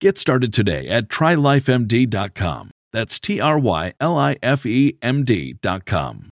Get 0.00 0.18
started 0.18 0.52
today 0.52 0.88
at 0.88 1.08
trylifemd.com. 1.08 2.70
That's 2.92 3.18
T 3.20 3.40
R 3.40 3.58
Y 3.58 3.92
L 4.00 4.16
I 4.16 4.36
F 4.42 4.66
E 4.66 4.96
M 5.02 5.24
D.com. 5.24 6.28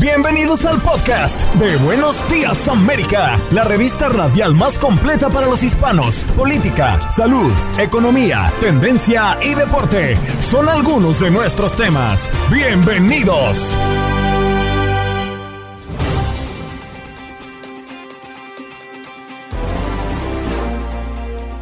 Bienvenidos 0.00 0.64
al 0.64 0.80
podcast 0.80 1.40
de 1.54 1.76
Buenos 1.78 2.16
Días 2.30 2.68
América, 2.68 3.36
la 3.50 3.64
revista 3.64 4.08
radial 4.08 4.54
más 4.54 4.78
completa 4.78 5.28
para 5.28 5.48
los 5.48 5.64
hispanos. 5.64 6.22
Política, 6.36 7.10
salud, 7.10 7.50
economía, 7.80 8.52
tendencia 8.60 9.36
y 9.42 9.54
deporte 9.54 10.16
son 10.40 10.68
algunos 10.68 11.18
de 11.18 11.32
nuestros 11.32 11.74
temas. 11.74 12.30
Bienvenidos. 12.52 13.76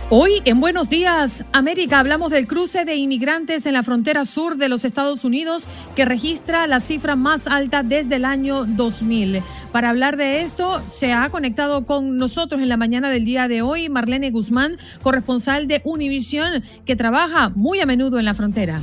Hoy 0.08 0.40
en 0.44 0.60
Buenos 0.60 0.88
Días, 0.88 1.42
América, 1.52 1.98
hablamos 1.98 2.30
del 2.30 2.46
cruce 2.46 2.84
de 2.84 2.94
inmigrantes 2.94 3.66
en 3.66 3.72
la 3.72 3.82
frontera 3.82 4.24
sur 4.24 4.56
de 4.56 4.68
los 4.68 4.84
Estados 4.84 5.24
Unidos 5.24 5.66
que 5.96 6.04
registra 6.04 6.68
la 6.68 6.78
cifra 6.78 7.16
más 7.16 7.48
alta 7.48 7.82
desde 7.82 8.14
el 8.14 8.24
año 8.24 8.66
2000. 8.66 9.42
Para 9.72 9.90
hablar 9.90 10.16
de 10.16 10.42
esto, 10.42 10.80
se 10.86 11.12
ha 11.12 11.28
conectado 11.30 11.86
con 11.86 12.18
nosotros 12.18 12.60
en 12.60 12.68
la 12.68 12.76
mañana 12.76 13.10
del 13.10 13.24
día 13.24 13.48
de 13.48 13.62
hoy 13.62 13.88
Marlene 13.88 14.30
Guzmán, 14.30 14.78
corresponsal 15.02 15.66
de 15.66 15.80
Univisión, 15.82 16.62
que 16.84 16.94
trabaja 16.94 17.48
muy 17.48 17.80
a 17.80 17.86
menudo 17.86 18.20
en 18.20 18.26
la 18.26 18.34
frontera. 18.34 18.82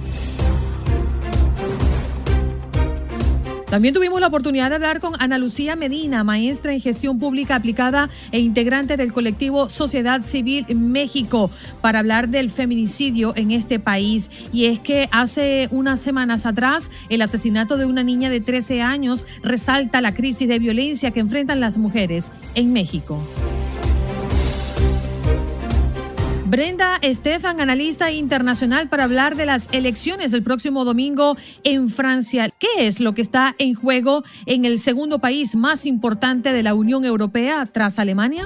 También 3.74 3.96
tuvimos 3.96 4.22
la 4.22 4.28
oportunidad 4.28 4.70
de 4.70 4.76
hablar 4.76 5.00
con 5.00 5.16
Ana 5.18 5.40
Lucía 5.40 5.76
Medina, 5.76 6.24
maestra 6.24 6.74
en 6.74 6.80
gestión 6.80 7.18
pública 7.18 7.56
aplicada 7.56 8.08
e 8.32 8.40
integrante 8.40 8.98
del 8.98 9.12
colectivo 9.12 9.68
Sociedad 9.68 10.22
Civil 10.22 10.68
México, 10.76 11.50
para 11.82 11.98
hablar 11.98 12.30
del 12.30 12.52
feminicidio 12.52 13.34
en 13.36 13.50
este 13.50 13.80
país. 13.80 14.30
Y 14.52 14.66
es 14.66 14.78
que 14.78 15.10
hace 15.12 15.70
unas 15.72 16.02
semanas 16.02 16.46
atrás, 16.46 16.92
el 17.10 17.24
asesinato 17.24 17.76
de 17.78 17.86
una 17.86 18.04
niña 18.04 18.30
de 18.30 18.42
13 18.42 18.84
años 18.84 19.26
resalta 19.42 20.02
la 20.02 20.14
crisis 20.14 20.48
de 20.48 20.60
violencia 20.60 21.10
que 21.10 21.22
enfrentan 21.22 21.60
las 21.60 21.80
mujeres 21.80 22.32
en 22.54 22.74
México. 22.74 23.24
Brenda 26.54 27.00
Estefan, 27.02 27.60
analista 27.60 28.12
internacional, 28.12 28.88
para 28.88 29.06
hablar 29.06 29.36
de 29.36 29.48
las 29.48 29.68
elecciones 29.72 30.32
del 30.32 30.44
próximo 30.44 30.86
domingo 30.86 31.36
en 31.64 31.90
Francia. 31.90 32.48
¿Qué 32.60 32.86
es 32.86 33.00
lo 33.00 33.16
que 33.16 33.24
está 33.24 33.56
en 33.58 33.74
juego 33.74 34.24
en 34.46 34.64
el 34.66 34.78
segundo 34.78 35.18
país 35.18 35.56
más 35.56 35.88
importante 35.88 36.54
de 36.54 36.62
la 36.62 36.76
Unión 36.76 37.06
Europea 37.06 37.64
tras 37.66 37.98
Alemania? 37.98 38.46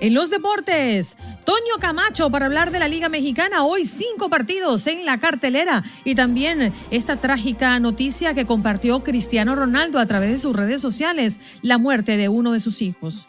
En 0.00 0.14
los 0.14 0.30
deportes, 0.30 1.16
Toño 1.44 1.78
Camacho 1.78 2.28
para 2.28 2.46
hablar 2.46 2.72
de 2.72 2.80
la 2.80 2.88
Liga 2.88 3.08
Mexicana. 3.08 3.62
Hoy 3.62 3.86
cinco 3.86 4.28
partidos 4.28 4.84
en 4.88 5.06
la 5.06 5.18
cartelera 5.18 5.84
y 6.04 6.16
también 6.16 6.72
esta 6.90 7.18
trágica 7.18 7.78
noticia 7.78 8.34
que 8.34 8.46
compartió 8.46 9.04
Cristiano 9.04 9.54
Ronaldo 9.54 10.00
a 10.00 10.06
través 10.06 10.30
de 10.30 10.38
sus 10.38 10.56
redes 10.56 10.80
sociales, 10.80 11.38
la 11.62 11.78
muerte 11.78 12.16
de 12.16 12.28
uno 12.28 12.50
de 12.50 12.58
sus 12.58 12.82
hijos. 12.82 13.28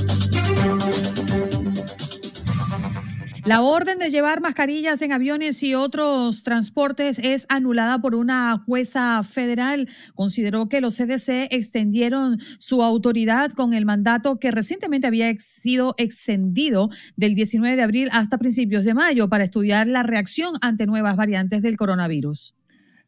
La 3.51 3.63
orden 3.63 3.99
de 3.99 4.09
llevar 4.09 4.39
mascarillas 4.39 5.01
en 5.01 5.11
aviones 5.11 5.61
y 5.61 5.75
otros 5.75 6.43
transportes 6.43 7.19
es 7.19 7.45
anulada 7.49 7.99
por 7.99 8.15
una 8.15 8.57
jueza 8.65 9.21
federal. 9.23 9.89
Consideró 10.15 10.69
que 10.69 10.79
los 10.79 10.95
CDC 10.95 11.49
extendieron 11.51 12.39
su 12.59 12.81
autoridad 12.81 13.51
con 13.51 13.73
el 13.73 13.85
mandato 13.85 14.39
que 14.39 14.51
recientemente 14.51 15.07
había 15.07 15.29
sido 15.37 15.95
extendido 15.97 16.91
del 17.17 17.35
19 17.35 17.75
de 17.75 17.81
abril 17.81 18.09
hasta 18.13 18.37
principios 18.37 18.85
de 18.85 18.93
mayo 18.93 19.27
para 19.27 19.43
estudiar 19.43 19.85
la 19.85 20.03
reacción 20.03 20.53
ante 20.61 20.85
nuevas 20.85 21.17
variantes 21.17 21.61
del 21.61 21.75
coronavirus. 21.75 22.55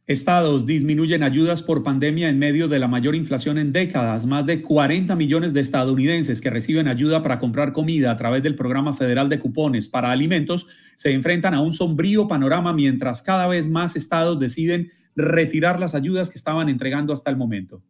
Estados 0.06 0.66
disminuyen 0.66 1.24
ayudas 1.24 1.64
por 1.64 1.82
pandemia 1.82 2.28
en 2.28 2.38
medio 2.38 2.68
de 2.68 2.78
la 2.78 2.90
mayor 2.90 3.16
inflación 3.16 3.58
en 3.58 3.72
décadas. 3.72 4.26
Más 4.26 4.46
de 4.46 4.62
40 4.62 5.16
millones 5.16 5.54
de 5.54 5.62
estadounidenses 5.62 6.42
que 6.42 6.50
reciben 6.50 6.90
ayuda 6.90 7.24
para 7.24 7.40
comprar 7.40 7.72
comida 7.72 8.12
a 8.12 8.18
través 8.18 8.44
del 8.44 8.56
programa 8.56 8.94
federal 8.94 9.30
de 9.30 9.40
cupones 9.40 9.88
para 9.88 10.12
alimentos 10.12 10.68
se 10.98 11.14
enfrentan 11.14 11.54
a 11.54 11.62
un 11.62 11.72
sombrío 11.72 12.28
panorama 12.28 12.74
mientras 12.74 13.22
cada 13.22 13.48
vez 13.48 13.70
más 13.70 13.96
estados 13.96 14.38
deciden 14.40 14.92
retirar 15.16 15.80
las 15.80 15.96
ayudas 15.96 16.30
que 16.30 16.38
estaban 16.38 16.68
entregando 16.68 17.14
hasta 17.14 17.32
el 17.32 17.38
momento. 17.38 17.82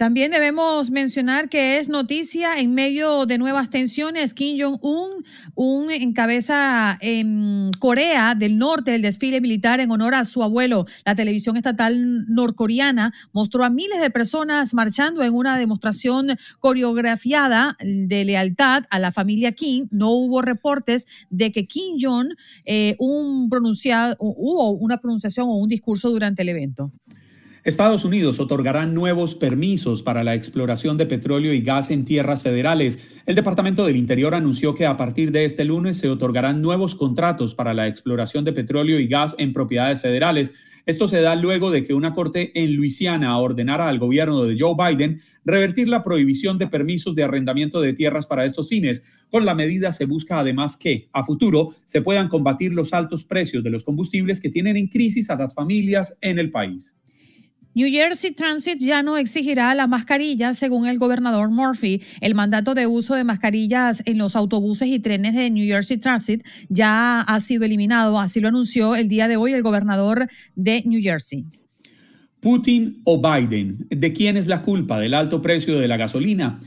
También 0.00 0.30
debemos 0.30 0.90
mencionar 0.90 1.50
que 1.50 1.78
es 1.78 1.90
noticia 1.90 2.58
en 2.58 2.72
medio 2.72 3.26
de 3.26 3.36
nuevas 3.36 3.68
tensiones. 3.68 4.32
Kim 4.32 4.56
Jong-un 4.58 5.26
un 5.54 5.90
encabeza 5.90 6.96
en 7.02 7.70
Corea 7.78 8.34
del 8.34 8.56
Norte 8.56 8.94
el 8.94 9.02
desfile 9.02 9.42
militar 9.42 9.78
en 9.78 9.90
honor 9.90 10.14
a 10.14 10.24
su 10.24 10.42
abuelo. 10.42 10.86
La 11.04 11.14
televisión 11.14 11.58
estatal 11.58 12.24
norcoreana 12.28 13.12
mostró 13.34 13.62
a 13.62 13.68
miles 13.68 14.00
de 14.00 14.08
personas 14.08 14.72
marchando 14.72 15.22
en 15.22 15.34
una 15.34 15.58
demostración 15.58 16.38
coreografiada 16.60 17.76
de 17.84 18.24
lealtad 18.24 18.84
a 18.88 18.98
la 19.00 19.12
familia 19.12 19.52
Kim. 19.52 19.86
No 19.90 20.12
hubo 20.12 20.40
reportes 20.40 21.06
de 21.28 21.52
que 21.52 21.66
Kim 21.66 21.98
Jong 22.00 22.28
eh, 22.64 22.96
un 22.98 23.50
pronunciado, 23.50 24.16
hubo 24.18 24.70
una 24.70 24.96
pronunciación 24.96 25.46
o 25.46 25.56
un 25.56 25.68
discurso 25.68 26.08
durante 26.08 26.40
el 26.40 26.48
evento. 26.48 26.90
Estados 27.62 28.06
Unidos 28.06 28.40
otorgará 28.40 28.86
nuevos 28.86 29.34
permisos 29.34 30.02
para 30.02 30.24
la 30.24 30.34
exploración 30.34 30.96
de 30.96 31.04
petróleo 31.04 31.52
y 31.52 31.60
gas 31.60 31.90
en 31.90 32.06
tierras 32.06 32.42
federales. 32.42 32.98
El 33.26 33.34
Departamento 33.34 33.84
del 33.84 33.96
Interior 33.96 34.34
anunció 34.34 34.74
que 34.74 34.86
a 34.86 34.96
partir 34.96 35.30
de 35.30 35.44
este 35.44 35.66
lunes 35.66 35.98
se 35.98 36.08
otorgarán 36.08 36.62
nuevos 36.62 36.94
contratos 36.94 37.54
para 37.54 37.74
la 37.74 37.86
exploración 37.86 38.46
de 38.46 38.54
petróleo 38.54 38.98
y 38.98 39.08
gas 39.08 39.34
en 39.36 39.52
propiedades 39.52 40.00
federales. 40.00 40.52
Esto 40.86 41.06
se 41.06 41.20
da 41.20 41.36
luego 41.36 41.70
de 41.70 41.84
que 41.84 41.92
una 41.92 42.14
corte 42.14 42.50
en 42.54 42.74
Luisiana 42.76 43.38
ordenara 43.38 43.88
al 43.88 43.98
gobierno 43.98 44.42
de 44.44 44.56
Joe 44.58 44.74
Biden 44.74 45.20
revertir 45.44 45.86
la 45.86 46.02
prohibición 46.02 46.56
de 46.56 46.66
permisos 46.66 47.14
de 47.14 47.24
arrendamiento 47.24 47.82
de 47.82 47.92
tierras 47.92 48.26
para 48.26 48.46
estos 48.46 48.70
fines. 48.70 49.02
Con 49.28 49.44
la 49.44 49.54
medida 49.54 49.92
se 49.92 50.06
busca 50.06 50.38
además 50.38 50.78
que 50.78 51.10
a 51.12 51.24
futuro 51.24 51.74
se 51.84 52.00
puedan 52.00 52.28
combatir 52.28 52.72
los 52.72 52.94
altos 52.94 53.24
precios 53.24 53.62
de 53.62 53.68
los 53.68 53.84
combustibles 53.84 54.40
que 54.40 54.48
tienen 54.48 54.78
en 54.78 54.86
crisis 54.86 55.28
a 55.28 55.36
las 55.36 55.54
familias 55.54 56.16
en 56.22 56.38
el 56.38 56.50
país. 56.50 56.96
New 57.72 57.88
Jersey 57.88 58.32
Transit 58.32 58.80
ya 58.80 59.02
no 59.04 59.16
exigirá 59.16 59.72
la 59.76 59.86
mascarilla, 59.86 60.54
según 60.54 60.88
el 60.88 60.98
gobernador 60.98 61.50
Murphy. 61.50 62.02
El 62.20 62.34
mandato 62.34 62.74
de 62.74 62.88
uso 62.88 63.14
de 63.14 63.22
mascarillas 63.22 64.02
en 64.06 64.18
los 64.18 64.34
autobuses 64.34 64.88
y 64.88 64.98
trenes 64.98 65.34
de 65.34 65.50
New 65.50 65.66
Jersey 65.66 65.98
Transit 65.98 66.44
ya 66.68 67.20
ha 67.20 67.40
sido 67.40 67.64
eliminado. 67.64 68.18
Así 68.18 68.40
lo 68.40 68.48
anunció 68.48 68.96
el 68.96 69.06
día 69.06 69.28
de 69.28 69.36
hoy 69.36 69.52
el 69.52 69.62
gobernador 69.62 70.28
de 70.56 70.82
New 70.84 71.00
Jersey. 71.00 71.44
Putin 72.40 73.02
o 73.04 73.20
Biden, 73.20 73.86
¿de 73.88 74.12
quién 74.12 74.36
es 74.36 74.48
la 74.48 74.62
culpa 74.62 74.98
del 74.98 75.14
alto 75.14 75.40
precio 75.40 75.78
de 75.78 75.86
la 75.86 75.96
gasolina? 75.96 76.58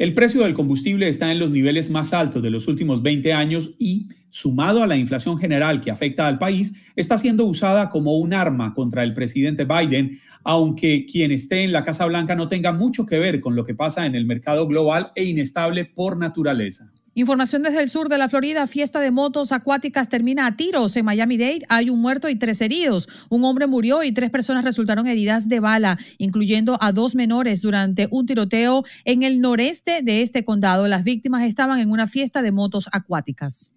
El 0.00 0.14
precio 0.14 0.44
del 0.44 0.54
combustible 0.54 1.08
está 1.08 1.30
en 1.30 1.38
los 1.38 1.50
niveles 1.50 1.90
más 1.90 2.14
altos 2.14 2.42
de 2.42 2.48
los 2.48 2.66
últimos 2.68 3.02
20 3.02 3.34
años 3.34 3.72
y, 3.78 4.06
sumado 4.30 4.82
a 4.82 4.86
la 4.86 4.96
inflación 4.96 5.36
general 5.36 5.82
que 5.82 5.90
afecta 5.90 6.26
al 6.26 6.38
país, 6.38 6.72
está 6.96 7.18
siendo 7.18 7.44
usada 7.44 7.90
como 7.90 8.16
un 8.16 8.32
arma 8.32 8.72
contra 8.72 9.04
el 9.04 9.12
presidente 9.12 9.66
Biden, 9.66 10.18
aunque 10.42 11.04
quien 11.04 11.32
esté 11.32 11.64
en 11.64 11.72
la 11.72 11.84
Casa 11.84 12.06
Blanca 12.06 12.34
no 12.34 12.48
tenga 12.48 12.72
mucho 12.72 13.04
que 13.04 13.18
ver 13.18 13.42
con 13.42 13.54
lo 13.54 13.66
que 13.66 13.74
pasa 13.74 14.06
en 14.06 14.14
el 14.14 14.24
mercado 14.24 14.66
global 14.66 15.12
e 15.14 15.24
inestable 15.24 15.84
por 15.84 16.16
naturaleza. 16.16 16.90
Información 17.14 17.64
desde 17.64 17.80
el 17.80 17.88
sur 17.88 18.08
de 18.08 18.18
la 18.18 18.28
Florida. 18.28 18.68
Fiesta 18.68 19.00
de 19.00 19.10
motos 19.10 19.50
acuáticas 19.50 20.08
termina 20.08 20.46
a 20.46 20.56
tiros. 20.56 20.94
En 20.94 21.04
Miami-Dade 21.04 21.66
hay 21.68 21.90
un 21.90 22.00
muerto 22.00 22.28
y 22.28 22.36
tres 22.36 22.60
heridos. 22.60 23.08
Un 23.28 23.44
hombre 23.44 23.66
murió 23.66 24.04
y 24.04 24.12
tres 24.12 24.30
personas 24.30 24.64
resultaron 24.64 25.08
heridas 25.08 25.48
de 25.48 25.58
bala, 25.58 25.98
incluyendo 26.18 26.78
a 26.80 26.92
dos 26.92 27.16
menores 27.16 27.62
durante 27.62 28.06
un 28.12 28.26
tiroteo 28.26 28.84
en 29.04 29.24
el 29.24 29.40
noreste 29.40 30.02
de 30.02 30.22
este 30.22 30.44
condado. 30.44 30.86
Las 30.86 31.02
víctimas 31.02 31.42
estaban 31.48 31.80
en 31.80 31.90
una 31.90 32.06
fiesta 32.06 32.42
de 32.42 32.52
motos 32.52 32.88
acuáticas. 32.92 33.72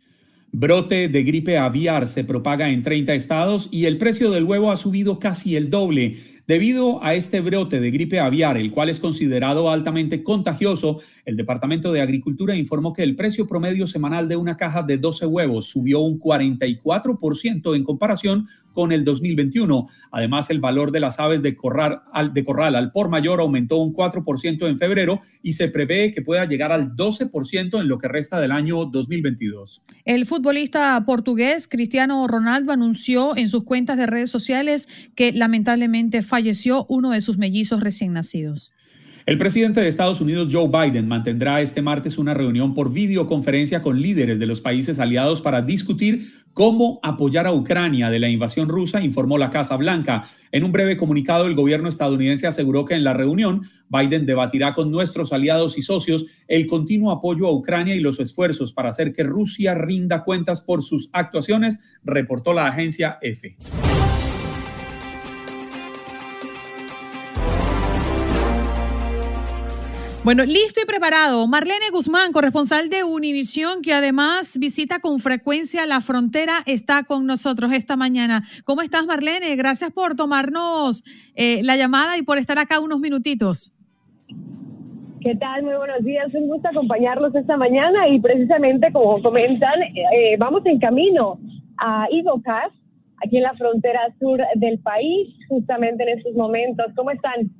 Brote 0.51 1.09
de 1.09 1.23
gripe 1.23 1.57
aviar 1.57 2.05
se 2.05 2.23
propaga 2.23 2.69
en 2.69 2.83
30 2.83 3.15
estados 3.15 3.67
y 3.71 3.85
el 3.85 3.97
precio 3.97 4.29
del 4.29 4.43
huevo 4.43 4.69
ha 4.69 4.77
subido 4.77 5.17
casi 5.17 5.55
el 5.55 5.71
doble. 5.71 6.17
Debido 6.45 7.01
a 7.01 7.13
este 7.13 7.39
brote 7.39 7.79
de 7.79 7.89
gripe 7.89 8.19
aviar, 8.19 8.57
el 8.57 8.71
cual 8.71 8.89
es 8.89 8.99
considerado 8.99 9.71
altamente 9.71 10.23
contagioso, 10.23 10.99
el 11.23 11.37
Departamento 11.37 11.93
de 11.93 12.01
Agricultura 12.01 12.53
informó 12.53 12.91
que 12.91 13.03
el 13.03 13.15
precio 13.15 13.47
promedio 13.47 13.87
semanal 13.87 14.27
de 14.27 14.35
una 14.35 14.57
caja 14.57 14.83
de 14.83 14.97
12 14.97 15.25
huevos 15.25 15.67
subió 15.67 16.01
un 16.01 16.19
44% 16.19 17.75
en 17.77 17.83
comparación 17.85 18.47
con 18.73 18.91
el 18.91 19.05
2021. 19.05 19.87
Además, 20.11 20.49
el 20.49 20.59
valor 20.59 20.91
de 20.91 20.99
las 20.99 21.19
aves 21.19 21.41
de 21.41 21.55
corral, 21.55 22.01
al, 22.11 22.33
de 22.33 22.43
corral 22.43 22.75
al 22.75 22.91
por 22.91 23.07
mayor 23.07 23.39
aumentó 23.39 23.77
un 23.77 23.93
4% 23.93 24.67
en 24.67 24.77
febrero 24.77 25.21
y 25.41 25.53
se 25.53 25.69
prevé 25.69 26.13
que 26.13 26.21
pueda 26.21 26.45
llegar 26.45 26.71
al 26.71 26.95
12% 26.95 27.79
en 27.79 27.87
lo 27.87 27.97
que 27.97 28.07
resta 28.09 28.41
del 28.41 28.51
año 28.51 28.85
2022. 28.85 29.81
El 30.03 30.25
futbolista 30.25 31.01
portugués 31.05 31.67
Cristiano 31.67 32.27
Ronaldo 32.27 32.73
anunció 32.73 33.37
en 33.37 33.47
sus 33.47 33.63
cuentas 33.63 33.97
de 33.97 34.07
redes 34.07 34.29
sociales 34.29 34.89
que 35.15 35.31
lamentablemente 35.31 36.21
falleció 36.33 36.87
uno 36.89 37.11
de 37.11 37.21
sus 37.21 37.37
mellizos 37.37 37.81
recién 37.81 38.11
nacidos. 38.11 38.73
El 39.27 39.37
presidente 39.37 39.81
de 39.81 39.87
Estados 39.87 40.19
Unidos, 40.19 40.49
Joe 40.51 40.67
Biden, 40.67 41.07
mantendrá 41.07 41.61
este 41.61 41.83
martes 41.83 42.17
una 42.17 42.33
reunión 42.33 42.73
por 42.73 42.91
videoconferencia 42.91 43.83
con 43.83 44.01
líderes 44.01 44.39
de 44.39 44.47
los 44.47 44.59
países 44.59 44.97
aliados 44.97 45.41
para 45.41 45.61
discutir 45.61 46.25
cómo 46.53 46.99
apoyar 47.03 47.45
a 47.45 47.53
Ucrania 47.53 48.09
de 48.09 48.17
la 48.17 48.29
invasión 48.29 48.67
rusa, 48.67 49.03
informó 49.03 49.37
la 49.37 49.51
Casa 49.51 49.77
Blanca. 49.77 50.23
En 50.51 50.63
un 50.63 50.71
breve 50.71 50.97
comunicado, 50.97 51.45
el 51.45 51.53
gobierno 51.53 51.87
estadounidense 51.87 52.47
aseguró 52.47 52.83
que 52.85 52.95
en 52.95 53.03
la 53.03 53.13
reunión 53.13 53.61
Biden 53.87 54.25
debatirá 54.25 54.73
con 54.73 54.89
nuestros 54.89 55.33
aliados 55.33 55.77
y 55.77 55.83
socios 55.83 56.25
el 56.47 56.65
continuo 56.65 57.11
apoyo 57.11 57.45
a 57.45 57.53
Ucrania 57.53 57.93
y 57.93 57.99
los 57.99 58.19
esfuerzos 58.19 58.73
para 58.73 58.89
hacer 58.89 59.13
que 59.13 59.21
Rusia 59.21 59.75
rinda 59.75 60.23
cuentas 60.23 60.61
por 60.61 60.81
sus 60.81 61.11
actuaciones, 61.13 61.99
reportó 62.03 62.53
la 62.53 62.65
agencia 62.65 63.19
EFE. 63.21 63.55
Bueno, 70.23 70.45
listo 70.45 70.79
y 70.81 70.85
preparado. 70.85 71.45
Marlene 71.47 71.89
Guzmán, 71.91 72.31
corresponsal 72.31 72.89
de 72.89 73.03
Univisión, 73.03 73.81
que 73.81 73.91
además 73.91 74.57
visita 74.57 74.99
con 74.99 75.19
frecuencia 75.19 75.85
la 75.85 75.99
frontera, 75.99 76.59
está 76.65 77.03
con 77.03 77.27
nosotros 77.27 77.73
esta 77.73 77.97
mañana. 77.97 78.43
¿Cómo 78.63 78.81
estás, 78.81 79.05
Marlene? 79.05 79.53
Gracias 79.57 79.91
por 79.91 80.15
tomarnos 80.15 81.03
eh, 81.35 81.61
la 81.63 81.75
llamada 81.75 82.17
y 82.17 82.21
por 82.21 82.37
estar 82.37 82.57
acá 82.57 82.79
unos 82.79 83.01
minutitos. 83.01 83.73
¿Qué 85.19 85.35
tal? 85.35 85.63
Muy 85.63 85.75
buenos 85.75 86.01
días. 86.05 86.33
Un 86.33 86.47
gusto 86.47 86.69
acompañarlos 86.69 87.35
esta 87.35 87.57
mañana 87.57 88.07
y 88.07 88.21
precisamente 88.21 88.93
como 88.93 89.21
comentan, 89.21 89.81
eh, 89.83 90.37
vamos 90.39 90.65
en 90.65 90.79
camino 90.79 91.37
a 91.79 92.07
Pass, 92.45 92.71
aquí 93.25 93.37
en 93.37 93.43
la 93.43 93.55
frontera 93.55 93.99
sur 94.21 94.39
del 94.55 94.79
país, 94.79 95.35
justamente 95.49 96.03
en 96.03 96.17
estos 96.17 96.33
momentos. 96.35 96.85
¿Cómo 96.95 97.11
están? 97.11 97.51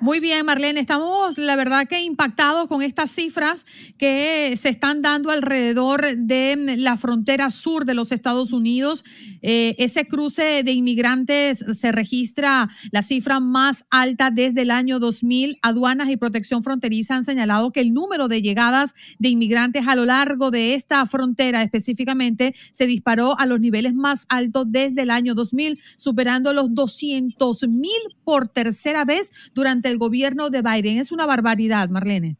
Muy 0.00 0.20
bien, 0.20 0.44
Marlene, 0.46 0.80
estamos 0.80 1.38
la 1.38 1.56
verdad 1.56 1.88
que 1.88 2.00
impactados 2.00 2.68
con 2.68 2.82
estas 2.82 3.10
cifras 3.10 3.66
que 3.96 4.54
se 4.56 4.68
están 4.68 5.02
dando 5.02 5.30
alrededor 5.30 6.16
de 6.16 6.76
la 6.78 6.96
frontera 6.96 7.50
sur 7.50 7.84
de 7.84 7.94
los 7.94 8.12
Estados 8.12 8.52
Unidos. 8.52 9.04
Eh, 9.42 9.74
ese 9.78 10.04
cruce 10.04 10.62
de 10.62 10.72
inmigrantes 10.72 11.64
se 11.72 11.90
registra 11.90 12.68
la 12.92 13.02
cifra 13.02 13.40
más 13.40 13.86
alta 13.90 14.30
desde 14.30 14.62
el 14.62 14.70
año 14.70 14.98
2000. 15.00 15.58
Aduanas 15.62 16.10
y 16.10 16.16
protección 16.16 16.62
fronteriza 16.62 17.16
han 17.16 17.24
señalado 17.24 17.72
que 17.72 17.80
el 17.80 17.92
número 17.92 18.28
de 18.28 18.42
llegadas 18.42 18.94
de 19.18 19.30
inmigrantes 19.30 19.88
a 19.88 19.96
lo 19.96 20.04
largo 20.04 20.50
de 20.50 20.74
esta 20.74 21.04
frontera 21.06 21.62
específicamente 21.62 22.54
se 22.72 22.86
disparó 22.86 23.38
a 23.38 23.46
los 23.46 23.58
niveles 23.60 23.94
más 23.94 24.26
altos 24.28 24.66
desde 24.68 25.02
el 25.02 25.10
año 25.10 25.34
2000, 25.34 25.80
superando 25.96 26.52
los 26.52 26.74
200 26.74 27.64
mil 27.68 28.00
por 28.24 28.48
tercera 28.48 29.04
vez 29.04 29.32
durante 29.54 29.77
el 29.84 29.98
gobierno 29.98 30.50
de 30.50 30.62
Biden. 30.62 30.98
Es 30.98 31.12
una 31.12 31.26
barbaridad, 31.26 31.88
Marlene. 31.88 32.36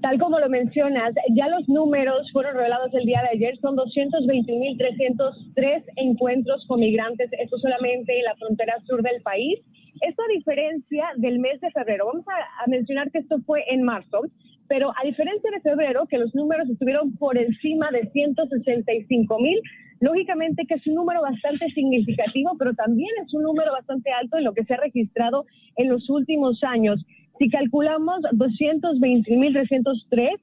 Tal 0.00 0.20
como 0.20 0.38
lo 0.38 0.48
mencionas, 0.48 1.12
ya 1.34 1.48
los 1.48 1.68
números 1.68 2.30
fueron 2.32 2.54
revelados 2.54 2.94
el 2.94 3.04
día 3.04 3.20
de 3.22 3.30
ayer, 3.36 3.58
son 3.58 3.76
221.303 3.76 5.82
encuentros 5.96 6.64
con 6.68 6.78
migrantes, 6.78 7.28
esto 7.32 7.58
solamente 7.58 8.16
en 8.16 8.24
la 8.24 8.36
frontera 8.36 8.74
sur 8.86 9.02
del 9.02 9.20
país. 9.22 9.58
Esto 10.00 10.22
a 10.22 10.34
diferencia 10.34 11.06
del 11.16 11.38
mes 11.38 11.60
de 11.60 11.70
febrero, 11.70 12.06
vamos 12.06 12.26
a, 12.28 12.64
a 12.64 12.66
mencionar 12.68 13.10
que 13.10 13.18
esto 13.18 13.38
fue 13.46 13.64
en 13.68 13.82
marzo, 13.82 14.22
pero 14.68 14.90
a 14.90 15.04
diferencia 15.04 15.50
de 15.50 15.60
febrero, 15.60 16.06
que 16.06 16.18
los 16.18 16.34
números 16.34 16.68
estuvieron 16.68 17.16
por 17.16 17.38
encima 17.38 17.90
de 17.90 18.08
165 18.10 19.38
mil, 19.40 19.58
lógicamente 20.00 20.66
que 20.66 20.74
es 20.74 20.86
un 20.86 20.94
número 20.94 21.22
bastante 21.22 21.68
significativo, 21.70 22.54
pero 22.58 22.74
también 22.74 23.10
es 23.24 23.32
un 23.34 23.42
número 23.42 23.72
bastante 23.72 24.12
alto 24.12 24.38
en 24.38 24.44
lo 24.44 24.52
que 24.52 24.62
se 24.64 24.74
ha 24.74 24.78
registrado 24.78 25.46
en 25.76 25.88
los 25.88 26.08
últimos 26.10 26.62
años. 26.62 27.04
Si 27.38 27.48
calculamos 27.48 28.20
220.303 28.32 30.38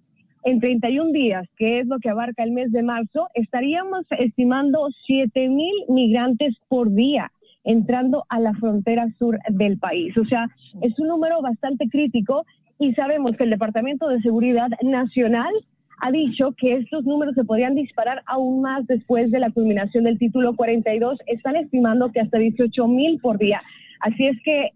en 0.45 0.59
31 0.59 1.11
días, 1.11 1.47
que 1.57 1.79
es 1.79 1.87
lo 1.87 1.99
que 1.99 2.09
abarca 2.09 2.43
el 2.43 2.51
mes 2.51 2.71
de 2.71 2.83
marzo, 2.83 3.27
estaríamos 3.33 4.05
estimando 4.19 4.89
7.000 5.07 5.89
migrantes 5.89 6.55
por 6.67 6.91
día 6.91 7.31
entrando 7.65 8.23
a 8.29 8.39
la 8.39 8.53
frontera 8.53 9.07
sur 9.19 9.37
del 9.49 9.77
país. 9.77 10.17
O 10.17 10.25
sea, 10.25 10.47
es 10.81 10.97
un 10.99 11.07
número 11.07 11.41
bastante 11.41 11.89
crítico 11.89 12.45
y 12.79 12.93
sabemos 12.93 13.35
que 13.35 13.43
el 13.43 13.49
Departamento 13.49 14.07
de 14.07 14.21
Seguridad 14.21 14.69
Nacional 14.81 15.53
ha 15.99 16.11
dicho 16.11 16.53
que 16.57 16.75
estos 16.75 17.05
números 17.05 17.35
se 17.35 17.43
podrían 17.43 17.75
disparar 17.75 18.21
aún 18.27 18.61
más 18.61 18.85
después 18.87 19.31
de 19.31 19.39
la 19.39 19.49
culminación 19.51 20.03
del 20.03 20.19
título 20.19 20.55
42. 20.55 21.19
Están 21.27 21.55
estimando 21.55 22.11
que 22.11 22.19
hasta 22.19 22.37
18 22.37 22.87
mil 22.87 23.19
por 23.19 23.37
día. 23.37 23.61
Así 24.01 24.27
es 24.27 24.37
que 24.43 24.71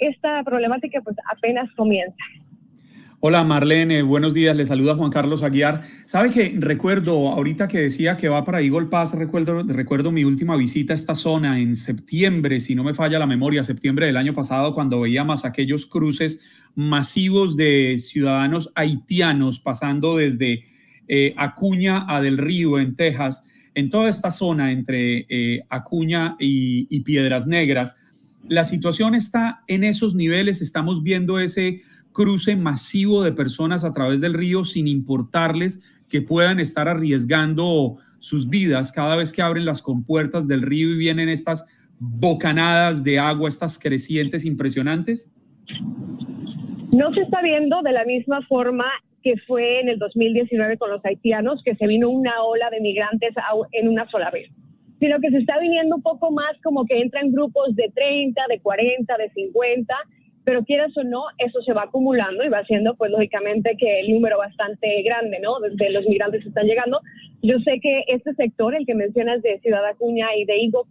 esta 0.00 0.42
problemática 0.44 1.00
pues 1.02 1.16
apenas 1.30 1.70
comienza. 1.76 2.16
Hola 3.24 3.44
Marlene, 3.44 4.02
buenos 4.02 4.34
días, 4.34 4.56
le 4.56 4.66
saluda 4.66 4.96
Juan 4.96 5.12
Carlos 5.12 5.44
Aguiar. 5.44 5.82
Sabe 6.06 6.32
que 6.32 6.56
recuerdo, 6.58 7.28
ahorita 7.28 7.68
que 7.68 7.78
decía 7.78 8.16
que 8.16 8.28
va 8.28 8.44
para 8.44 8.60
Eagle 8.60 8.86
Pass, 8.86 9.14
recuerdo, 9.14 9.62
recuerdo 9.62 10.10
mi 10.10 10.24
última 10.24 10.56
visita 10.56 10.92
a 10.92 10.96
esta 10.96 11.14
zona 11.14 11.60
en 11.60 11.76
septiembre, 11.76 12.58
si 12.58 12.74
no 12.74 12.82
me 12.82 12.94
falla 12.94 13.20
la 13.20 13.28
memoria, 13.28 13.62
septiembre 13.62 14.06
del 14.06 14.16
año 14.16 14.34
pasado, 14.34 14.74
cuando 14.74 14.98
veíamos 14.98 15.44
aquellos 15.44 15.86
cruces 15.86 16.40
masivos 16.74 17.56
de 17.56 17.94
ciudadanos 17.98 18.72
haitianos 18.74 19.60
pasando 19.60 20.16
desde 20.16 20.64
eh, 21.06 21.32
Acuña 21.36 22.04
a 22.08 22.20
Del 22.20 22.38
Río, 22.38 22.80
en 22.80 22.96
Texas, 22.96 23.44
en 23.76 23.88
toda 23.88 24.10
esta 24.10 24.32
zona 24.32 24.72
entre 24.72 25.26
eh, 25.28 25.62
Acuña 25.70 26.34
y 26.40 27.00
Piedras 27.02 27.46
Negras. 27.46 27.94
La 28.48 28.64
situación 28.64 29.14
está 29.14 29.62
en 29.68 29.84
esos 29.84 30.16
niveles, 30.16 30.60
estamos 30.60 31.04
viendo 31.04 31.38
ese 31.38 31.82
cruce 32.12 32.56
masivo 32.56 33.22
de 33.22 33.32
personas 33.32 33.84
a 33.84 33.92
través 33.92 34.20
del 34.20 34.34
río 34.34 34.64
sin 34.64 34.86
importarles 34.86 35.82
que 36.08 36.22
puedan 36.22 36.60
estar 36.60 36.88
arriesgando 36.88 37.96
sus 38.18 38.48
vidas 38.48 38.92
cada 38.92 39.16
vez 39.16 39.32
que 39.32 39.42
abren 39.42 39.64
las 39.64 39.82
compuertas 39.82 40.46
del 40.46 40.62
río 40.62 40.90
y 40.90 40.98
vienen 40.98 41.28
estas 41.28 41.64
bocanadas 41.98 43.02
de 43.02 43.18
agua, 43.18 43.48
estas 43.48 43.78
crecientes 43.78 44.44
impresionantes? 44.44 45.32
No 46.92 47.12
se 47.14 47.22
está 47.22 47.40
viendo 47.42 47.80
de 47.82 47.92
la 47.92 48.04
misma 48.04 48.42
forma 48.46 48.84
que 49.22 49.34
fue 49.46 49.80
en 49.80 49.88
el 49.88 49.98
2019 49.98 50.78
con 50.78 50.90
los 50.90 51.04
haitianos, 51.04 51.62
que 51.64 51.76
se 51.76 51.86
vino 51.86 52.10
una 52.10 52.42
ola 52.42 52.70
de 52.70 52.80
migrantes 52.80 53.34
en 53.70 53.88
una 53.88 54.08
sola 54.10 54.30
vez, 54.30 54.50
sino 55.00 55.20
que 55.20 55.30
se 55.30 55.38
está 55.38 55.58
viniendo 55.60 55.96
un 55.96 56.02
poco 56.02 56.30
más 56.32 56.60
como 56.62 56.84
que 56.84 57.00
entran 57.00 57.30
grupos 57.30 57.74
de 57.76 57.90
30, 57.94 58.42
de 58.48 58.60
40, 58.60 59.16
de 59.16 59.30
50 59.30 59.94
pero 60.44 60.64
quieras 60.64 60.96
o 60.96 61.04
no, 61.04 61.24
eso 61.38 61.62
se 61.62 61.72
va 61.72 61.84
acumulando 61.84 62.44
y 62.44 62.48
va 62.48 62.58
haciendo, 62.58 62.94
pues 62.94 63.10
lógicamente, 63.10 63.76
que 63.78 64.00
el 64.00 64.10
número 64.10 64.38
bastante 64.38 65.02
grande, 65.02 65.38
¿no? 65.40 65.60
De, 65.60 65.90
los 65.90 66.06
migrantes 66.06 66.42
que 66.42 66.48
están 66.48 66.66
llegando. 66.66 67.00
Yo 67.42 67.58
sé 67.60 67.78
que 67.80 68.04
este 68.08 68.34
sector, 68.34 68.74
el 68.74 68.86
que 68.86 68.94
mencionas 68.94 69.42
de 69.42 69.60
Ciudad 69.60 69.86
Acuña 69.86 70.34
y 70.36 70.44
de 70.44 70.58
Higo 70.58 70.86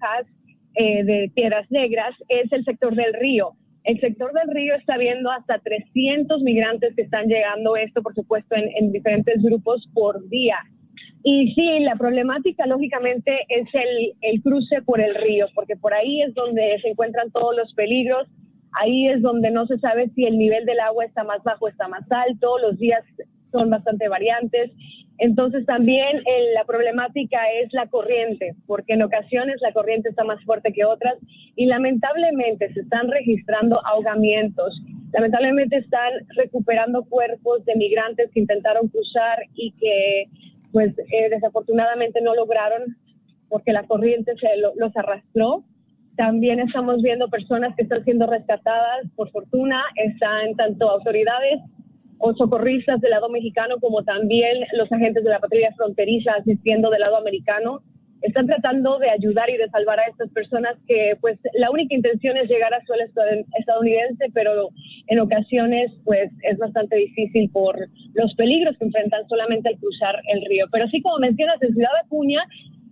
eh, 0.76 1.04
de 1.04 1.32
Piedras 1.34 1.70
Negras, 1.70 2.16
es 2.30 2.52
el 2.52 2.64
sector 2.64 2.96
del 2.96 3.14
río. 3.14 3.54
El 3.84 4.00
sector 4.00 4.32
del 4.34 4.54
río 4.54 4.76
está 4.76 4.98
viendo 4.98 5.32
hasta 5.32 5.58
300 5.58 6.42
migrantes 6.44 6.96
que 6.96 7.02
están 7.02 7.28
llegando, 7.28 7.76
esto 7.76 8.02
por 8.02 8.14
supuesto 8.14 8.56
en, 8.56 8.70
en 8.76 8.92
diferentes 8.92 9.42
grupos 9.42 9.90
por 9.94 10.28
día. 10.30 10.58
Y 11.24 11.54
sí, 11.54 11.80
la 11.82 11.96
problemática 11.96 12.66
lógicamente 12.66 13.46
es 13.50 13.68
el, 13.74 14.14
el, 14.22 14.42
cruce 14.42 14.82
por 14.82 15.00
el 15.00 15.14
río, 15.16 15.48
porque 15.54 15.76
por 15.76 15.94
ahí 15.94 16.22
es 16.24 16.34
donde 16.34 16.80
se 16.82 16.90
encuentran 16.90 17.30
todos 17.32 17.56
los 17.56 17.74
peligros, 17.74 18.28
ahí 18.74 19.08
es 19.08 19.22
donde 19.22 19.52
no 19.52 19.66
se 19.68 19.78
sabe 19.80 20.10
si 20.16 20.26
el 20.26 20.38
nivel 20.38 20.66
del 20.66 20.80
agua 20.80 21.06
está 21.06 21.24
más 21.24 21.44
bajo, 21.44 21.68
está 21.68 21.88
más 21.88 22.10
alto, 22.12 22.58
los 22.60 22.78
días 22.78 23.04
son 23.52 23.70
bastante 23.70 24.08
variantes. 24.08 24.72
Entonces 25.18 25.66
también 25.68 26.18
eh, 26.18 26.54
la 26.56 26.64
problemática 26.66 27.40
es 27.62 27.72
la 27.74 27.88
corriente, 27.88 28.56
porque 28.66 28.94
en 28.94 29.04
ocasiones 29.04 29.62
la 29.62 29.72
corriente 29.72 30.10
está 30.10 30.24
más 30.24 30.44
fuerte 30.46 30.74
que 30.74 30.84
otras 30.84 31.16
y 31.56 31.68
lamentablemente 31.68 32.74
se 32.74 32.80
están 32.80 33.08
registrando 33.08 33.80
ahogamientos, 33.86 34.82
lamentablemente 35.14 35.78
están 35.78 36.12
recuperando 36.36 37.04
cuerpos 37.04 37.64
de 37.66 37.76
migrantes 37.76 38.32
que 38.32 38.40
intentaron 38.40 38.88
cruzar 38.88 39.44
y 39.54 39.74
que 39.74 40.26
pues 40.72 40.98
eh, 40.98 41.30
desafortunadamente 41.30 42.22
no 42.22 42.34
lograron 42.34 42.96
porque 43.48 43.74
la 43.74 43.84
corriente 43.84 44.34
se 44.38 44.48
los 44.58 44.96
arrastró. 44.96 45.64
También 46.22 46.60
estamos 46.60 47.02
viendo 47.02 47.30
personas 47.30 47.76
que 47.76 47.82
están 47.82 48.04
siendo 48.04 48.28
rescatadas, 48.28 49.08
por 49.16 49.32
fortuna, 49.32 49.82
están 49.96 50.56
tanto 50.56 50.88
autoridades 50.88 51.62
o 52.20 52.36
socorristas 52.36 53.02
del 53.02 53.10
lado 53.10 53.28
mexicano 53.28 53.80
como 53.80 54.04
también 54.04 54.60
los 54.74 54.92
agentes 54.92 55.24
de 55.24 55.32
la 55.32 55.40
patrulla 55.40 55.74
fronteriza 55.76 56.34
asistiendo 56.34 56.92
del 56.92 57.00
lado 57.00 57.18
americano. 57.18 57.82
Están 58.22 58.46
tratando 58.46 59.00
de 59.00 59.10
ayudar 59.10 59.50
y 59.50 59.58
de 59.58 59.68
salvar 59.70 60.00
a 60.00 60.06
estas 60.06 60.30
personas 60.30 60.78
que 60.88 61.18
pues 61.22 61.40
la 61.54 61.72
única 61.72 61.96
intención 61.96 62.38
es 62.38 62.48
llegar 62.48 62.72
a 62.72 62.86
suelo 62.86 63.04
estadounidense, 63.58 64.28
pero 64.32 64.70
en 65.08 65.20
ocasiones 65.22 65.92
pues 66.04 66.32
es 66.44 66.56
bastante 66.60 66.98
difícil 66.98 67.50
por 67.50 67.76
los 68.14 68.36
peligros 68.36 68.78
que 68.78 68.86
enfrentan 68.86 69.28
solamente 69.28 69.70
al 69.70 69.80
cruzar 69.80 70.22
el 70.32 70.46
río. 70.46 70.68
Pero 70.72 70.88
sí, 70.90 71.02
como 71.02 71.18
mencionas, 71.18 71.60
en 71.64 71.74
Ciudad 71.74 71.96
Acuña 72.06 72.44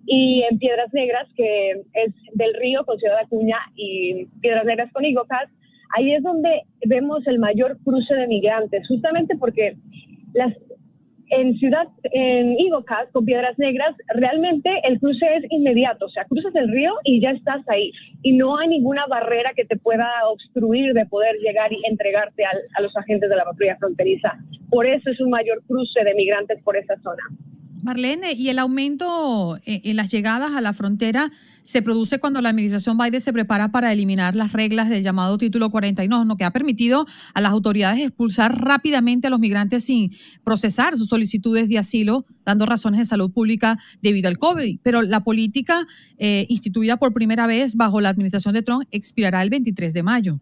y 0.06 0.44
en 0.50 0.58
Piedras 0.58 0.91
Negras, 0.94 1.27
que 1.36 1.72
es 1.94 2.13
del 2.34 2.53
río 2.56 2.86
con 2.86 2.98
Ciudad 2.98 3.20
Acuña 3.20 3.58
y 3.75 4.25
Piedras 4.41 4.65
Negras 4.65 4.91
con 4.91 5.06
Igocas, 5.06 5.50
ahí 5.96 6.13
es 6.13 6.24
donde 6.24 6.63
vemos 6.86 7.25
el 7.27 7.39
mayor 7.39 7.77
cruce 7.84 8.13
de 8.15 8.27
migrantes, 8.27 8.88
justamente 8.88 9.36
porque 9.38 9.75
las, 10.34 10.53
en 11.29 11.58
Ciudad, 11.58 11.88
en 12.12 12.60
Igocas, 12.60 13.08
con 13.12 13.25
Piedras 13.25 13.58
Negras, 13.60 13.96
realmente 14.15 14.70
el 14.84 15.00
cruce 15.00 15.25
es 15.36 15.44
inmediato, 15.51 16.06
o 16.06 16.10
sea, 16.10 16.25
cruzas 16.25 16.56
el 16.56 16.72
río 16.72 16.94
y 17.03 17.22
ya 17.22 17.32
estás 17.32 17.62
ahí. 17.68 17.91
Y 18.24 18.34
no 18.34 18.58
hay 18.58 18.68
ninguna 18.68 19.06
barrera 19.08 19.51
que 19.56 19.65
te 19.65 19.77
pueda 19.77 20.10
obstruir 20.27 20.94
de 20.94 21.06
poder 21.06 21.36
llegar 21.38 21.72
y 21.72 21.82
entregarte 21.86 22.44
a 22.46 22.82
los 22.82 22.96
agentes 22.98 23.29
de 23.29 23.36
la 23.36 23.46
patrulla 23.46 23.77
fronteriza. 23.77 24.38
Por 24.70 24.86
eso 24.86 25.10
es 25.12 25.20
un 25.20 25.29
mayor 25.29 25.62
cruce 25.68 26.03
de 26.03 26.13
migrantes 26.15 26.62
por 26.63 26.77
esa 26.77 26.96
zona. 27.01 27.24
Marlene, 27.81 28.33
¿y 28.33 28.50
el 28.50 28.59
aumento 28.59 29.57
eh, 29.65 29.81
en 29.86 29.95
las 29.95 30.12
llegadas 30.12 30.51
a 30.53 30.62
la 30.62 30.74
frontera 30.74 31.31
se 31.62 31.81
produce 31.81 32.19
cuando 32.19 32.41
la 32.41 32.50
administración 32.50 32.98
Biden 32.98 33.21
se 33.21 33.33
prepara 33.33 33.71
para 33.71 33.91
eliminar 33.93 34.36
las 34.36 34.53
reglas 34.53 34.89
del 34.89 35.03
llamado 35.03 35.38
título 35.38 35.69
49, 35.69 36.25
lo 36.25 36.36
que 36.36 36.43
ha 36.43 36.51
permitido 36.51 37.05
a 37.33 37.41
las 37.41 37.51
autoridades 37.51 38.00
expulsar 38.00 38.59
rápidamente 38.59 39.27
a 39.27 39.29
los 39.29 39.39
migrantes 39.39 39.86
sin 39.86 40.12
procesar 40.43 40.98
sus 40.98 41.07
solicitudes 41.07 41.69
de 41.69 41.77
asilo, 41.77 42.25
dando 42.45 42.65
razones 42.65 43.00
de 43.00 43.05
salud 43.05 43.31
pública 43.31 43.77
debido 44.01 44.29
al 44.29 44.39
COVID. 44.39 44.79
Pero 44.81 45.01
la 45.03 45.24
política 45.24 45.86
eh, 46.17 46.45
instituida 46.50 46.98
por 46.98 47.13
primera 47.13 47.45
vez 47.45 47.75
bajo 47.75 48.01
la 48.01 48.09
administración 48.09 48.53
de 48.53 48.63
Trump 48.63 48.86
expirará 48.91 49.43
el 49.43 49.50
23 49.50 49.93
de 49.93 50.03
mayo. 50.03 50.39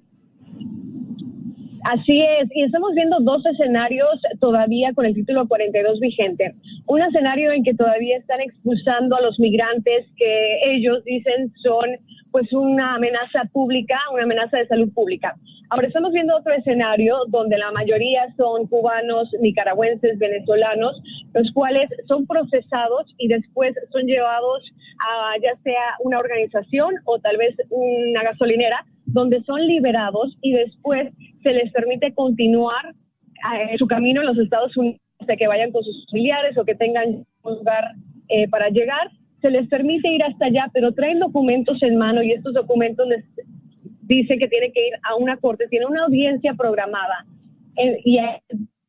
Así 1.87 2.21
es, 2.21 2.49
y 2.53 2.63
estamos 2.63 2.93
viendo 2.95 3.15
dos 3.21 3.45
escenarios 3.45 4.19
todavía 4.41 4.91
con 4.93 5.05
el 5.05 5.13
título 5.13 5.47
42 5.47 6.01
vigente. 6.01 6.53
Un 6.85 7.01
escenario 7.01 7.53
en 7.53 7.63
que 7.63 7.73
todavía 7.73 8.17
están 8.17 8.41
expulsando 8.41 9.15
a 9.15 9.21
los 9.21 9.39
migrantes 9.39 10.05
que 10.17 10.59
ellos 10.65 11.01
dicen 11.05 11.53
son 11.63 11.85
pues 12.31 12.51
una 12.51 12.95
amenaza 12.95 13.45
pública, 13.53 13.97
una 14.11 14.23
amenaza 14.23 14.57
de 14.57 14.67
salud 14.67 14.91
pública. 14.93 15.37
Ahora 15.69 15.87
estamos 15.87 16.11
viendo 16.11 16.35
otro 16.35 16.53
escenario 16.53 17.19
donde 17.29 17.57
la 17.57 17.71
mayoría 17.71 18.35
son 18.35 18.67
cubanos, 18.67 19.29
nicaragüenses, 19.39 20.19
venezolanos, 20.19 21.01
los 21.33 21.49
cuales 21.53 21.89
son 22.05 22.27
procesados 22.27 23.15
y 23.17 23.29
después 23.29 23.73
son 23.93 24.07
llevados 24.07 24.61
a 24.99 25.37
ya 25.41 25.55
sea 25.63 25.95
una 26.01 26.19
organización 26.19 26.95
o 27.05 27.17
tal 27.19 27.37
vez 27.37 27.55
una 27.69 28.23
gasolinera 28.23 28.85
donde 29.07 29.41
son 29.43 29.65
liberados 29.65 30.37
y 30.41 30.53
después 30.53 31.11
se 31.43 31.53
les 31.53 31.71
permite 31.71 32.13
continuar 32.13 32.93
eh, 33.55 33.77
su 33.77 33.87
camino 33.87 34.21
en 34.21 34.27
los 34.27 34.37
Estados 34.37 34.75
Unidos 34.77 35.01
hasta 35.19 35.35
que 35.35 35.47
vayan 35.47 35.71
con 35.71 35.83
sus 35.83 36.05
familiares 36.11 36.57
o 36.57 36.65
que 36.65 36.75
tengan 36.75 37.25
un 37.43 37.55
lugar 37.55 37.91
eh, 38.29 38.47
para 38.49 38.69
llegar. 38.69 39.09
Se 39.41 39.49
les 39.49 39.67
permite 39.67 40.09
ir 40.09 40.23
hasta 40.23 40.45
allá, 40.45 40.69
pero 40.73 40.93
traen 40.93 41.19
documentos 41.19 41.81
en 41.81 41.97
mano 41.97 42.21
y 42.21 42.33
estos 42.33 42.53
documentos 42.53 43.07
les 43.07 43.25
dicen 44.03 44.39
que 44.39 44.47
tienen 44.47 44.71
que 44.73 44.87
ir 44.87 44.93
a 45.03 45.15
una 45.15 45.37
corte, 45.37 45.67
tienen 45.67 45.89
una 45.89 46.05
audiencia 46.05 46.53
programada. 46.53 47.25
Eh, 47.77 47.99
y 48.03 48.19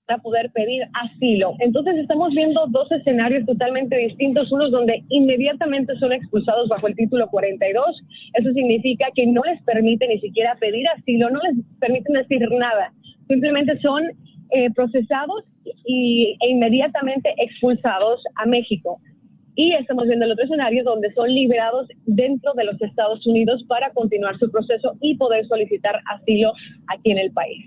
para 0.09 0.23
poder 0.23 0.51
pedir 0.53 0.83
asilo. 0.95 1.55
Entonces 1.61 1.97
estamos 1.99 2.31
viendo 2.31 2.67
dos 2.69 2.91
escenarios 2.91 3.45
totalmente 3.45 3.95
distintos, 3.95 4.51
unos 4.51 4.71
donde 4.71 5.05
inmediatamente 5.11 5.95
son 5.99 6.13
expulsados 6.15 6.67
bajo 6.69 6.89
el 6.89 6.97
título 6.97 7.29
42. 7.29 7.85
Eso 8.33 8.53
significa 8.55 9.07
que 9.15 9.27
no 9.27 9.43
les 9.43 9.63
permite 9.65 10.09
ni 10.09 10.19
siquiera 10.21 10.57
pedir 10.59 10.89
asilo, 10.97 11.29
no 11.29 11.41
les 11.41 11.63
permiten 11.79 12.15
decir 12.15 12.41
nada. 12.53 12.91
Simplemente 13.29 13.79
son 13.81 14.05
eh, 14.51 14.71
procesados 14.75 15.45
y, 15.85 16.39
e 16.41 16.49
inmediatamente 16.49 17.35
expulsados 17.37 18.23
a 18.37 18.47
México. 18.47 18.99
Y 19.57 19.75
estamos 19.75 20.07
viendo 20.07 20.25
el 20.25 20.33
otro 20.33 20.45
escenario 20.45 20.85
donde 20.85 21.13
son 21.13 21.29
liberados 21.35 21.87
dentro 22.07 22.55
de 22.55 22.65
los 22.65 22.81
Estados 22.81 23.27
Unidos 23.27 23.63
para 23.69 23.91
continuar 23.91 24.39
su 24.39 24.51
proceso 24.51 24.97
y 25.03 25.19
poder 25.19 25.47
solicitar 25.49 26.01
asilo 26.07 26.53
aquí 26.87 27.11
en 27.11 27.19
el 27.19 27.31
país. 27.33 27.67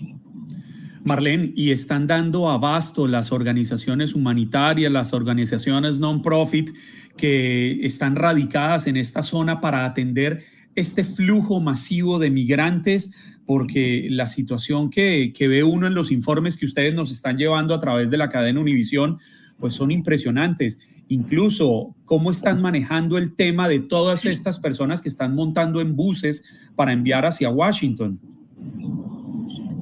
Marlene, 1.03 1.51
y 1.55 1.71
están 1.71 2.07
dando 2.07 2.49
abasto 2.49 3.07
las 3.07 3.31
organizaciones 3.31 4.13
humanitarias, 4.13 4.91
las 4.91 5.13
organizaciones 5.13 5.99
non-profit 5.99 6.71
que 7.17 7.85
están 7.85 8.15
radicadas 8.15 8.87
en 8.87 8.97
esta 8.97 9.23
zona 9.23 9.61
para 9.61 9.85
atender 9.85 10.43
este 10.75 11.03
flujo 11.03 11.59
masivo 11.59 12.19
de 12.19 12.29
migrantes, 12.29 13.11
porque 13.45 14.07
la 14.09 14.27
situación 14.27 14.89
que, 14.89 15.33
que 15.35 15.47
ve 15.47 15.63
uno 15.63 15.87
en 15.87 15.95
los 15.95 16.11
informes 16.11 16.57
que 16.57 16.65
ustedes 16.65 16.93
nos 16.93 17.11
están 17.11 17.37
llevando 17.37 17.73
a 17.73 17.79
través 17.79 18.09
de 18.09 18.17
la 18.17 18.29
cadena 18.29 18.59
Univisión, 18.59 19.17
pues 19.59 19.73
son 19.73 19.91
impresionantes. 19.91 20.79
Incluso 21.07 21.95
cómo 22.05 22.31
están 22.31 22.61
manejando 22.61 23.17
el 23.17 23.35
tema 23.35 23.67
de 23.67 23.79
todas 23.79 24.25
estas 24.25 24.59
personas 24.59 25.01
que 25.01 25.09
están 25.09 25.35
montando 25.35 25.81
en 25.81 25.95
buses 25.95 26.43
para 26.75 26.93
enviar 26.93 27.25
hacia 27.25 27.49
Washington. 27.49 28.19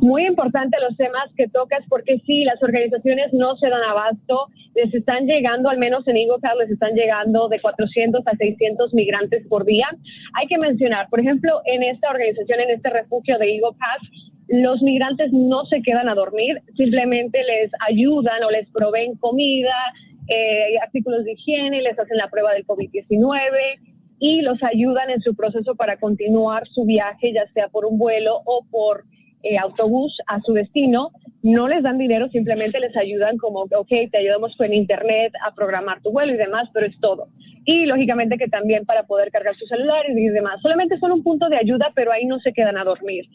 Muy 0.02 0.26
importante 0.26 0.78
los 0.80 0.96
temas 0.96 1.30
que 1.36 1.50
tocas 1.50 1.80
porque 1.90 2.20
sí, 2.26 2.46
las 2.46 2.62
organizaciones 2.64 3.34
no 3.34 3.58
se 3.58 3.68
dan 3.68 3.84
abasto, 3.84 4.48
les 4.74 4.94
están 4.94 5.26
llegando, 5.26 5.70
al 5.70 5.78
menos 5.78 6.08
en 6.08 6.16
Igocas, 6.16 6.56
les 6.58 6.72
están 6.72 6.94
llegando 6.94 7.50
de 7.50 7.60
400 7.60 8.26
a 8.26 8.36
600 8.38 8.94
migrantes 8.94 9.46
por 9.48 9.66
día. 9.66 9.88
Hay 10.36 10.48
que 10.48 10.58
mencionar, 10.58 11.10
por 11.10 11.20
ejemplo, 11.20 11.62
en 11.66 11.84
esta 11.84 12.12
organización, 12.12 12.62
en 12.62 12.70
este 12.70 12.90
refugio 12.90 13.38
de 13.38 13.52
Igocas, 13.52 14.00
los 14.48 14.82
migrantes 14.82 15.34
no 15.34 15.66
se 15.66 15.82
quedan 15.82 16.08
a 16.08 16.16
dormir, 16.16 16.62
simplemente 16.78 17.44
les 17.44 17.70
ayudan 17.88 18.42
o 18.44 18.52
les 18.52 18.70
proveen 18.72 19.16
comida, 19.16 19.76
eh, 20.30 20.80
artículos 20.82 21.26
de 21.26 21.34
higiene, 21.34 21.82
les 21.82 22.00
hacen 22.00 22.18
la 22.18 22.30
prueba 22.30 22.54
del 22.54 22.66
COVID-19 22.66 23.38
y 24.20 24.42
los 24.42 24.62
ayudan 24.64 25.10
en 25.10 25.22
su 25.22 25.36
proceso 25.36 25.76
para 25.76 25.98
continuar 25.98 26.68
su 26.70 26.86
viaje, 26.86 27.34
ya 27.34 27.46
sea 27.54 27.68
por 27.68 27.86
un 27.86 27.98
vuelo 27.98 28.42
o 28.46 28.66
por 28.72 29.04
eh, 29.44 29.58
autobús 29.58 30.16
a 30.28 30.42
su 30.42 30.54
destino, 30.54 31.12
no 31.44 31.68
les 31.68 31.84
dan 31.84 31.98
dinero, 31.98 32.28
simplemente 32.30 32.80
les 32.80 32.96
ayudan 32.98 33.38
como, 33.38 33.62
ok, 33.62 33.90
te 34.12 34.18
ayudamos 34.18 34.56
con 34.58 34.74
internet 34.74 35.34
a 35.48 35.56
programar 35.56 36.02
tu 36.02 36.12
vuelo 36.12 36.34
y 36.34 36.38
demás, 36.38 36.70
pero 36.74 36.86
es 36.86 37.00
todo. 37.00 37.28
Y 37.66 37.86
lógicamente 37.86 38.38
que 38.38 38.48
también 38.48 38.86
para 38.86 39.04
poder 39.04 39.32
cargar 39.32 39.56
sus 39.56 39.70
celulares 39.70 40.18
y 40.18 40.28
demás. 40.30 40.62
Solamente 40.62 41.00
son 41.00 41.12
un 41.12 41.24
punto 41.24 41.48
de 41.50 41.58
ayuda, 41.58 41.92
pero 41.96 42.12
ahí 42.12 42.26
no 42.26 42.40
se 42.40 42.52
quedan 42.52 42.78
a 42.78 42.84
dormir. 42.84 43.26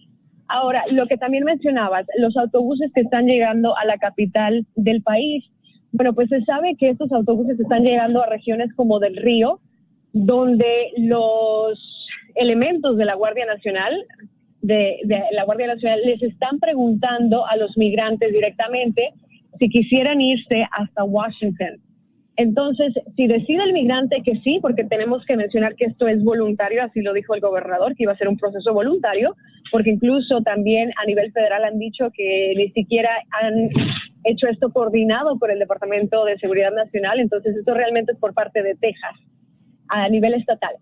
Ahora, 0.48 0.84
lo 0.90 1.06
que 1.06 1.16
también 1.16 1.44
mencionabas, 1.44 2.06
los 2.18 2.36
autobuses 2.36 2.90
que 2.94 3.00
están 3.00 3.26
llegando 3.26 3.76
a 3.76 3.84
la 3.86 3.96
capital 3.96 4.66
del 4.76 5.02
país, 5.02 5.44
bueno, 5.92 6.12
pues 6.12 6.28
se 6.28 6.44
sabe 6.44 6.76
que 6.76 6.90
estos 6.90 7.10
autobuses 7.12 7.58
están 7.58 7.84
llegando 7.84 8.22
a 8.22 8.26
regiones 8.26 8.74
como 8.74 8.98
del 8.98 9.16
río, 9.16 9.60
donde 10.12 10.92
los 10.98 11.78
elementos 12.34 12.96
de 12.96 13.04
la 13.04 13.14
Guardia 13.14 13.46
Nacional 13.46 14.04
de, 14.64 14.98
la 15.32 15.44
Guardia 15.44 15.66
Nacional 15.66 16.00
les 16.04 16.22
están 16.22 16.58
preguntando 16.58 17.46
a 17.46 17.56
los 17.56 17.76
migrantes 17.76 18.32
directamente 18.32 19.12
si 19.58 19.68
quisieran 19.68 20.20
irse 20.20 20.66
hasta 20.72 21.04
Washington. 21.04 21.80
Entonces, 22.36 22.92
si 23.14 23.28
decide 23.28 23.62
el 23.62 23.72
migrante 23.72 24.22
que 24.24 24.40
sí, 24.40 24.58
porque 24.60 24.84
tenemos 24.84 25.24
que 25.26 25.36
mencionar 25.36 25.76
que 25.76 25.84
esto 25.84 26.08
es 26.08 26.24
voluntario, 26.24 26.82
así 26.82 27.00
lo 27.00 27.12
dijo 27.12 27.34
el 27.34 27.40
gobernador, 27.40 27.94
que 27.94 28.04
iba 28.04 28.12
a 28.12 28.16
ser 28.16 28.28
un 28.28 28.38
proceso 28.38 28.72
voluntario, 28.72 29.36
porque 29.70 29.90
incluso 29.90 30.40
también 30.40 30.90
a 31.00 31.06
nivel 31.06 31.30
federal 31.30 31.64
han 31.64 31.78
dicho 31.78 32.10
que 32.12 32.54
ni 32.56 32.70
siquiera 32.70 33.10
han 33.40 33.68
hecho 34.24 34.48
esto 34.48 34.72
coordinado 34.72 35.38
por 35.38 35.52
el 35.52 35.60
Departamento 35.60 36.24
de 36.24 36.38
Seguridad 36.38 36.72
Nacional, 36.72 37.20
entonces 37.20 37.54
esto 37.54 37.74
realmente 37.74 38.12
es 38.12 38.18
por 38.18 38.34
parte 38.34 38.62
de 38.62 38.74
Texas 38.74 39.14
a 39.88 40.08
nivel 40.08 40.34
estatal. 40.34 40.74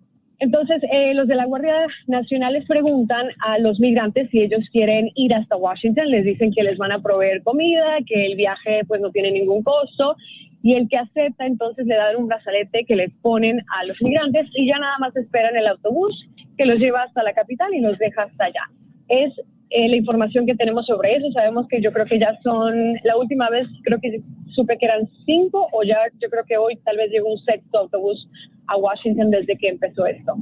Entonces, 0.43 0.83
eh, 0.91 1.15
los 1.15 1.29
de 1.29 1.37
la 1.37 1.47
Guardia 1.47 1.87
Nacional 2.09 2.55
les 2.55 2.67
preguntan 2.67 3.29
a 3.47 3.61
los 3.61 3.79
migrantes 3.79 4.29
si 4.31 4.41
ellos 4.41 4.69
quieren 4.73 5.09
ir 5.15 5.33
hasta 5.33 5.57
Washington, 5.57 6.11
les 6.11 6.25
dicen 6.25 6.51
que 6.51 6.65
les 6.65 6.77
van 6.79 6.91
a 6.91 7.01
proveer 7.01 7.45
comida, 7.45 7.99
que 8.05 8.27
el 8.27 8.35
viaje 8.35 8.81
pues 8.89 9.01
no 9.01 9.13
tiene 9.13 9.31
ningún 9.31 9.63
costo 9.63 10.17
y 10.61 10.75
el 10.75 10.89
que 10.89 10.97
acepta 10.97 11.47
entonces 11.47 11.87
le 11.87 11.95
dan 11.95 12.17
un 12.17 12.27
brazalete 12.27 12.85
que 12.89 12.97
le 12.97 13.11
ponen 13.23 13.61
a 13.79 13.85
los 13.85 13.97
migrantes 14.03 14.49
y 14.57 14.67
ya 14.67 14.81
nada 14.81 14.99
más 14.99 15.15
esperan 15.15 15.57
el 15.57 15.69
autobús 15.69 16.13
que 16.59 16.67
los 16.67 16.81
lleva 16.81 17.05
hasta 17.05 17.23
la 17.23 17.35
capital 17.35 17.73
y 17.73 17.81
los 17.81 17.97
deja 17.99 18.25
hasta 18.25 18.47
allá. 18.47 18.65
Es 19.07 19.33
eh, 19.71 19.89
la 19.89 19.97
información 19.97 20.45
que 20.45 20.57
tenemos 20.57 20.87
sobre 20.87 21.15
eso. 21.19 21.31
Sabemos 21.31 21.69
que 21.69 21.81
yo 21.81 21.93
creo 21.93 22.07
que 22.07 22.19
ya 22.19 22.37
son, 22.43 22.95
la 23.05 23.17
última 23.17 23.49
vez 23.49 23.69
creo 23.85 24.01
que 24.01 24.21
supe 24.57 24.77
que 24.77 24.87
eran 24.87 25.09
cinco 25.25 25.69
o 25.73 25.85
ya 25.85 25.99
yo 26.21 26.29
creo 26.29 26.45
que 26.45 26.57
hoy 26.57 26.77
tal 26.85 26.97
vez 26.97 27.13
llegó 27.13 27.33
un 27.33 27.39
sexto 27.39 27.79
autobús 27.79 28.29
a 28.67 28.77
Washington 28.77 29.31
desde 29.31 29.57
que 29.57 29.69
empezó 29.69 30.07
esto. 30.07 30.35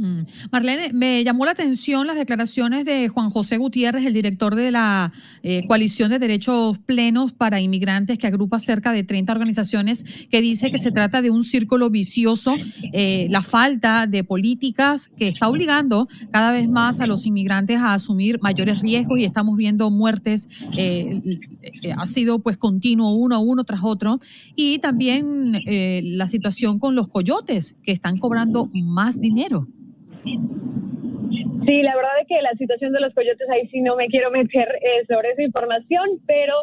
Mm. 0.00 0.22
Marlene, 0.50 0.94
me 0.94 1.22
llamó 1.24 1.44
la 1.44 1.50
atención 1.50 2.06
las 2.06 2.16
declaraciones 2.16 2.86
de 2.86 3.08
Juan 3.08 3.28
José 3.28 3.58
Gutiérrez, 3.58 4.06
el 4.06 4.14
director 4.14 4.54
de 4.54 4.70
la 4.70 5.12
eh, 5.42 5.66
Coalición 5.66 6.10
de 6.10 6.18
Derechos 6.18 6.78
Plenos 6.78 7.32
para 7.32 7.60
Inmigrantes, 7.60 8.16
que 8.16 8.26
agrupa 8.26 8.60
cerca 8.60 8.92
de 8.92 9.02
30 9.02 9.30
organizaciones, 9.30 10.06
que 10.30 10.40
dice 10.40 10.70
que 10.70 10.78
se 10.78 10.90
trata 10.90 11.20
de 11.20 11.30
un 11.30 11.44
círculo 11.44 11.90
vicioso, 11.90 12.54
eh, 12.94 13.26
la 13.28 13.42
falta 13.42 14.06
de 14.06 14.24
políticas 14.24 15.10
que 15.18 15.28
está 15.28 15.50
obligando 15.50 16.08
cada 16.30 16.52
vez 16.52 16.66
más 16.66 17.00
a 17.00 17.06
los 17.06 17.26
inmigrantes 17.26 17.76
a 17.76 17.92
asumir 17.92 18.40
mayores 18.40 18.80
riesgos 18.80 19.18
y 19.18 19.24
estamos 19.24 19.54
viendo 19.58 19.90
muertes, 19.90 20.48
eh, 20.78 21.20
ha 21.94 22.06
sido 22.06 22.38
pues 22.38 22.56
continuo 22.56 23.12
uno 23.12 23.38
uno 23.40 23.64
tras 23.64 23.80
otro, 23.82 24.18
y 24.56 24.78
también 24.78 25.60
la 25.66 26.28
situación 26.28 26.78
con 26.78 26.94
los 26.94 27.08
coyotes 27.08 27.76
que 27.82 27.92
están 27.92 28.16
cobrando 28.16 28.70
más 28.72 29.20
dinero. 29.20 29.68
Sí, 30.24 31.82
la 31.82 31.94
verdad 31.94 32.12
es 32.20 32.26
que 32.26 32.42
la 32.42 32.52
situación 32.52 32.92
de 32.92 33.00
los 33.00 33.14
coyotes 33.14 33.48
ahí 33.50 33.68
sí 33.68 33.80
no 33.80 33.96
me 33.96 34.08
quiero 34.08 34.30
meter 34.30 34.68
eh, 34.82 35.04
sobre 35.08 35.32
esa 35.32 35.42
información, 35.42 36.08
pero 36.26 36.54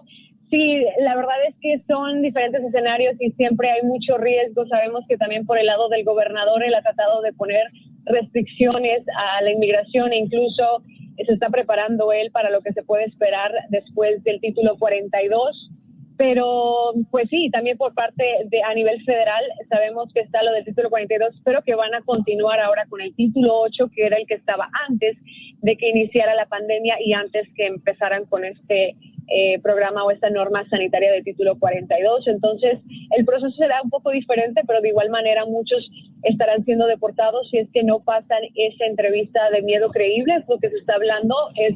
sí, 0.50 0.84
la 1.00 1.16
verdad 1.16 1.36
es 1.48 1.56
que 1.62 1.82
son 1.88 2.22
diferentes 2.22 2.64
escenarios 2.64 3.16
y 3.20 3.32
siempre 3.32 3.70
hay 3.70 3.84
mucho 3.84 4.18
riesgo. 4.18 4.66
Sabemos 4.68 5.06
que 5.08 5.18
también 5.18 5.46
por 5.46 5.60
el 5.60 5.68
lado 5.68 5.88
del 5.90 6.04
gobernador 6.04 6.64
él 6.64 6.74
ha 6.74 6.82
tratado 6.82 7.22
de 7.22 7.34
poner 7.34 7.68
restricciones 8.06 9.04
a 9.16 9.42
la 9.44 9.52
inmigración 9.52 10.14
e 10.14 10.18
incluso 10.18 10.82
se 11.16 11.34
está 11.34 11.50
preparando 11.50 12.12
él 12.12 12.32
para 12.32 12.50
lo 12.50 12.62
que 12.62 12.74
se 12.74 12.84
puede 12.84 13.06
esperar 13.06 13.52
después 13.70 14.24
del 14.24 14.40
título 14.40 14.78
42 14.78 15.70
pero, 16.18 16.94
pues 17.12 17.30
sí, 17.30 17.50
también 17.52 17.78
por 17.78 17.94
parte 17.94 18.24
de 18.46 18.64
a 18.64 18.74
nivel 18.74 19.04
federal 19.04 19.44
sabemos 19.70 20.12
que 20.12 20.22
está 20.22 20.42
lo 20.42 20.52
del 20.52 20.66
título 20.66 20.90
42, 20.90 21.42
pero 21.46 21.62
que 21.62 21.76
van 21.76 21.94
a 21.94 22.02
continuar 22.02 22.60
ahora 22.60 22.86
con 22.90 23.02
el 23.02 23.14
título 23.16 23.60
8, 23.60 23.92
que 23.94 24.08
era 24.08 24.18
el 24.18 24.26
que 24.26 24.34
estaba 24.34 24.68
antes 24.90 25.16
de 25.62 25.78
que 25.78 25.90
iniciara 25.90 26.34
la 26.34 26.48
pandemia 26.48 26.96
y 27.00 27.14
antes 27.14 27.48
que 27.56 27.68
empezaran 27.68 28.26
con 28.26 28.46
este 28.46 28.96
eh, 29.28 29.60
programa 29.62 30.06
o 30.06 30.12
esta 30.12 30.32
norma 30.32 30.68
sanitaria 30.70 31.12
del 31.12 31.24
título 31.24 31.60
42. 31.60 32.28
Entonces, 32.28 32.80
el 33.16 33.24
proceso 33.24 33.56
será 33.56 33.82
un 33.84 33.92
poco 33.92 34.10
diferente, 34.10 34.62
pero 34.66 34.82
de 34.82 34.90
igual 34.90 35.10
manera 35.12 35.46
muchos 35.46 35.88
estarán 36.24 36.64
siendo 36.66 36.88
deportados 36.88 37.48
si 37.52 37.60
es 37.60 37.70
que 37.72 37.84
no 37.84 38.00
pasan 38.00 38.42
esa 38.56 38.86
entrevista 38.86 39.52
de 39.52 39.62
miedo 39.62 39.90
creíble. 39.92 40.44
Lo 40.48 40.58
que 40.58 40.72
se 40.72 40.78
está 40.78 40.96
hablando 40.96 41.36
es 41.56 41.76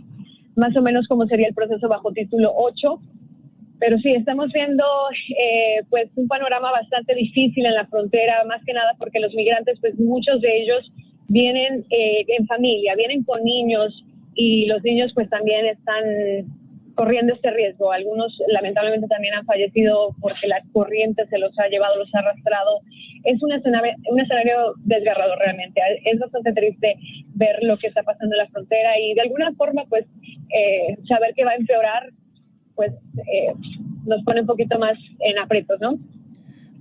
más 0.55 0.75
o 0.75 0.81
menos 0.81 1.07
como 1.07 1.27
sería 1.27 1.48
el 1.48 1.53
proceso 1.53 1.88
bajo 1.88 2.12
título 2.12 2.51
8 2.55 3.00
pero 3.82 3.98
sí, 3.98 4.14
estamos 4.14 4.52
viendo 4.54 4.86
eh, 5.30 5.82
pues 5.90 6.08
un 6.16 6.28
panorama 6.28 6.72
bastante 6.72 7.16
difícil 7.16 7.66
en 7.66 7.74
la 7.74 7.88
frontera, 7.88 8.44
más 8.46 8.64
que 8.64 8.74
nada 8.74 8.94
porque 9.00 9.20
los 9.20 9.34
migrantes, 9.34 9.80
pues 9.82 10.00
muchos 10.00 10.40
de 10.40 10.62
ellos 10.62 10.94
vienen 11.28 11.84
eh, 11.90 12.24
en 12.28 12.46
familia, 12.46 12.94
vienen 12.96 13.24
con 13.24 13.44
niños 13.44 14.06
y 14.36 14.68
los 14.68 14.84
niños 14.84 15.12
pues 15.16 15.28
también 15.32 15.66
están 15.66 16.04
corriendo 16.94 17.34
este 17.34 17.50
riesgo. 17.50 17.92
Algunos 17.92 18.38
lamentablemente 18.50 19.08
también 19.08 19.34
han 19.34 19.46
fallecido 19.46 20.16
porque 20.22 20.48
la 20.48 20.62
corriente 20.74 21.26
se 21.28 21.40
los 21.40 21.58
ha 21.58 21.68
llevado, 21.68 21.98
los 21.98 22.14
ha 22.14 22.20
arrastrado. 22.20 22.82
Es 23.24 23.41
un 23.41 23.52
escenario, 23.52 23.94
un 24.12 24.20
escenario 24.20 24.74
desgarrador 24.84 25.39
realmente. 25.39 25.82
Es 26.06 26.20
bastante 26.20 26.54
triste 26.54 26.98
ver 27.34 27.63
lo 27.63 27.80
que 27.80 27.88
está 27.88 28.04
pasando 28.04 28.36
en 28.36 28.44
la 28.44 28.50
frontera 28.50 29.00
y 29.00 29.15
de 29.15 29.22
alguna 29.22 29.52
forma 29.54 29.86
pues 29.89 30.06
eh, 30.54 30.98
saber 31.08 31.34
que 31.34 31.46
va 31.46 31.52
a 31.52 31.56
empeorar 31.56 32.12
pues 32.75 32.91
eh, 33.17 33.53
nos 34.05 34.23
pone 34.23 34.41
un 34.41 34.47
poquito 34.47 34.77
más 34.79 34.97
en 35.19 35.39
aprietos, 35.39 35.79
¿no? 35.81 35.99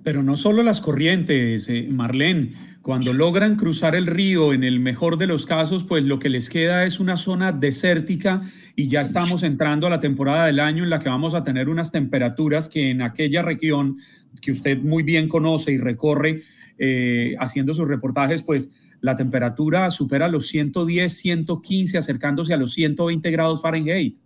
Pero 0.03 0.23
no 0.23 0.37
solo 0.37 0.63
las 0.63 0.81
corrientes, 0.81 1.69
eh, 1.69 1.87
Marlene, 1.91 2.53
cuando 2.83 3.13
logran 3.13 3.57
cruzar 3.57 3.95
el 3.95 4.07
río, 4.07 4.55
en 4.55 4.65
el 4.65 4.81
mejor 4.81 5.19
de 5.19 5.27
los 5.27 5.45
casos, 5.45 5.85
pues 5.85 6.03
lo 6.05 6.19
que 6.19 6.31
les 6.31 6.49
queda 6.49 6.87
es 6.87 6.99
una 6.99 7.19
zona 7.19 7.53
desértica 7.53 8.43
y 8.75 8.89
ya 8.89 9.03
estamos 9.03 9.43
entrando 9.43 9.87
a 9.87 9.91
la 9.91 10.01
temporada 10.01 10.47
del 10.47 10.61
año 10.61 10.85
en 10.85 10.91
la 10.91 11.01
que 11.01 11.11
vamos 11.11 11.35
a 11.35 11.45
tener 11.45 11.69
unas 11.69 11.93
temperaturas 11.93 12.71
que 12.71 12.91
en 12.91 13.03
aquella 13.03 13.43
región 13.43 13.99
que 14.41 14.53
usted 14.53 14.79
muy 14.79 15.03
bien 15.03 15.29
conoce 15.29 15.73
y 15.73 15.79
recorre 15.79 16.43
eh, 16.79 17.37
haciendo 17.39 17.75
sus 17.75 17.87
reportajes, 17.87 18.43
pues 18.43 18.73
la 19.03 19.15
temperatura 19.15 19.91
supera 19.91 20.29
los 20.29 20.47
110, 20.49 21.13
115, 21.13 21.99
acercándose 21.99 22.55
a 22.55 22.57
los 22.57 22.73
120 22.73 23.31
grados 23.31 23.61
Fahrenheit. 23.61 24.17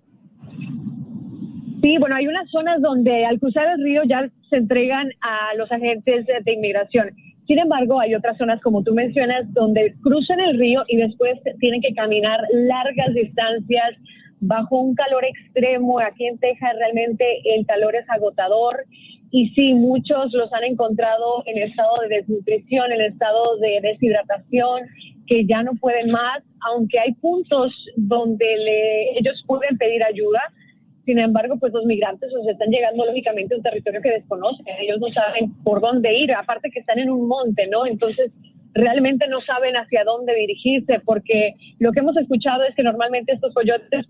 Sí, 1.85 1.99
bueno, 1.99 2.17
hay 2.17 2.27
unas 2.27 2.49
zonas 2.51 2.81
donde 2.81 3.27
al 3.27 3.39
cruzar 3.39 3.69
el 3.69 3.85
río 3.85 4.05
ya 4.09 4.27
se 4.49 4.57
entregan 4.57 5.11
a 5.21 5.55
los 5.59 5.71
agentes 5.71 6.25
de, 6.25 6.53
inmigración. 6.55 7.11
Sin 7.47 7.59
embargo, 7.59 8.01
hay 8.01 8.15
otras 8.15 8.39
zonas, 8.39 8.59
como 8.63 8.83
tú 8.83 8.95
mencionas, 8.95 9.45
donde 9.53 9.95
cruzan 10.03 10.41
el 10.41 10.59
río 10.59 10.83
y 10.89 10.97
después 10.97 11.39
tienen 11.61 11.83
que 11.83 11.93
caminar 11.93 12.41
largas 12.55 13.13
distancias 13.13 13.97
bajo 14.41 14.81
un 14.81 14.95
calor 14.95 15.27
extremo. 15.27 16.01
Aquí 16.01 16.27
en 16.27 16.39
Texas 16.39 16.71
realmente 16.79 17.43
el 17.55 17.67
calor 17.67 17.95
es 17.97 18.09
agotador 18.09 18.87
y 19.31 19.51
sí, 19.51 19.75
muchos 19.75 20.33
los 20.33 20.51
han 20.55 20.65
encontrado 20.65 21.43
en 21.45 21.65
estado 21.65 22.01
de 22.01 22.17
desnutrición, 22.17 22.93
en 22.93 23.03
estado 23.03 23.59
de 23.59 23.81
deshidratación, 23.83 24.85
que 25.27 25.45
ya 25.45 25.63
no 25.63 25.73
pueden 25.75 26.11
más, 26.11 26.43
aunque 26.63 26.99
hay 26.99 27.13
puntos 27.13 27.75
donde 27.97 28.47
ellos 29.19 29.45
pueden 29.47 29.77
pedir 29.77 30.03
ayuda 30.03 30.41
sin 31.05 31.19
embargo, 31.19 31.57
pues 31.59 31.73
los 31.73 31.85
migrantes 31.85 32.31
pues, 32.33 32.47
están 32.49 32.71
llegando 32.71 33.05
lógicamente 33.05 33.55
a 33.55 33.57
un 33.59 33.63
territorio 33.63 34.01
que 34.01 34.11
desconocen. 34.11 34.67
Ellos 34.81 34.99
no 35.01 35.09
saben 35.13 35.53
por 35.63 35.81
dónde 35.81 36.17
ir, 36.17 36.33
aparte 36.33 36.71
que 36.71 36.81
están 36.81 36.99
en 36.99 37.11
un 37.11 37.29
monte, 37.29 37.67
¿no? 37.67 37.87
Entonces, 37.87 38.31
realmente 38.73 39.29
no 39.29 39.41
saben 39.43 39.77
hacia 39.77 40.05
dónde 40.05 40.35
dirigirse, 40.35 41.01
porque 41.05 41.55
lo 41.79 41.93
que 41.93 42.01
hemos 42.01 42.17
escuchado 42.17 42.65
es 42.65 42.75
que 42.75 42.83
normalmente 42.83 43.33
estos 43.33 43.53
coyotes 43.55 44.07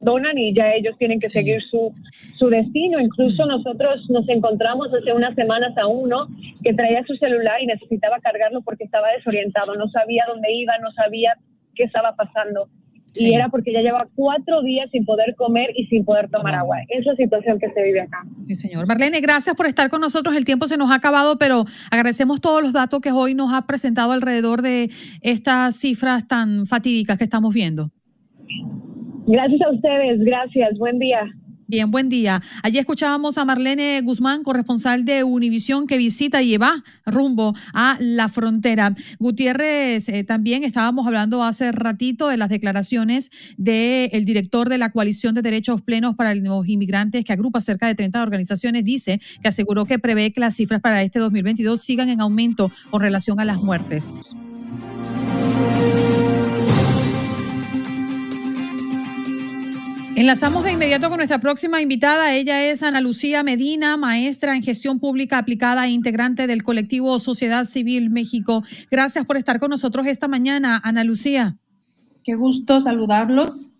donan 0.00 0.36
y 0.36 0.52
ya 0.52 0.74
ellos 0.74 0.96
tienen 0.98 1.20
que 1.20 1.30
seguir 1.30 1.62
su, 1.70 1.94
su 2.36 2.48
destino. 2.48 3.00
Incluso 3.00 3.46
nosotros 3.46 4.08
nos 4.10 4.28
encontramos 4.28 4.92
hace 4.92 5.12
unas 5.12 5.34
semanas 5.34 5.76
a 5.78 5.86
uno 5.86 6.26
que 6.62 6.74
traía 6.74 7.04
su 7.04 7.14
celular 7.16 7.62
y 7.62 7.66
necesitaba 7.66 8.18
cargarlo 8.18 8.62
porque 8.62 8.84
estaba 8.84 9.12
desorientado, 9.12 9.76
no 9.76 9.88
sabía 9.88 10.24
dónde 10.26 10.52
iba, 10.52 10.76
no 10.78 10.90
sabía 10.92 11.34
qué 11.74 11.84
estaba 11.84 12.16
pasando 12.16 12.68
y 13.14 13.34
era 13.34 13.48
porque 13.48 13.72
ya 13.72 13.80
lleva 13.80 14.06
cuatro 14.14 14.62
días 14.62 14.90
sin 14.90 15.04
poder 15.04 15.34
comer 15.36 15.70
y 15.76 15.86
sin 15.86 16.04
poder 16.04 16.30
tomar 16.30 16.54
agua. 16.54 16.78
Esa 16.88 17.00
es 17.00 17.06
la 17.06 17.16
situación 17.16 17.58
que 17.58 17.70
se 17.70 17.82
vive 17.82 18.00
acá. 18.00 18.24
Sí, 18.44 18.54
señor. 18.54 18.86
Marlene, 18.86 19.20
gracias 19.20 19.54
por 19.54 19.66
estar 19.66 19.90
con 19.90 20.00
nosotros. 20.00 20.34
El 20.36 20.44
tiempo 20.44 20.66
se 20.66 20.76
nos 20.76 20.90
ha 20.90 20.94
acabado, 20.94 21.38
pero 21.38 21.64
agradecemos 21.90 22.40
todos 22.40 22.62
los 22.62 22.72
datos 22.72 23.00
que 23.00 23.12
hoy 23.12 23.34
nos 23.34 23.52
ha 23.52 23.66
presentado 23.66 24.12
alrededor 24.12 24.62
de 24.62 24.90
estas 25.20 25.76
cifras 25.76 26.26
tan 26.26 26.66
fatídicas 26.66 27.18
que 27.18 27.24
estamos 27.24 27.52
viendo. 27.52 27.90
Gracias 29.26 29.60
a 29.62 29.70
ustedes, 29.70 30.20
gracias. 30.20 30.78
Buen 30.78 30.98
día. 30.98 31.20
Bien, 31.72 31.90
buen 31.90 32.10
día. 32.10 32.42
Allí 32.62 32.76
escuchábamos 32.76 33.38
a 33.38 33.46
Marlene 33.46 34.02
Guzmán, 34.02 34.42
corresponsal 34.42 35.06
de 35.06 35.24
Univisión, 35.24 35.86
que 35.86 35.96
visita 35.96 36.42
y 36.42 36.58
va 36.58 36.84
rumbo 37.06 37.54
a 37.72 37.96
la 37.98 38.28
frontera. 38.28 38.94
Gutiérrez, 39.18 40.06
eh, 40.10 40.22
también 40.22 40.64
estábamos 40.64 41.06
hablando 41.06 41.42
hace 41.42 41.72
ratito 41.72 42.28
de 42.28 42.36
las 42.36 42.50
declaraciones 42.50 43.30
del 43.56 44.26
director 44.26 44.68
de 44.68 44.76
la 44.76 44.90
Coalición 44.90 45.34
de 45.34 45.40
Derechos 45.40 45.80
Plenos 45.80 46.14
para 46.14 46.34
los 46.34 46.68
Inmigrantes, 46.68 47.24
que 47.24 47.32
agrupa 47.32 47.62
cerca 47.62 47.86
de 47.86 47.94
30 47.94 48.22
organizaciones, 48.22 48.84
dice 48.84 49.22
que 49.40 49.48
aseguró 49.48 49.86
que 49.86 49.98
prevé 49.98 50.30
que 50.30 50.40
las 50.40 50.56
cifras 50.56 50.82
para 50.82 51.02
este 51.02 51.20
2022 51.20 51.80
sigan 51.80 52.10
en 52.10 52.20
aumento 52.20 52.70
con 52.90 53.00
relación 53.00 53.40
a 53.40 53.46
las 53.46 53.62
muertes. 53.62 54.12
Enlazamos 60.14 60.62
de 60.62 60.72
inmediato 60.72 61.08
con 61.08 61.16
nuestra 61.16 61.40
próxima 61.40 61.80
invitada. 61.80 62.34
Ella 62.34 62.62
es 62.64 62.82
Ana 62.82 63.00
Lucía 63.00 63.42
Medina, 63.42 63.96
maestra 63.96 64.54
en 64.54 64.62
gestión 64.62 65.00
pública 65.00 65.38
aplicada 65.38 65.86
e 65.86 65.90
integrante 65.90 66.46
del 66.46 66.62
colectivo 66.62 67.18
Sociedad 67.18 67.64
Civil 67.64 68.10
México. 68.10 68.62
Gracias 68.90 69.24
por 69.24 69.38
estar 69.38 69.58
con 69.58 69.70
nosotros 69.70 70.06
esta 70.06 70.28
mañana, 70.28 70.80
Ana 70.84 71.02
Lucía. 71.02 71.56
Qué 72.24 72.34
gusto 72.34 72.78
saludarlos. 72.80 73.72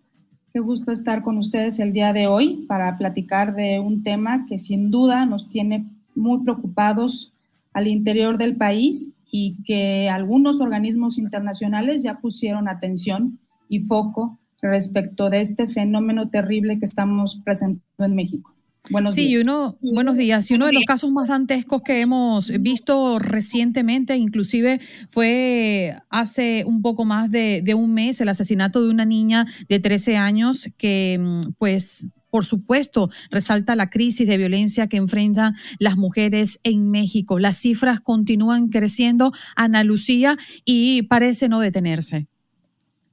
Qué 0.54 0.60
gusto 0.60 0.90
estar 0.90 1.22
con 1.22 1.36
ustedes 1.36 1.78
el 1.78 1.92
día 1.92 2.14
de 2.14 2.26
hoy 2.26 2.64
para 2.66 2.96
platicar 2.96 3.54
de 3.54 3.78
un 3.78 4.02
tema 4.02 4.46
que 4.46 4.58
sin 4.58 4.90
duda 4.90 5.26
nos 5.26 5.50
tiene 5.50 5.86
muy 6.14 6.42
preocupados 6.44 7.34
al 7.74 7.88
interior 7.88 8.38
del 8.38 8.56
país 8.56 9.14
y 9.30 9.62
que 9.64 10.08
algunos 10.08 10.62
organismos 10.62 11.18
internacionales 11.18 12.02
ya 12.02 12.20
pusieron 12.20 12.68
atención 12.68 13.38
y 13.68 13.80
foco 13.80 14.38
respecto 14.62 15.28
de 15.28 15.40
este 15.40 15.68
fenómeno 15.68 16.30
terrible 16.30 16.78
que 16.78 16.84
estamos 16.84 17.42
presentando 17.44 18.04
en 18.04 18.14
México. 18.14 18.54
Buenos 18.90 19.14
sí, 19.14 19.26
días. 19.26 19.42
Uno, 19.42 19.76
buenos 19.80 20.16
días. 20.16 20.50
Y 20.50 20.54
uno 20.54 20.66
de 20.66 20.72
los 20.72 20.84
casos 20.84 21.10
más 21.10 21.28
dantescos 21.28 21.82
que 21.82 22.00
hemos 22.00 22.48
visto 22.60 23.18
recientemente, 23.18 24.16
inclusive 24.16 24.80
fue 25.08 25.96
hace 26.10 26.64
un 26.66 26.82
poco 26.82 27.04
más 27.04 27.30
de, 27.30 27.62
de 27.62 27.74
un 27.74 27.94
mes, 27.94 28.20
el 28.20 28.28
asesinato 28.28 28.82
de 28.82 28.90
una 28.90 29.04
niña 29.04 29.46
de 29.68 29.78
13 29.78 30.16
años 30.16 30.68
que 30.78 31.18
mm, 31.20 31.52
pues 31.58 32.08
por 32.32 32.46
supuesto, 32.46 33.10
resalta 33.30 33.76
la 33.76 33.90
crisis 33.90 34.26
de 34.26 34.38
violencia 34.38 34.86
que 34.86 34.96
enfrentan 34.96 35.54
las 35.78 35.98
mujeres 35.98 36.60
en 36.64 36.90
México. 36.90 37.38
Las 37.38 37.58
cifras 37.58 38.00
continúan 38.00 38.70
creciendo, 38.70 39.34
Ana 39.54 39.84
Lucía, 39.84 40.38
y 40.64 41.02
parece 41.02 41.50
no 41.50 41.60
detenerse. 41.60 42.28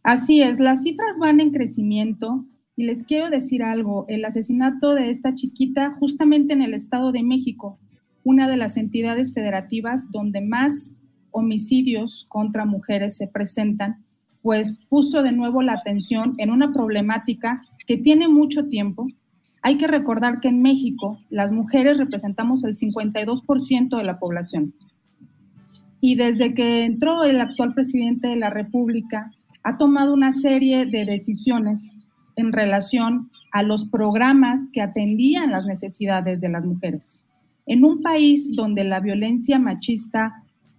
Así 0.04 0.42
es, 0.42 0.60
las 0.60 0.84
cifras 0.84 1.18
van 1.20 1.40
en 1.40 1.52
crecimiento 1.52 2.46
y 2.76 2.86
les 2.86 3.04
quiero 3.04 3.30
decir 3.30 3.62
algo, 3.62 4.06
el 4.08 4.24
asesinato 4.24 4.96
de 4.96 5.10
esta 5.10 5.36
chiquita 5.36 5.92
justamente 5.92 6.54
en 6.54 6.62
el 6.62 6.74
Estado 6.74 7.12
de 7.12 7.24
México, 7.24 7.78
una 8.24 8.48
de 8.48 8.56
las 8.56 8.78
entidades 8.78 9.34
federativas 9.34 10.10
donde 10.12 10.42
más 10.42 10.96
homicidios 11.32 12.26
contra 12.30 12.66
mujeres 12.66 13.18
se 13.18 13.28
presentan, 13.28 14.06
pues 14.42 14.80
puso 14.90 15.24
de 15.24 15.34
nuevo 15.34 15.62
la 15.62 15.74
atención 15.74 16.36
en 16.38 16.52
una 16.52 16.72
problemática 16.72 17.62
que 17.86 17.98
tiene 17.98 18.28
mucho 18.28 18.68
tiempo. 18.68 19.08
Hay 19.62 19.78
que 19.78 19.88
recordar 19.88 20.40
que 20.40 20.48
en 20.48 20.62
México 20.62 21.20
las 21.30 21.52
mujeres 21.52 21.98
representamos 21.98 22.64
el 22.64 22.76
52% 22.76 23.98
de 23.98 24.04
la 24.06 24.20
población. 24.20 24.74
Y 26.00 26.16
desde 26.16 26.54
que 26.54 26.86
entró 26.86 27.26
el 27.26 27.42
actual 27.42 27.74
presidente 27.74 28.30
de 28.30 28.38
la 28.38 28.50
República, 28.50 29.32
ha 29.64 29.78
tomado 29.78 30.14
una 30.14 30.32
serie 30.32 30.86
de 30.86 31.06
decisiones 31.06 31.98
en 32.36 32.54
relación 32.54 33.30
a 33.52 33.64
los 33.64 33.86
programas 33.86 34.70
que 34.72 34.82
atendían 34.82 35.52
las 35.52 35.66
necesidades 35.66 36.42
de 36.42 36.50
las 36.50 36.66
mujeres. 36.66 37.22
En 37.66 37.84
un 37.84 38.02
país 38.02 38.56
donde 38.56 38.84
la 38.84 39.00
violencia 39.00 39.60
machista 39.60 40.28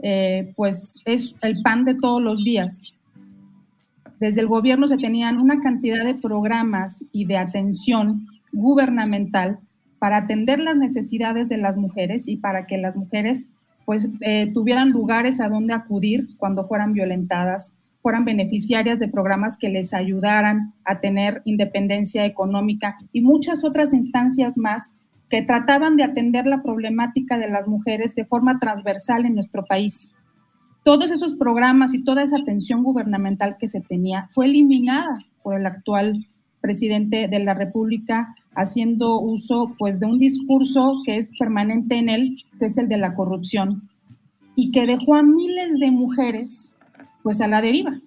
eh, 0.02 0.52
pues 0.56 1.00
es 1.04 1.36
el 1.42 1.60
pan 1.62 1.84
de 1.84 1.94
todos 1.94 2.22
los 2.22 2.42
días, 2.42 2.96
desde 4.20 4.42
el 4.42 4.48
gobierno 4.48 4.86
se 4.86 4.98
tenían 4.98 5.38
una 5.38 5.60
cantidad 5.62 6.04
de 6.04 6.14
programas 6.14 7.04
y 7.10 7.24
de 7.24 7.38
atención 7.38 8.26
gubernamental 8.52 9.58
para 9.98 10.18
atender 10.18 10.58
las 10.58 10.76
necesidades 10.76 11.48
de 11.48 11.56
las 11.56 11.78
mujeres 11.78 12.28
y 12.28 12.36
para 12.36 12.66
que 12.66 12.76
las 12.76 12.96
mujeres 12.96 13.50
pues 13.86 14.10
eh, 14.20 14.50
tuvieran 14.52 14.90
lugares 14.90 15.40
a 15.40 15.48
donde 15.48 15.72
acudir 15.72 16.28
cuando 16.38 16.66
fueran 16.66 16.92
violentadas 16.92 17.76
fueran 18.00 18.24
beneficiarias 18.24 18.98
de 18.98 19.08
programas 19.08 19.56
que 19.58 19.68
les 19.68 19.92
ayudaran 19.92 20.74
a 20.84 21.00
tener 21.00 21.42
independencia 21.44 22.24
económica 22.24 22.96
y 23.12 23.20
muchas 23.20 23.64
otras 23.64 23.92
instancias 23.92 24.56
más 24.56 24.96
que 25.28 25.42
trataban 25.42 25.96
de 25.96 26.04
atender 26.04 26.46
la 26.46 26.62
problemática 26.62 27.38
de 27.38 27.48
las 27.48 27.68
mujeres 27.68 28.14
de 28.14 28.24
forma 28.24 28.58
transversal 28.58 29.24
en 29.26 29.34
nuestro 29.34 29.64
país. 29.64 30.12
Todos 30.82 31.10
esos 31.10 31.34
programas 31.34 31.94
y 31.94 32.02
toda 32.02 32.22
esa 32.22 32.38
atención 32.38 32.82
gubernamental 32.82 33.56
que 33.58 33.68
se 33.68 33.80
tenía 33.80 34.26
fue 34.30 34.46
eliminada 34.46 35.24
por 35.42 35.54
el 35.54 35.66
actual 35.66 36.26
presidente 36.60 37.28
de 37.28 37.38
la 37.38 37.54
República 37.54 38.34
haciendo 38.54 39.20
uso 39.20 39.74
pues 39.78 40.00
de 40.00 40.06
un 40.06 40.18
discurso 40.18 40.92
que 41.04 41.16
es 41.16 41.30
permanente 41.38 41.96
en 41.96 42.08
él, 42.08 42.44
que 42.58 42.66
es 42.66 42.76
el 42.76 42.88
de 42.88 42.98
la 42.98 43.14
corrupción 43.14 43.88
y 44.56 44.72
que 44.72 44.86
dejó 44.86 45.14
a 45.14 45.22
miles 45.22 45.78
de 45.78 45.90
mujeres 45.90 46.82
pues 47.22 47.40
a 47.40 47.48
la 47.48 47.60
deriva, 47.60 48.00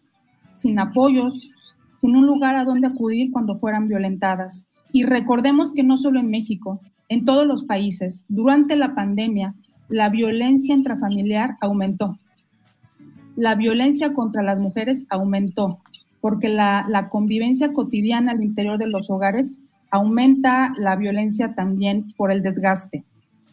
sin 0.54 0.80
apoyos, 0.80 1.52
sin 2.00 2.16
un 2.16 2.26
lugar 2.26 2.56
a 2.56 2.66
donde 2.66 2.88
acudir 2.88 3.32
cuando 3.32 3.56
fueran 3.56 3.88
violentadas. 3.88 4.68
Y 4.92 5.04
recordemos 5.04 5.74
que 5.74 5.84
no 5.84 5.98
solo 5.98 6.20
en 6.20 6.28
México, 6.30 6.82
en 7.10 7.26
todos 7.26 7.46
los 7.46 7.64
países, 7.64 8.26
durante 8.28 8.76
la 8.76 8.96
pandemia, 8.96 9.54
la 9.90 10.10
violencia 10.10 10.76
intrafamiliar 10.76 11.58
aumentó. 11.62 12.18
La 13.36 13.56
violencia 13.56 14.14
contra 14.14 14.44
las 14.44 14.60
mujeres 14.60 15.06
aumentó, 15.10 15.80
porque 16.22 16.50
la, 16.50 16.86
la, 16.90 17.10
convivencia 17.10 17.74
cotidiana 17.74 18.32
al 18.32 18.44
interior 18.44 18.78
de 18.78 18.90
los 18.90 19.10
hogares 19.10 19.56
aumenta 19.92 20.74
la 20.78 20.96
violencia 20.96 21.54
también 21.56 22.14
por 22.16 22.32
el 22.32 22.42
desgaste. 22.42 23.04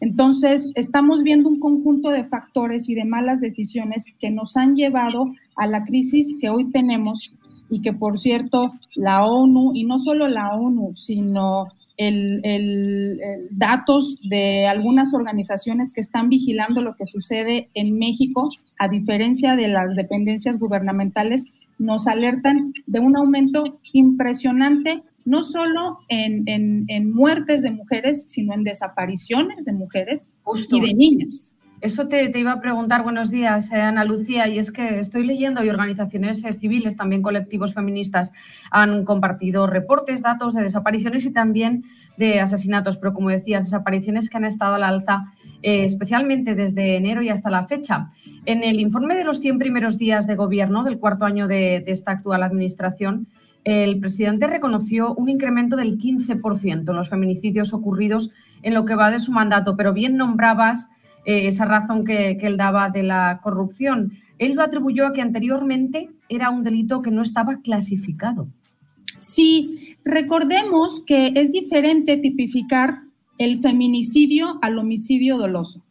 Entonces, 0.01 0.73
estamos 0.75 1.21
viendo 1.23 1.47
un 1.47 1.59
conjunto 1.59 2.09
de 2.09 2.25
factores 2.25 2.89
y 2.89 2.95
de 2.95 3.05
malas 3.05 3.39
decisiones 3.39 4.03
que 4.19 4.31
nos 4.31 4.57
han 4.57 4.73
llevado 4.73 5.25
a 5.55 5.67
la 5.67 5.83
crisis 5.83 6.39
que 6.41 6.49
hoy 6.49 6.71
tenemos 6.71 7.33
y 7.69 7.81
que, 7.81 7.93
por 7.93 8.17
cierto, 8.17 8.73
la 8.95 9.25
ONU, 9.25 9.71
y 9.75 9.85
no 9.85 9.99
solo 9.99 10.27
la 10.27 10.55
ONU, 10.55 10.91
sino 10.91 11.67
el, 11.97 13.19
datos 13.51 14.17
de 14.23 14.65
algunas 14.65 15.13
organizaciones 15.13 15.93
que 15.93 16.01
están 16.01 16.29
vigilando 16.29 16.81
lo 16.81 16.95
que 16.95 17.05
sucede 17.05 17.69
en 17.75 17.97
México, 17.99 18.49
a 18.79 18.87
diferencia 18.87 19.55
de 19.55 19.67
las 19.67 19.95
dependencias 19.95 20.57
gubernamentales, 20.57 21.45
nos 21.77 22.07
alertan 22.07 22.73
de 22.87 22.99
un 22.99 23.15
aumento 23.15 23.79
impresionante 23.93 25.03
no 25.25 25.43
solo 25.43 25.99
en, 26.07 26.43
en, 26.47 27.11
muertes 27.11 27.63
de 27.63 27.71
mujeres, 27.71 28.25
sino 28.27 28.53
en 28.53 28.63
desapariciones 28.63 29.65
de 29.65 29.73
mujeres 29.73 30.33
y 30.69 30.81
de 30.81 30.93
niñas. 30.93 31.55
Eso 31.81 32.07
te, 32.07 32.31
iba 32.37 32.51
a 32.51 32.61
preguntar, 32.61 33.01
buenos 33.01 33.31
días, 33.31 33.71
eh, 33.71 33.81
Ana 33.81 34.05
Lucía, 34.05 34.47
y 34.47 34.59
es 34.59 34.71
que 34.71 34.99
estoy 34.99 35.25
leyendo 35.25 35.63
y 35.63 35.69
organizaciones 35.69 36.45
eh, 36.45 36.53
civiles, 36.53 36.95
también 36.95 37.23
colectivos 37.23 37.73
feministas, 37.73 38.33
han 38.69 39.03
compartido 39.03 39.65
reportes, 39.65 40.21
datos 40.21 40.53
de 40.53 40.61
desapariciones 40.61 41.25
y 41.25 41.33
también 41.33 41.83
de 42.17 42.39
asesinatos, 42.39 42.97
pero 42.97 43.15
como 43.15 43.29
decías, 43.31 43.65
desapariciones 43.65 44.29
que 44.29 44.37
han 44.37 44.45
estado 44.45 44.75
al 44.75 44.83
alza 44.83 45.33
eh, 45.63 45.83
especialmente 45.83 46.53
desde 46.53 46.97
enero 46.97 47.23
y 47.23 47.29
hasta 47.29 47.49
la 47.49 47.65
fecha. 47.65 48.09
En 48.45 48.63
el 48.63 48.79
informe 48.79 49.15
de 49.15 49.23
los 49.23 49.39
100 49.39 49.57
primeros 49.57 49.97
días 49.97 50.27
de 50.27 50.35
gobierno 50.35 50.83
del 50.83 50.99
cuarto 50.99 51.25
año 51.25 51.47
de 51.47 51.83
esta 51.87 52.11
actual 52.11 52.43
administración, 52.43 53.27
el 53.63 53.99
presidente 53.99 54.47
reconoció 54.47 55.13
un 55.15 55.29
incremento 55.29 55.75
del 55.75 55.97
15% 55.97 56.89
en 56.89 56.95
los 56.95 57.09
feminicidios 57.09 57.73
ocurridos 57.73 58.31
en 58.63 58.73
lo 58.73 58.85
que 58.85 58.95
va 58.95 59.11
de 59.11 59.19
su 59.19 59.31
mandato, 59.31 59.75
pero 59.77 59.93
bien 59.93 60.17
nombrabas 60.17 60.89
eh, 61.25 61.47
esa 61.47 61.65
razón 61.65 62.03
que, 62.03 62.37
que 62.39 62.47
él 62.47 62.57
daba 62.57 62.89
de 62.89 63.03
la 63.03 63.39
corrupción. 63.43 64.13
Él 64.39 64.53
lo 64.53 64.63
atribuyó 64.63 65.05
a 65.05 65.13
que 65.13 65.21
anteriormente 65.21 66.09
era 66.29 66.49
un 66.49 66.63
delito 66.63 67.01
que 67.01 67.11
no 67.11 67.21
estaba 67.21 67.61
clasificado. 67.61 68.47
Sí, 69.17 69.97
recordemos 70.03 71.03
que 71.05 71.31
es 71.35 71.51
diferente 71.51 72.17
tipificar 72.17 73.01
el 73.37 73.59
feminicidio 73.59 74.57
al 74.61 74.79
homicidio 74.79 75.37
doloso. 75.37 75.83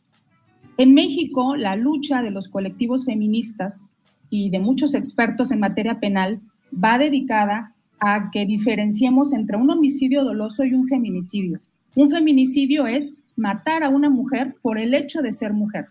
En 0.77 0.95
México, 0.95 1.57
la 1.57 1.77
lucha 1.77 2.23
de 2.23 2.31
los 2.31 2.49
colectivos 2.49 3.05
feministas 3.05 3.91
y 4.31 4.51
de 4.51 4.59
muchos 4.59 4.95
expertos 4.95 5.51
en 5.51 5.61
materia 5.61 6.01
penal 6.01 6.41
va 6.73 6.99
dedicada 6.99 7.75
a 7.99 8.31
que 8.31 8.47
diferenciemos 8.47 9.33
entre 9.33 9.59
un 9.59 9.71
homicidio 9.71 10.25
doloso 10.25 10.65
y 10.65 10.75
un 10.75 10.87
feminicidio. 10.87 11.59
Un 11.95 12.09
feminicidio 12.09 12.87
es 12.87 13.15
matar 13.37 13.83
a 13.83 13.89
una 13.89 14.11
mujer 14.11 14.57
por 14.63 14.79
el 14.79 14.95
hecho 14.95 15.23
de 15.23 15.33
ser 15.33 15.53
mujer. 15.53 15.87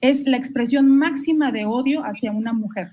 Es 0.00 0.24
la 0.26 0.36
expresión 0.36 0.90
máxima 0.90 1.50
de 1.50 1.64
odio 1.64 2.02
hacia 2.02 2.32
una 2.32 2.52
mujer. 2.52 2.90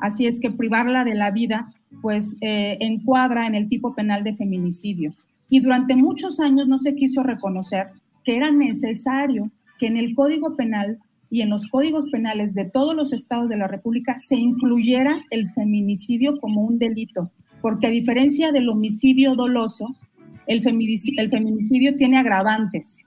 Así 0.00 0.26
es 0.26 0.40
que 0.40 0.50
privarla 0.50 1.04
de 1.04 1.14
la 1.14 1.30
vida, 1.30 1.68
pues 2.02 2.36
eh, 2.40 2.76
encuadra 2.80 3.46
en 3.46 3.54
el 3.54 3.68
tipo 3.68 3.94
penal 3.94 4.24
de 4.24 4.36
feminicidio. 4.36 5.12
Y 5.48 5.60
durante 5.60 5.96
muchos 5.96 6.40
años 6.40 6.68
no 6.68 6.78
se 6.78 6.94
quiso 6.94 7.22
reconocer 7.22 7.86
que 8.24 8.36
era 8.36 8.50
necesario 8.50 9.50
que 9.78 9.86
en 9.86 9.96
el 9.96 10.14
Código 10.14 10.56
Penal 10.56 10.98
y 11.36 11.42
en 11.42 11.50
los 11.50 11.66
códigos 11.66 12.06
penales 12.06 12.54
de 12.54 12.64
todos 12.64 12.96
los 12.96 13.12
estados 13.12 13.50
de 13.50 13.58
la 13.58 13.68
República 13.68 14.18
se 14.18 14.36
incluyera 14.36 15.22
el 15.28 15.50
feminicidio 15.50 16.40
como 16.40 16.62
un 16.62 16.78
delito, 16.78 17.30
porque 17.60 17.88
a 17.88 17.90
diferencia 17.90 18.52
del 18.52 18.70
homicidio 18.70 19.34
doloso, 19.34 19.86
el 20.46 20.62
feminicidio, 20.62 21.22
el 21.22 21.28
feminicidio 21.28 21.92
tiene 21.92 22.16
agravantes. 22.16 23.04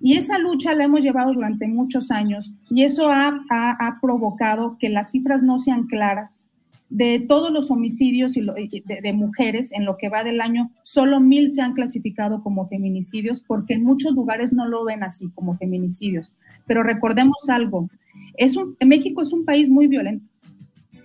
Y 0.00 0.16
esa 0.16 0.38
lucha 0.38 0.72
la 0.76 0.84
hemos 0.84 1.00
llevado 1.00 1.32
durante 1.32 1.66
muchos 1.66 2.12
años 2.12 2.54
y 2.70 2.84
eso 2.84 3.10
ha, 3.10 3.40
ha, 3.50 3.88
ha 3.88 3.98
provocado 4.00 4.76
que 4.78 4.88
las 4.88 5.10
cifras 5.10 5.42
no 5.42 5.58
sean 5.58 5.88
claras, 5.88 6.48
de 6.92 7.20
todos 7.20 7.50
los 7.50 7.70
homicidios 7.70 8.34
de, 8.34 9.12
mujeres 9.14 9.72
en 9.72 9.86
lo 9.86 9.96
que 9.96 10.10
va 10.10 10.24
del 10.24 10.42
año, 10.42 10.70
solo 10.82 11.20
mil 11.20 11.50
se 11.50 11.62
han 11.62 11.72
clasificado 11.72 12.42
como 12.42 12.68
feminicidios 12.68 13.40
porque 13.40 13.72
en 13.74 13.82
muchos 13.82 14.12
lugares 14.12 14.52
no 14.52 14.68
lo 14.68 14.84
ven 14.84 15.02
así 15.02 15.30
como 15.30 15.56
feminicidios. 15.56 16.34
Pero 16.66 16.82
recordemos 16.82 17.48
algo, 17.48 17.88
es 18.36 18.58
un, 18.58 18.76
México 18.84 19.22
es 19.22 19.32
un 19.32 19.46
país 19.46 19.70
muy 19.70 19.86
violento. 19.86 20.28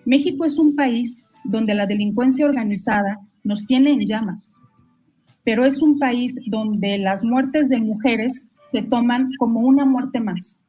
México 0.04 0.44
es 0.44 0.60
un 0.60 0.76
país 0.76 1.34
donde 1.46 1.74
la 1.74 1.86
delincuencia 1.86 2.46
organizada 2.46 3.20
nos 3.46 3.66
tiene 3.66 3.92
en 3.92 4.06
llamas, 4.06 4.74
pero 5.46 5.64
es 5.64 5.82
un 5.82 5.98
país 6.00 6.38
donde 6.48 6.98
las 6.98 7.24
muertes 7.24 7.70
de 7.70 7.80
mujeres 7.80 8.50
se 8.70 8.82
toman 8.82 9.30
como 9.40 9.62
una 9.62 9.86
muerte 9.86 10.20
más, 10.20 10.66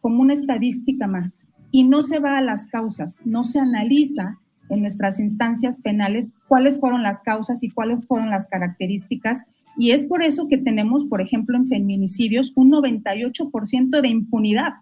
como 0.00 0.22
una 0.22 0.32
estadística 0.32 1.06
más, 1.06 1.46
y 1.70 1.84
no 1.84 2.02
se 2.02 2.18
va 2.18 2.38
a 2.38 2.42
las 2.42 2.66
causas, 2.66 3.20
no 3.24 3.44
se 3.44 3.60
analiza 3.60 4.40
en 4.68 4.80
nuestras 4.80 5.20
instancias 5.20 5.82
penales 5.82 6.32
cuáles 6.48 6.78
fueron 6.80 7.02
las 7.02 7.22
causas 7.22 7.62
y 7.62 7.70
cuáles 7.70 8.04
fueron 8.06 8.30
las 8.30 8.46
características. 8.46 9.44
Y 9.78 9.90
es 9.90 10.02
por 10.02 10.22
eso 10.22 10.48
que 10.48 10.58
tenemos, 10.58 11.04
por 11.04 11.20
ejemplo, 11.20 11.56
en 11.56 11.68
feminicidios 11.68 12.52
un 12.56 12.70
98% 12.70 14.00
de 14.00 14.08
impunidad. 14.08 14.74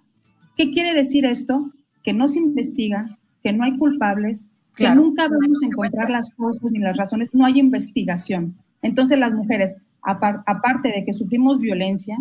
¿Qué 0.57 0.71
quiere 0.71 0.95
decir 0.95 1.27
esto? 1.27 1.71
Que 2.03 2.13
no 2.13 2.29
se 2.29 2.39
investiga, 2.39 3.07
que 3.43 3.53
no 3.53 3.65
hay 3.65 3.77
culpables, 3.77 4.49
que 4.77 4.89
nunca 4.91 5.29
vamos 5.29 5.63
a 5.63 5.67
encontrar 5.67 6.11
las 6.11 6.35
causas 6.35 6.71
ni 6.71 6.79
las 6.79 6.97
razones, 6.97 7.33
no 7.35 7.45
hay 7.45 7.59
investigación. 7.59 8.57
Entonces 8.83 9.19
las 9.19 9.33
mujeres, 9.33 9.77
aparte 10.03 10.89
de 10.89 11.05
que 11.05 11.13
sufrimos 11.13 11.61
violencia, 11.61 12.19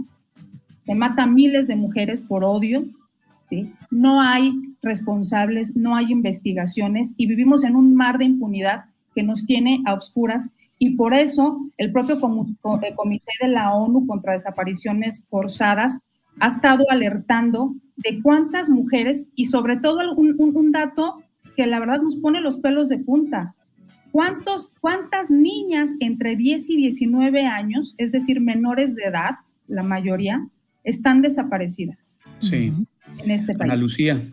se 0.77 0.95
matan 0.95 1.33
miles 1.33 1.67
de 1.67 1.75
mujeres 1.75 2.21
por 2.21 2.43
odio, 2.43 2.85
¿sí? 3.45 3.71
no 3.89 4.21
hay 4.21 4.72
responsables, 4.83 5.75
no 5.75 5.95
hay 5.95 6.11
investigaciones 6.11 7.15
y 7.17 7.25
vivimos 7.25 7.63
en 7.63 7.75
un 7.75 7.95
mar 7.95 8.17
de 8.17 8.25
impunidad 8.25 8.85
que 9.15 9.23
nos 9.23 9.45
tiene 9.45 9.81
a 9.85 9.93
obscuras 9.93 10.49
y 10.77 10.91
por 10.91 11.13
eso 11.13 11.69
el 11.77 11.91
propio 11.91 12.19
Comité 12.19 13.31
de 13.41 13.47
la 13.47 13.73
ONU 13.73 14.05
contra 14.05 14.33
Desapariciones 14.33 15.25
Forzadas 15.29 15.99
ha 16.39 16.47
estado 16.47 16.83
alertando 16.89 17.73
de 17.95 18.21
cuántas 18.21 18.69
mujeres 18.69 19.29
y 19.35 19.45
sobre 19.45 19.77
todo 19.77 19.99
un, 20.15 20.35
un 20.37 20.71
dato 20.71 21.21
que 21.55 21.67
la 21.67 21.79
verdad 21.79 22.01
nos 22.01 22.17
pone 22.17 22.41
los 22.41 22.57
pelos 22.57 22.89
de 22.89 22.97
punta. 22.97 23.55
¿Cuántos, 24.11 24.73
¿Cuántas 24.79 25.31
niñas 25.31 25.95
entre 25.99 26.35
10 26.35 26.69
y 26.71 26.77
19 26.77 27.45
años, 27.45 27.95
es 27.97 28.11
decir, 28.11 28.41
menores 28.41 28.95
de 28.95 29.05
edad, 29.05 29.37
la 29.67 29.83
mayoría, 29.83 30.47
están 30.83 31.21
desaparecidas? 31.21 32.19
Sí. 32.39 32.73
En 33.17 33.31
este 33.31 33.53
país. 33.53 33.71
Ana 33.71 33.81
Lucía, 33.81 34.29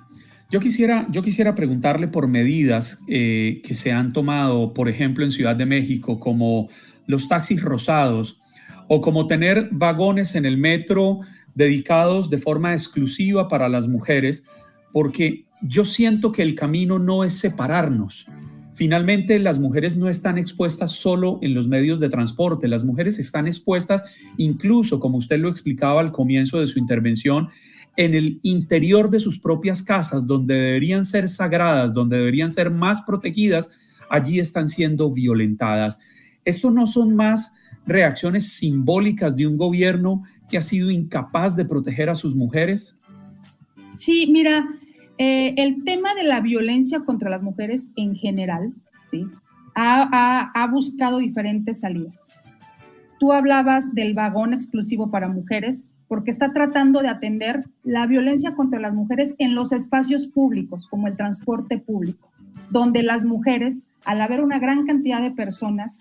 yo 0.51 0.59
quisiera, 0.59 1.07
yo 1.11 1.23
quisiera 1.23 1.55
preguntarle 1.55 2.09
por 2.09 2.27
medidas 2.27 3.01
eh, 3.07 3.63
que 3.65 3.75
se 3.75 3.93
han 3.93 4.13
tomado, 4.13 4.75
por 4.75 4.89
ejemplo, 4.89 5.25
en 5.25 5.31
Ciudad 5.31 5.55
de 5.55 5.67
México, 5.67 6.19
como 6.19 6.69
los 7.07 7.29
taxis 7.29 7.63
rosados 7.63 8.39
o 8.89 9.01
como 9.01 9.29
tener 9.29 9.69
vagones 9.71 10.35
en 10.35 10.45
el 10.45 10.59
metro 10.59 11.21
dedicados 11.55 12.31
de 12.31 12.39
forma 12.39 12.73
exclusiva 12.73 13.49
para 13.49 13.69
las 13.69 13.87
mujeres, 13.87 14.45
porque 14.93 15.45
yo 15.63 15.85
siento 15.85 16.33
que 16.33 16.43
el 16.43 16.57
camino 16.57 16.99
no 16.99 17.23
es 17.23 17.35
separarnos. 17.35 18.27
Finalmente, 18.75 19.39
las 19.39 19.59
mujeres 19.59 19.97
no 19.97 20.09
están 20.09 20.39
expuestas 20.39 20.93
solo 20.93 21.39
en 21.43 21.55
los 21.55 21.69
medios 21.69 22.01
de 22.01 22.09
transporte, 22.09 22.67
las 22.67 22.83
mujeres 22.83 23.19
están 23.19 23.47
expuestas 23.47 24.03
incluso, 24.37 24.99
como 24.99 25.19
usted 25.19 25.39
lo 25.39 25.49
explicaba 25.49 26.01
al 26.01 26.13
comienzo 26.13 26.61
de 26.61 26.67
su 26.67 26.79
intervención, 26.79 27.51
en 28.01 28.15
el 28.15 28.41
interior 28.43 29.11
de 29.11 29.21
sus 29.21 29.39
propias 29.39 29.83
casas, 29.83 30.27
donde 30.27 30.55
deberían 30.55 31.05
ser 31.05 31.29
sagradas, 31.29 31.93
donde 31.93 32.17
deberían 32.17 32.51
ser 32.51 32.71
más 32.71 33.03
protegidas, 33.03 33.69
allí 34.09 34.41
están 34.41 34.69
siendo 34.69 35.13
violentadas. 35.13 36.01
¿Esto 36.47 36.71
no 36.71 36.87
son 36.87 37.15
más 37.15 37.53
reacciones 37.85 38.55
simbólicas 38.55 39.37
de 39.37 39.47
un 39.47 39.59
gobierno 39.59 40.23
que 40.49 40.57
ha 40.57 40.63
sido 40.63 40.91
incapaz 40.91 41.55
de 41.57 41.67
proteger 41.67 42.09
a 42.09 42.15
sus 42.15 42.35
mujeres? 42.35 42.99
Sí, 43.97 44.31
mira, 44.33 44.67
eh, 45.19 45.53
el 45.59 45.85
tema 45.85 46.15
de 46.15 46.25
la 46.25 46.41
violencia 46.41 47.01
contra 47.01 47.29
las 47.29 47.43
mujeres 47.43 47.91
en 47.97 48.15
general, 48.15 48.73
¿sí? 49.09 49.27
ha 49.75 50.69
buscado 50.73 51.19
diferentes 51.19 51.81
salidas. 51.81 52.35
Tú 53.19 53.31
hablabas 53.31 53.95
del 53.95 54.15
vagón 54.15 54.55
exclusivo 54.55 55.11
para 55.11 55.29
mujeres, 55.29 55.85
porque 56.11 56.33
está 56.33 56.53
tratando 56.53 57.03
de 57.03 57.09
atender 57.09 57.67
la 57.85 58.05
violencia 58.09 58.57
contra 58.57 58.81
las 58.81 58.93
mujeres 58.93 59.37
en 59.39 59.55
los 59.55 59.71
espacios 59.71 60.27
públicos, 60.27 60.89
como 60.89 61.07
el 61.07 61.17
transporte 61.17 61.79
público, 61.79 62.33
donde 62.69 63.05
las 63.05 63.25
mujeres, 63.25 63.85
al 64.05 64.21
haber 64.21 64.43
una 64.43 64.59
gran 64.59 64.87
cantidad 64.87 65.23
de 65.23 65.31
personas 65.31 66.01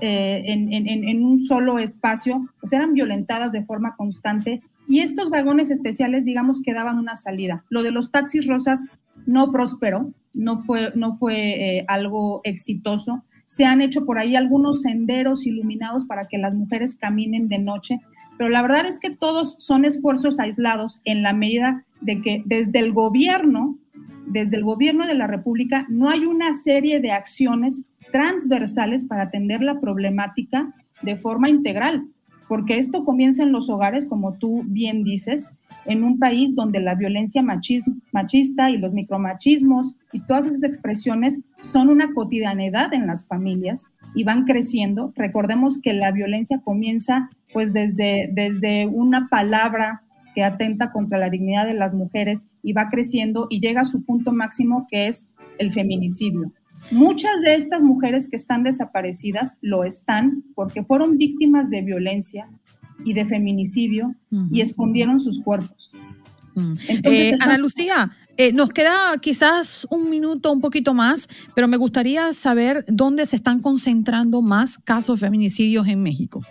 eh, 0.00 0.44
en, 0.46 1.22
un 1.22 1.42
solo 1.42 1.78
espacio, 1.78 2.48
pues 2.58 2.72
eran 2.72 2.94
violentadas 2.94 3.52
de 3.52 3.62
forma 3.62 3.96
constante 3.96 4.62
y 4.88 5.00
estos 5.00 5.28
vagones 5.28 5.70
especiales, 5.70 6.24
digamos, 6.24 6.62
que 6.62 6.72
daban 6.72 6.96
una 6.96 7.14
salida. 7.14 7.62
Lo 7.68 7.82
de 7.82 7.90
los 7.90 8.10
taxis 8.10 8.46
rosas 8.46 8.86
no 9.26 9.52
prosperó, 9.52 10.10
no 10.32 10.56
fue, 10.56 10.90
no 10.94 11.12
fue 11.12 11.36
eh, 11.80 11.84
algo 11.86 12.40
exitoso. 12.44 13.24
Se 13.50 13.64
han 13.64 13.80
hecho 13.80 14.06
por 14.06 14.20
ahí 14.20 14.36
algunos 14.36 14.82
senderos 14.82 15.44
iluminados 15.44 16.04
para 16.06 16.28
que 16.28 16.38
las 16.38 16.54
mujeres 16.54 16.94
caminen 16.94 17.48
de 17.48 17.58
noche, 17.58 17.98
pero 18.38 18.48
la 18.48 18.62
verdad 18.62 18.86
es 18.86 19.00
que 19.00 19.10
todos 19.10 19.56
son 19.58 19.84
esfuerzos 19.84 20.38
aislados 20.38 21.00
en 21.04 21.24
la 21.24 21.32
medida 21.32 21.84
de 22.00 22.20
que 22.22 22.44
desde 22.46 22.78
el 22.78 22.92
gobierno, 22.92 23.76
desde 24.28 24.56
el 24.56 24.62
gobierno 24.62 25.04
de 25.04 25.14
la 25.14 25.26
República, 25.26 25.84
no 25.88 26.08
hay 26.08 26.26
una 26.26 26.52
serie 26.52 27.00
de 27.00 27.10
acciones 27.10 27.82
transversales 28.12 29.04
para 29.04 29.24
atender 29.24 29.62
la 29.62 29.80
problemática 29.80 30.72
de 31.02 31.16
forma 31.16 31.50
integral, 31.50 32.06
porque 32.50 32.78
esto 32.78 33.04
comienza 33.04 33.44
en 33.44 33.52
los 33.52 33.70
hogares, 33.70 34.08
como 34.08 34.32
tú 34.32 34.64
bien 34.66 35.04
dices, 35.04 35.56
en 35.86 36.02
un 36.02 36.18
país 36.18 36.56
donde 36.56 36.80
la 36.80 36.96
violencia 36.96 37.42
machista 37.42 38.70
y 38.70 38.76
los 38.76 38.92
micromachismos 38.92 39.94
y 40.12 40.18
todas 40.26 40.46
esas 40.46 40.64
expresiones 40.64 41.38
son 41.60 41.88
una 41.88 42.12
cotidianidad 42.12 42.92
en 42.92 43.06
las 43.06 43.24
familias 43.24 43.94
y 44.16 44.24
van 44.24 44.46
creciendo. 44.46 45.12
Recordemos 45.14 45.80
que 45.80 45.92
la 45.92 46.10
violencia 46.10 46.60
comienza 46.64 47.30
pues 47.52 47.72
desde, 47.72 48.28
desde 48.32 48.88
una 48.88 49.28
palabra 49.28 50.02
que 50.34 50.42
atenta 50.42 50.90
contra 50.90 51.18
la 51.18 51.30
dignidad 51.30 51.68
de 51.68 51.74
las 51.74 51.94
mujeres 51.94 52.48
y 52.64 52.72
va 52.72 52.88
creciendo 52.88 53.46
y 53.48 53.60
llega 53.60 53.82
a 53.82 53.84
su 53.84 54.04
punto 54.04 54.32
máximo 54.32 54.88
que 54.90 55.06
es 55.06 55.30
el 55.58 55.70
feminicidio. 55.70 56.50
Muchas 56.90 57.40
de 57.42 57.54
estas 57.54 57.84
mujeres 57.84 58.28
que 58.28 58.36
están 58.36 58.62
desaparecidas 58.62 59.58
lo 59.60 59.84
están 59.84 60.42
porque 60.54 60.82
fueron 60.82 61.18
víctimas 61.18 61.70
de 61.70 61.82
violencia 61.82 62.48
y 63.04 63.14
de 63.14 63.26
feminicidio 63.26 64.14
y 64.50 64.60
escondieron 64.60 65.18
sus 65.18 65.42
cuerpos. 65.42 65.90
Mm. 66.54 66.74
Eh, 67.04 67.36
Ana 67.40 67.58
Lucía, 67.58 68.10
eh, 68.36 68.52
nos 68.52 68.70
queda 68.70 69.16
quizás 69.20 69.86
un 69.90 70.10
minuto, 70.10 70.52
un 70.52 70.60
poquito 70.60 70.94
más, 70.94 71.28
pero 71.54 71.68
me 71.68 71.76
gustaría 71.76 72.32
saber 72.32 72.84
dónde 72.88 73.26
se 73.26 73.36
están 73.36 73.60
concentrando 73.60 74.42
más 74.42 74.78
casos 74.78 75.20
de 75.20 75.26
feminicidios 75.26 75.86
en 75.86 76.02
México. 76.02 76.42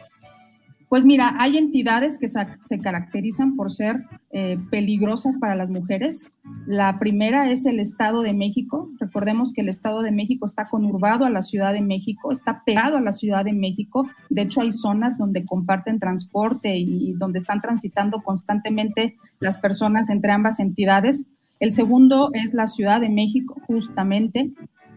Pues 0.89 1.05
mira, 1.05 1.35
hay 1.37 1.59
entidades 1.59 2.17
que 2.17 2.27
se 2.27 2.79
caracterizan 2.79 3.55
por 3.55 3.71
ser 3.71 4.05
eh, 4.31 4.57
peligrosas 4.71 5.37
para 5.37 5.55
las 5.55 5.69
mujeres. 5.69 6.35
La 6.65 6.97
primera 6.97 7.51
es 7.51 7.67
el 7.67 7.79
Estado 7.79 8.23
de 8.23 8.33
México. 8.33 8.89
Recordemos 8.99 9.53
que 9.53 9.61
el 9.61 9.69
Estado 9.69 10.01
de 10.01 10.11
México 10.11 10.47
está 10.47 10.65
conurbado 10.65 11.25
a 11.25 11.29
la 11.29 11.43
Ciudad 11.43 11.73
de 11.73 11.81
México, 11.81 12.31
está 12.31 12.63
pegado 12.65 12.97
a 12.97 13.01
la 13.01 13.13
Ciudad 13.13 13.45
de 13.45 13.53
México. 13.53 14.09
De 14.31 14.41
hecho, 14.41 14.61
hay 14.61 14.71
zonas 14.71 15.19
donde 15.19 15.45
comparten 15.45 15.99
transporte 15.99 16.75
y 16.75 17.13
donde 17.13 17.37
están 17.37 17.61
transitando 17.61 18.23
constantemente 18.23 19.15
las 19.39 19.59
personas 19.59 20.09
entre 20.09 20.31
ambas 20.31 20.59
entidades. 20.59 21.27
El 21.59 21.71
segundo 21.71 22.31
es 22.33 22.55
la 22.55 22.65
Ciudad 22.65 22.99
de 22.99 23.09
México, 23.09 23.55
justamente. 23.67 24.51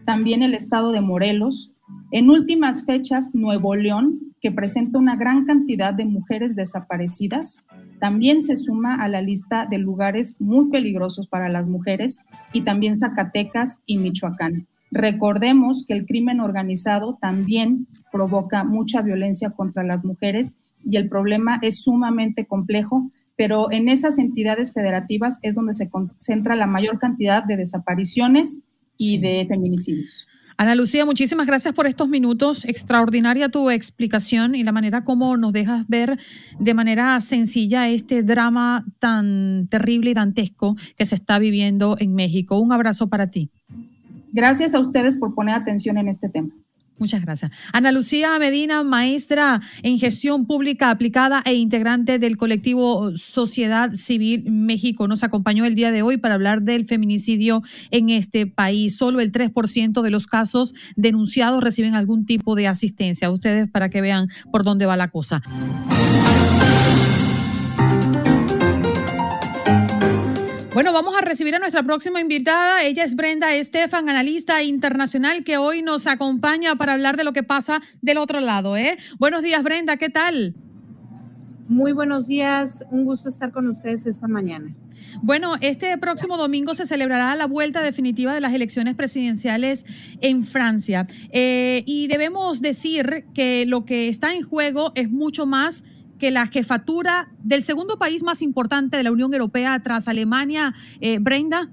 También 0.05 0.41
el 0.41 0.55
Estado 0.55 0.91
de 0.91 1.01
Morelos. 1.01 1.71
En 2.09 2.31
últimas 2.31 2.83
fechas, 2.83 3.35
Nuevo 3.35 3.75
León, 3.75 4.32
que 4.43 4.51
presenta 4.51 4.99
una 4.99 5.15
gran 5.15 5.45
cantidad 5.45 5.93
de 5.93 6.03
mujeres 6.03 6.53
desaparecidas, 6.53 7.65
también 7.99 8.41
se 8.41 8.57
suma 8.57 9.01
a 9.01 9.07
la 9.07 9.21
lista 9.21 9.65
de 9.65 9.77
lugares 9.77 10.35
muy 10.41 10.69
peligrosos 10.69 11.29
para 11.29 11.47
las 11.47 11.69
mujeres 11.69 12.25
y 12.51 12.61
también 12.61 12.97
Zacatecas 12.97 13.81
y 13.85 13.99
Michoacán. 13.99 14.67
Recordemos 14.91 15.85
que 15.87 15.93
el 15.93 16.05
crimen 16.05 16.41
organizado 16.41 17.17
también 17.21 17.87
provoca 18.11 18.65
mucha 18.65 19.01
violencia 19.01 19.51
contra 19.51 19.81
las 19.81 20.03
mujeres 20.03 20.59
y 20.83 20.97
el 20.97 21.07
problema 21.07 21.59
es 21.61 21.81
sumamente 21.81 22.45
complejo, 22.45 23.09
pero 23.37 23.71
en 23.71 23.87
esas 23.87 24.19
entidades 24.19 24.73
federativas 24.73 25.39
es 25.41 25.55
donde 25.55 25.73
se 25.73 25.89
concentra 25.89 26.57
la 26.57 26.67
mayor 26.67 26.99
cantidad 26.99 27.45
de 27.45 27.55
desapariciones 27.55 28.61
y 28.97 29.19
de 29.19 29.45
feminicidios. 29.47 30.27
Ana 30.57 30.75
Lucía, 30.75 31.05
muchísimas 31.05 31.47
gracias 31.47 31.73
por 31.73 31.87
estos 31.87 32.07
minutos. 32.07 32.65
Extraordinaria 32.65 33.49
tu 33.49 33.69
explicación 33.69 34.55
y 34.55 34.63
la 34.63 34.71
manera 34.71 35.03
como 35.03 35.35
nos 35.37 35.53
dejas 35.53 35.87
ver 35.87 36.19
de 36.59 36.73
manera 36.73 37.19
sencilla 37.21 37.89
este 37.89 38.23
drama 38.23 38.85
tan 38.99 39.67
terrible 39.67 40.11
y 40.11 40.13
dantesco 40.13 40.75
que 40.95 41.05
se 41.05 41.15
está 41.15 41.39
viviendo 41.39 41.97
en 41.99 42.13
México. 42.13 42.59
Un 42.59 42.71
abrazo 42.71 43.07
para 43.07 43.31
ti. 43.31 43.49
Gracias 44.31 44.75
a 44.75 44.79
ustedes 44.79 45.17
por 45.17 45.33
poner 45.33 45.55
atención 45.55 45.97
en 45.97 46.07
este 46.07 46.29
tema. 46.29 46.49
Muchas 46.97 47.21
gracias. 47.21 47.51
Ana 47.71 47.91
Lucía 47.91 48.37
Medina, 48.39 48.83
maestra 48.83 49.61
en 49.81 49.97
gestión 49.97 50.45
pública 50.45 50.91
aplicada 50.91 51.41
e 51.43 51.55
integrante 51.55 52.19
del 52.19 52.37
colectivo 52.37 53.17
Sociedad 53.17 53.93
Civil 53.93 54.43
México, 54.49 55.07
nos 55.07 55.23
acompañó 55.23 55.65
el 55.65 55.75
día 55.75 55.91
de 55.91 56.01
hoy 56.01 56.17
para 56.17 56.35
hablar 56.35 56.61
del 56.61 56.85
feminicidio 56.85 57.63
en 57.91 58.09
este 58.09 58.45
país. 58.45 58.95
Solo 58.95 59.21
el 59.21 59.31
3% 59.31 60.01
de 60.01 60.09
los 60.11 60.27
casos 60.27 60.73
denunciados 60.95 61.63
reciben 61.63 61.95
algún 61.95 62.25
tipo 62.25 62.55
de 62.55 62.67
asistencia. 62.67 63.31
Ustedes 63.31 63.69
para 63.69 63.89
que 63.89 64.01
vean 64.01 64.29
por 64.51 64.63
dónde 64.63 64.85
va 64.85 64.95
la 64.95 65.09
cosa. 65.09 65.41
Bueno, 70.73 70.91
vamos 70.91 71.15
a 71.15 71.21
recibir 71.21 71.53
a 71.53 71.59
nuestra 71.59 71.83
próxima 71.83 72.19
invitada. 72.19 72.81
Ella 72.81 73.03
es 73.03 73.15
Brenda 73.15 73.53
Estefan, 73.53 74.09
analista 74.09 74.63
internacional, 74.63 75.43
que 75.43 75.57
hoy 75.57 75.83
nos 75.83 76.07
acompaña 76.07 76.75
para 76.75 76.93
hablar 76.93 77.15
de 77.15 77.23
lo 77.23 77.31
que 77.31 77.43
pasa 77.43 77.83
del 78.01 78.17
otro 78.17 78.39
lado. 78.39 78.75
¿eh? 78.75 78.97
Buenos 79.19 79.43
días, 79.43 79.61
Brenda, 79.61 79.97
¿qué 79.97 80.09
tal? 80.09 80.55
Muy 81.67 81.91
buenos 81.91 82.27
días, 82.27 82.83
un 82.89 83.05
gusto 83.05 83.29
estar 83.29 83.51
con 83.51 83.67
ustedes 83.67 84.07
esta 84.07 84.27
mañana. 84.27 84.75
Bueno, 85.21 85.57
este 85.61 85.95
próximo 85.99 86.37
domingo 86.37 86.73
se 86.73 86.87
celebrará 86.87 87.35
la 87.35 87.45
vuelta 87.45 87.83
definitiva 87.83 88.33
de 88.33 88.41
las 88.41 88.53
elecciones 88.53 88.95
presidenciales 88.95 89.85
en 90.21 90.43
Francia. 90.43 91.05
Eh, 91.31 91.83
y 91.85 92.07
debemos 92.07 92.61
decir 92.61 93.25
que 93.35 93.67
lo 93.67 93.85
que 93.85 94.07
está 94.07 94.33
en 94.33 94.41
juego 94.41 94.91
es 94.95 95.11
mucho 95.11 95.45
más 95.45 95.83
que 96.19 96.31
la 96.31 96.47
jefatura 96.47 97.29
del 97.43 97.63
segundo 97.63 97.97
país 97.97 98.23
más 98.23 98.41
importante 98.41 98.97
de 98.97 99.03
la 99.03 99.11
Unión 99.11 99.33
Europea 99.33 99.81
tras 99.83 100.07
Alemania, 100.07 100.73
eh, 101.01 101.19
Brenda? 101.19 101.69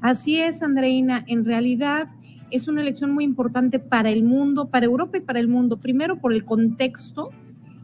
Así 0.00 0.38
es, 0.38 0.62
Andreina. 0.62 1.24
En 1.26 1.44
realidad 1.44 2.08
es 2.50 2.68
una 2.68 2.82
elección 2.82 3.12
muy 3.12 3.24
importante 3.24 3.78
para 3.78 4.10
el 4.10 4.22
mundo, 4.22 4.68
para 4.68 4.86
Europa 4.86 5.18
y 5.18 5.20
para 5.20 5.40
el 5.40 5.48
mundo. 5.48 5.78
Primero 5.78 6.20
por 6.20 6.32
el 6.32 6.44
contexto, 6.44 7.30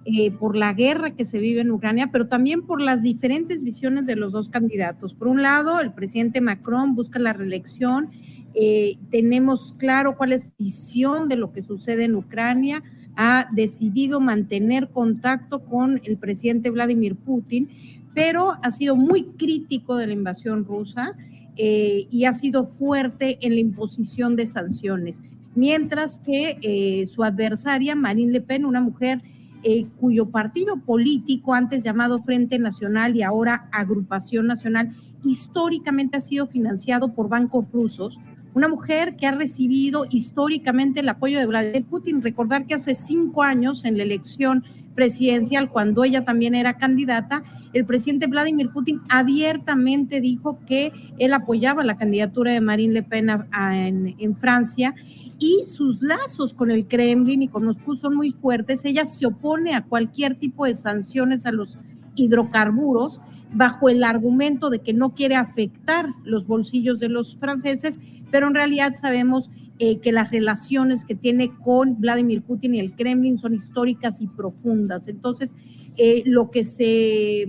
eh, 0.05 0.31
por 0.33 0.57
la 0.57 0.73
guerra 0.73 1.15
que 1.15 1.25
se 1.25 1.39
vive 1.39 1.61
en 1.61 1.71
Ucrania, 1.71 2.11
pero 2.13 2.27
también 2.27 2.63
por 2.63 2.81
las 2.81 3.03
diferentes 3.03 3.63
visiones 3.63 4.07
de 4.07 4.17
los 4.17 4.33
dos 4.33 4.51
candidatos. 4.51 5.15
Por 5.15 5.29
un 5.29 5.43
lado, 5.43 5.81
el 5.81 5.93
presidente 5.93 6.41
Macron 6.41 6.95
busca 6.95 7.19
la 7.19 7.33
reelección. 7.33 8.11
Eh, 8.55 8.99
tenemos 9.11 9.75
claro 9.79 10.17
cuál 10.17 10.33
es 10.33 10.45
la 10.45 10.53
visión 10.59 11.29
de 11.29 11.37
lo 11.37 11.53
que 11.53 11.63
sucede 11.63 12.05
en 12.05 12.17
Ucrania 12.17 12.83
ha 13.17 13.49
decidido 13.53 14.21
mantener 14.21 14.89
contacto 14.89 15.61
con 15.65 16.01
el 16.05 16.17
presidente 16.17 16.71
Vladimir 16.71 17.17
Putin, 17.17 17.69
pero 18.15 18.59
ha 18.63 18.71
sido 18.71 18.97
muy 18.97 19.25
crítico 19.25 19.97
de 19.97 20.07
la 20.07 20.13
invasión 20.13 20.65
rusa 20.65 21.15
eh, 21.57 22.07
y 22.11 22.25
ha 22.25 22.33
sido 22.33 22.65
fuerte 22.65 23.39
en 23.43 23.55
la 23.55 23.61
imposición 23.61 24.37
de 24.37 24.47
sanciones, 24.47 25.23
mientras 25.55 26.19
que 26.19 26.59
eh, 26.63 27.07
su 27.07 27.25
adversaria, 27.25 27.95
Marine 27.95 28.33
Le 28.33 28.41
Pen, 28.41 28.65
una 28.65 28.81
mujer 28.81 29.23
eh, 29.65 29.87
cuyo 29.97 30.31
partido 30.31 30.79
político, 30.79 31.55
antes 31.55 31.85
llamado 31.85 32.21
Frente 32.21 32.59
Nacional 32.59 33.17
y 33.17 33.23
ahora 33.23 33.69
Agrupación 33.71 34.47
Nacional, 34.47 34.97
históricamente 35.25 36.17
ha 36.17 36.21
sido 36.21 36.47
financiado 36.47 37.15
por 37.15 37.29
bancos 37.29 37.67
rusos, 37.73 38.19
una 38.55 38.69
mujer 38.69 39.17
que 39.17 39.27
ha 39.27 39.33
recibido 39.33 40.07
históricamente 40.11 41.01
el 41.01 41.09
apoyo 41.09 41.39
de 41.39 41.47
Vladimir 41.47 41.85
Putin. 41.85 42.23
Recordar 42.23 42.67
que 42.67 42.75
hace 42.75 42.95
cinco 42.95 43.43
años, 43.43 43.85
en 43.85 43.97
la 43.97 44.03
elección 44.03 44.65
presidencial, 44.95 45.71
cuando 45.71 46.05
ella 46.05 46.25
también 46.25 46.55
era 46.55 46.77
candidata, 46.77 47.43
el 47.73 47.87
presidente 47.87 48.27
Vladimir 48.27 48.71
Putin 48.71 49.01
abiertamente 49.09 50.21
dijo 50.21 50.59
que 50.67 50.93
él 51.19 51.33
apoyaba 51.33 51.83
la 51.83 51.97
candidatura 51.97 52.53
de 52.53 52.61
Marine 52.61 52.93
Le 52.93 53.03
Pen 53.03 53.31
en, 53.31 54.37
Francia 54.37 54.95
y 55.39 55.65
sus 55.67 56.03
lazos 56.03 56.53
con 56.53 56.71
el 56.71 56.87
Kremlin 56.87 57.43
y 57.43 57.49
con 57.49 57.65
Moscú 57.65 57.97
son 57.97 58.17
muy 58.17 58.31
fuertes. 58.31 58.85
Ella 58.85 59.07
se 59.07 59.27
opone 59.27 59.75
a 59.75 59.85
cualquier 59.85 60.39
tipo 60.39 60.67
de 60.67 60.75
sanciones 60.75 61.47
a 61.47 61.53
los 61.53 61.79
hidrocarburos 62.15 63.21
bajo 63.53 63.89
el 63.89 64.05
argumento 64.05 64.71
de 64.71 64.81
que 64.81 64.93
no 64.93 65.15
quiere 65.15 65.37
afectar 65.37 66.09
los 66.25 66.47
bolsillos 66.47 66.99
de 66.99 67.09
los 67.09 67.37
franceses, 67.37 67.99
pero 68.31 68.49
en 68.49 68.55
realidad 68.55 68.95
sabemos 68.95 69.51
eh, 69.79 69.99
que 69.99 70.13
las 70.13 70.31
relaciones 70.31 71.05
que 71.05 71.15
tiene 71.15 71.53
con 71.59 72.01
Vladimir 72.01 72.43
Putin 72.43 72.75
y 72.75 72.81
el 72.81 72.95
Kremlin 72.95 73.39
son 73.39 73.55
históricas 73.55 74.21
y 74.21 74.27
profundas. 74.27 75.09
Entonces, 75.09 75.55
eh, 75.97 76.23
lo 76.25 76.51
que 76.51 76.65
se 76.65 77.47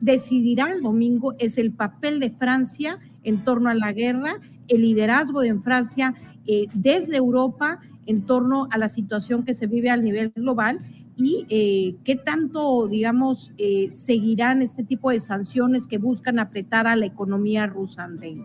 decidirá 0.00 0.72
el 0.72 0.82
domingo 0.82 1.34
es 1.38 1.58
el 1.58 1.72
papel 1.72 2.20
de 2.20 2.30
Francia 2.30 2.98
en 3.22 3.44
torno 3.44 3.70
a 3.70 3.74
la 3.74 3.92
guerra, 3.92 4.40
el 4.68 4.82
liderazgo 4.82 5.40
de 5.40 5.54
Francia 5.60 6.14
eh, 6.46 6.66
desde 6.74 7.16
Europa 7.16 7.80
en 8.06 8.26
torno 8.26 8.68
a 8.70 8.78
la 8.78 8.88
situación 8.88 9.44
que 9.44 9.54
se 9.54 9.66
vive 9.66 9.90
a 9.90 9.96
nivel 9.96 10.32
global 10.34 10.80
y 11.16 11.46
eh, 11.48 11.96
qué 12.04 12.16
tanto, 12.16 12.88
digamos, 12.88 13.52
eh, 13.58 13.88
seguirán 13.90 14.62
este 14.62 14.82
tipo 14.82 15.10
de 15.10 15.20
sanciones 15.20 15.86
que 15.86 15.98
buscan 15.98 16.38
apretar 16.38 16.86
a 16.86 16.96
la 16.96 17.06
economía 17.06 17.66
rusa, 17.66 18.04
André. 18.04 18.36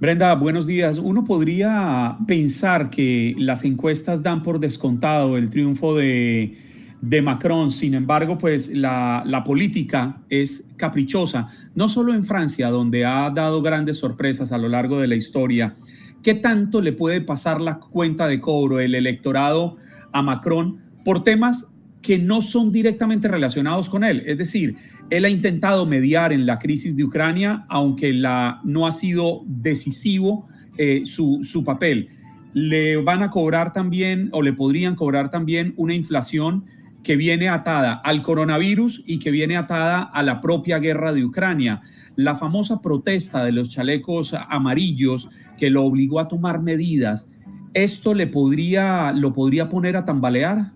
Brenda, 0.00 0.34
buenos 0.34 0.66
días. 0.66 0.98
Uno 0.98 1.24
podría 1.24 2.18
pensar 2.26 2.90
que 2.90 3.34
las 3.38 3.64
encuestas 3.64 4.22
dan 4.22 4.42
por 4.42 4.58
descontado 4.58 5.36
el 5.36 5.48
triunfo 5.50 5.94
de, 5.94 6.58
de 7.00 7.22
Macron, 7.22 7.70
sin 7.70 7.94
embargo, 7.94 8.36
pues 8.36 8.68
la, 8.68 9.22
la, 9.24 9.44
política 9.44 10.20
es 10.28 10.68
caprichosa, 10.76 11.48
no 11.74 11.88
solo 11.88 12.12
en 12.12 12.24
Francia, 12.24 12.70
donde 12.70 13.04
ha 13.04 13.30
dado 13.30 13.62
grandes 13.62 13.98
sorpresas 13.98 14.52
a 14.52 14.58
lo 14.58 14.68
largo 14.68 14.98
de 14.98 15.06
la 15.06 15.14
historia. 15.14 15.74
¿Qué 16.24 16.34
tanto 16.34 16.80
le 16.80 16.92
puede 16.92 17.20
pasar 17.20 17.60
la 17.60 17.78
cuenta 17.78 18.26
de 18.26 18.40
cobro 18.40 18.80
el 18.80 18.94
electorado 18.94 19.76
a 20.12 20.22
Macron? 20.22 20.83
Por 21.04 21.22
temas 21.22 21.70
que 22.02 22.18
no 22.18 22.42
son 22.42 22.70
directamente 22.70 23.28
relacionados 23.28 23.88
con 23.88 24.04
él. 24.04 24.22
Es 24.26 24.36
decir, 24.36 24.76
él 25.10 25.24
ha 25.24 25.30
intentado 25.30 25.86
mediar 25.86 26.32
en 26.32 26.46
la 26.46 26.58
crisis 26.58 26.96
de 26.96 27.04
Ucrania, 27.04 27.64
aunque 27.68 28.12
la, 28.12 28.60
no 28.64 28.86
ha 28.86 28.92
sido 28.92 29.42
decisivo 29.46 30.46
eh, 30.76 31.02
su, 31.04 31.40
su 31.42 31.64
papel. 31.64 32.08
Le 32.52 32.96
van 32.96 33.22
a 33.22 33.30
cobrar 33.30 33.72
también, 33.72 34.28
o 34.32 34.42
le 34.42 34.52
podrían 34.52 34.96
cobrar 34.96 35.30
también, 35.30 35.72
una 35.76 35.94
inflación 35.94 36.64
que 37.02 37.16
viene 37.16 37.48
atada 37.48 37.94
al 37.94 38.22
coronavirus 38.22 39.02
y 39.06 39.18
que 39.18 39.30
viene 39.30 39.56
atada 39.56 40.00
a 40.00 40.22
la 40.22 40.40
propia 40.40 40.78
guerra 40.78 41.12
de 41.12 41.24
Ucrania. 41.24 41.80
La 42.16 42.36
famosa 42.36 42.80
protesta 42.80 43.44
de 43.44 43.52
los 43.52 43.70
chalecos 43.70 44.34
amarillos 44.48 45.28
que 45.56 45.70
lo 45.70 45.84
obligó 45.84 46.20
a 46.20 46.28
tomar 46.28 46.62
medidas, 46.62 47.30
¿esto 47.74 48.14
le 48.14 48.26
podría, 48.26 49.12
lo 49.12 49.32
podría 49.32 49.68
poner 49.68 49.96
a 49.96 50.04
tambalear? 50.04 50.72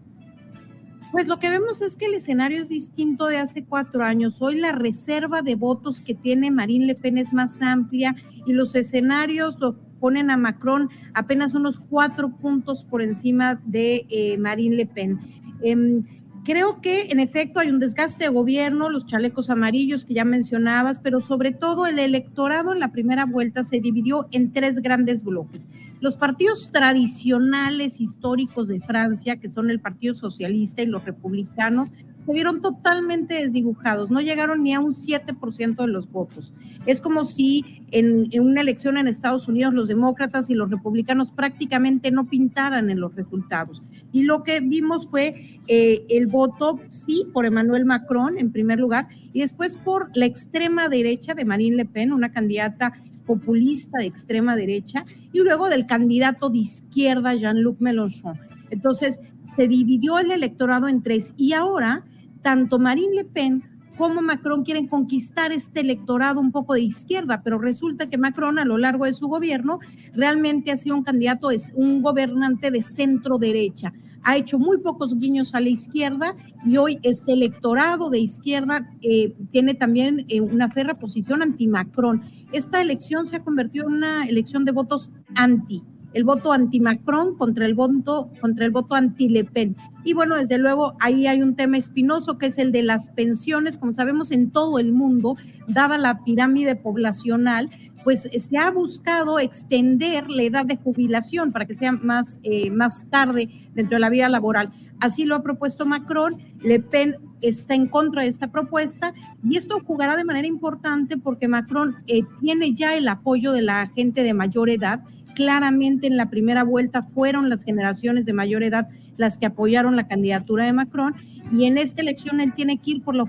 Pues 1.10 1.26
lo 1.26 1.38
que 1.38 1.48
vemos 1.48 1.80
es 1.80 1.96
que 1.96 2.04
el 2.04 2.14
escenario 2.14 2.60
es 2.60 2.68
distinto 2.68 3.26
de 3.26 3.38
hace 3.38 3.64
cuatro 3.64 4.04
años. 4.04 4.42
Hoy 4.42 4.56
la 4.56 4.72
reserva 4.72 5.40
de 5.40 5.54
votos 5.54 6.00
que 6.02 6.14
tiene 6.14 6.50
Marine 6.50 6.86
Le 6.86 6.94
Pen 6.94 7.16
es 7.16 7.32
más 7.32 7.62
amplia 7.62 8.14
y 8.44 8.52
los 8.52 8.74
escenarios 8.74 9.58
lo 9.58 9.76
ponen 10.00 10.30
a 10.30 10.36
Macron 10.36 10.90
apenas 11.14 11.54
unos 11.54 11.78
cuatro 11.80 12.36
puntos 12.36 12.84
por 12.84 13.00
encima 13.00 13.60
de 13.64 14.06
eh, 14.10 14.36
Marine 14.36 14.76
Le 14.76 14.86
Pen. 14.86 15.18
Em, 15.62 16.02
Creo 16.48 16.80
que 16.80 17.08
en 17.10 17.20
efecto 17.20 17.60
hay 17.60 17.68
un 17.68 17.78
desgaste 17.78 18.24
de 18.24 18.30
gobierno, 18.30 18.88
los 18.88 19.04
chalecos 19.04 19.50
amarillos 19.50 20.06
que 20.06 20.14
ya 20.14 20.24
mencionabas, 20.24 20.98
pero 20.98 21.20
sobre 21.20 21.52
todo 21.52 21.86
el 21.86 21.98
electorado 21.98 22.72
en 22.72 22.80
la 22.80 22.90
primera 22.90 23.26
vuelta 23.26 23.62
se 23.64 23.80
dividió 23.80 24.28
en 24.30 24.50
tres 24.50 24.80
grandes 24.80 25.24
bloques. 25.24 25.68
Los 26.00 26.16
partidos 26.16 26.70
tradicionales 26.72 28.00
históricos 28.00 28.66
de 28.68 28.80
Francia, 28.80 29.36
que 29.36 29.50
son 29.50 29.68
el 29.68 29.80
Partido 29.80 30.14
Socialista 30.14 30.80
y 30.80 30.86
los 30.86 31.04
republicanos, 31.04 31.92
se 32.18 32.32
vieron 32.32 32.60
totalmente 32.60 33.34
desdibujados, 33.34 34.10
no 34.10 34.20
llegaron 34.20 34.62
ni 34.62 34.74
a 34.74 34.80
un 34.80 34.92
7% 34.92 35.76
de 35.76 35.86
los 35.86 36.10
votos. 36.10 36.52
Es 36.84 37.00
como 37.00 37.24
si 37.24 37.82
en, 37.90 38.28
una 38.40 38.60
elección 38.60 38.98
en 38.98 39.08
Estados 39.08 39.48
Unidos 39.48 39.72
los 39.72 39.88
demócratas 39.88 40.50
y 40.50 40.54
los 40.54 40.70
republicanos 40.70 41.30
prácticamente 41.30 42.10
no 42.10 42.26
pintaran 42.26 42.90
en 42.90 43.00
los 43.00 43.14
resultados. 43.14 43.82
Y 44.12 44.24
lo 44.24 44.42
que 44.42 44.60
vimos 44.60 45.08
fue 45.08 45.60
eh, 45.68 46.04
el 46.10 46.26
voto, 46.26 46.80
sí, 46.88 47.26
por 47.32 47.46
Emmanuel 47.46 47.84
Macron 47.84 48.38
en 48.38 48.52
primer 48.52 48.78
lugar, 48.78 49.08
y 49.32 49.40
después 49.40 49.76
por 49.76 50.10
la 50.14 50.26
extrema 50.26 50.88
derecha 50.88 51.34
de 51.34 51.44
Marine 51.44 51.76
Le 51.76 51.84
Pen, 51.84 52.12
una 52.12 52.32
candidata 52.32 52.92
populista 53.26 53.98
de 53.98 54.06
extrema 54.06 54.56
derecha, 54.56 55.04
y 55.32 55.38
luego 55.38 55.68
del 55.68 55.86
candidato 55.86 56.50
de 56.50 56.58
izquierda 56.58 57.34
Jean-Luc 57.34 57.80
Mélenchon. 57.80 58.38
Entonces, 58.70 59.20
se 59.58 59.66
dividió 59.66 60.20
el 60.20 60.30
electorado 60.30 60.86
en 60.86 61.02
tres 61.02 61.34
y 61.36 61.52
ahora 61.52 62.04
tanto 62.42 62.78
Marine 62.78 63.16
Le 63.16 63.24
Pen 63.24 63.64
como 63.96 64.22
Macron 64.22 64.62
quieren 64.62 64.86
conquistar 64.86 65.50
este 65.50 65.80
electorado 65.80 66.40
un 66.40 66.52
poco 66.52 66.74
de 66.74 66.82
izquierda, 66.82 67.42
pero 67.42 67.58
resulta 67.58 68.08
que 68.08 68.18
Macron 68.18 68.60
a 68.60 68.64
lo 68.64 68.78
largo 68.78 69.04
de 69.04 69.12
su 69.12 69.26
gobierno 69.26 69.80
realmente 70.14 70.70
ha 70.70 70.76
sido 70.76 70.94
un 70.94 71.02
candidato, 71.02 71.50
es 71.50 71.72
un 71.74 72.02
gobernante 72.02 72.70
de 72.70 72.82
centro 72.82 73.36
derecha. 73.36 73.92
ha 74.22 74.36
hecho 74.36 74.60
muy 74.60 74.78
pocos 74.78 75.18
guiños 75.18 75.52
a 75.56 75.60
la 75.60 75.70
izquierda 75.70 76.36
y 76.64 76.76
hoy 76.76 77.00
este 77.02 77.32
electorado 77.32 78.10
de 78.10 78.20
izquierda 78.20 78.88
eh, 79.02 79.34
tiene 79.50 79.74
también 79.74 80.24
eh, 80.28 80.40
una 80.40 80.70
ferra 80.70 80.94
posición 80.94 81.42
anti-Macron. 81.42 82.22
Esta 82.52 82.80
elección 82.80 83.26
se 83.26 83.36
ha 83.36 83.42
convertido 83.42 83.88
en 83.88 83.94
una 83.94 84.24
elección 84.24 84.64
de 84.64 84.70
votos 84.70 85.10
anti 85.34 85.82
el 86.14 86.24
voto 86.24 86.52
anti-Macron 86.52 87.36
contra 87.36 87.66
el 87.66 87.74
voto 87.74 88.30
contra 88.40 88.64
el 88.64 88.70
voto 88.70 88.94
anti-Le 88.94 89.44
Pen. 89.44 89.76
Y 90.04 90.14
bueno, 90.14 90.36
desde 90.36 90.58
luego 90.58 90.94
ahí 91.00 91.26
hay 91.26 91.42
un 91.42 91.54
tema 91.54 91.76
espinoso 91.76 92.38
que 92.38 92.46
es 92.46 92.58
el 92.58 92.72
de 92.72 92.82
las 92.82 93.08
pensiones, 93.10 93.76
como 93.76 93.92
sabemos 93.92 94.30
en 94.30 94.50
todo 94.50 94.78
el 94.78 94.92
mundo, 94.92 95.36
dada 95.66 95.98
la 95.98 96.24
pirámide 96.24 96.76
poblacional, 96.76 97.68
pues 98.04 98.28
se 98.30 98.58
ha 98.58 98.70
buscado 98.70 99.38
extender 99.38 100.30
la 100.30 100.42
edad 100.44 100.64
de 100.64 100.76
jubilación 100.76 101.52
para 101.52 101.66
que 101.66 101.74
sea 101.74 101.92
más, 101.92 102.38
eh, 102.42 102.70
más 102.70 103.06
tarde 103.10 103.50
dentro 103.74 103.96
de 103.96 104.00
la 104.00 104.08
vida 104.08 104.28
laboral. 104.28 104.72
Así 105.00 105.24
lo 105.24 105.34
ha 105.34 105.42
propuesto 105.42 105.84
Macron. 105.84 106.38
Le 106.62 106.80
Pen 106.80 107.16
está 107.40 107.74
en 107.74 107.86
contra 107.86 108.22
de 108.22 108.28
esta 108.28 108.50
propuesta 108.50 109.14
y 109.44 109.56
esto 109.56 109.80
jugará 109.84 110.16
de 110.16 110.24
manera 110.24 110.46
importante 110.46 111.16
porque 111.16 111.48
Macron 111.48 111.96
eh, 112.06 112.22
tiene 112.40 112.72
ya 112.72 112.96
el 112.96 113.08
apoyo 113.08 113.52
de 113.52 113.62
la 113.62 113.86
gente 113.94 114.22
de 114.22 114.34
mayor 114.34 114.70
edad 114.70 115.02
claramente 115.38 116.08
en 116.08 116.16
la 116.16 116.30
primera 116.30 116.64
vuelta 116.64 117.04
fueron 117.04 117.48
las 117.48 117.62
generaciones 117.62 118.26
de 118.26 118.32
mayor 118.32 118.64
edad 118.64 118.88
las 119.16 119.38
que 119.38 119.46
apoyaron 119.46 119.94
la 119.94 120.08
candidatura 120.08 120.64
de 120.64 120.72
Macron 120.72 121.14
y 121.52 121.66
en 121.66 121.78
esta 121.78 122.02
elección 122.02 122.40
él 122.40 122.52
tiene 122.54 122.78
que 122.78 122.90
ir 122.90 123.02
por 123.04 123.14
los, 123.14 123.28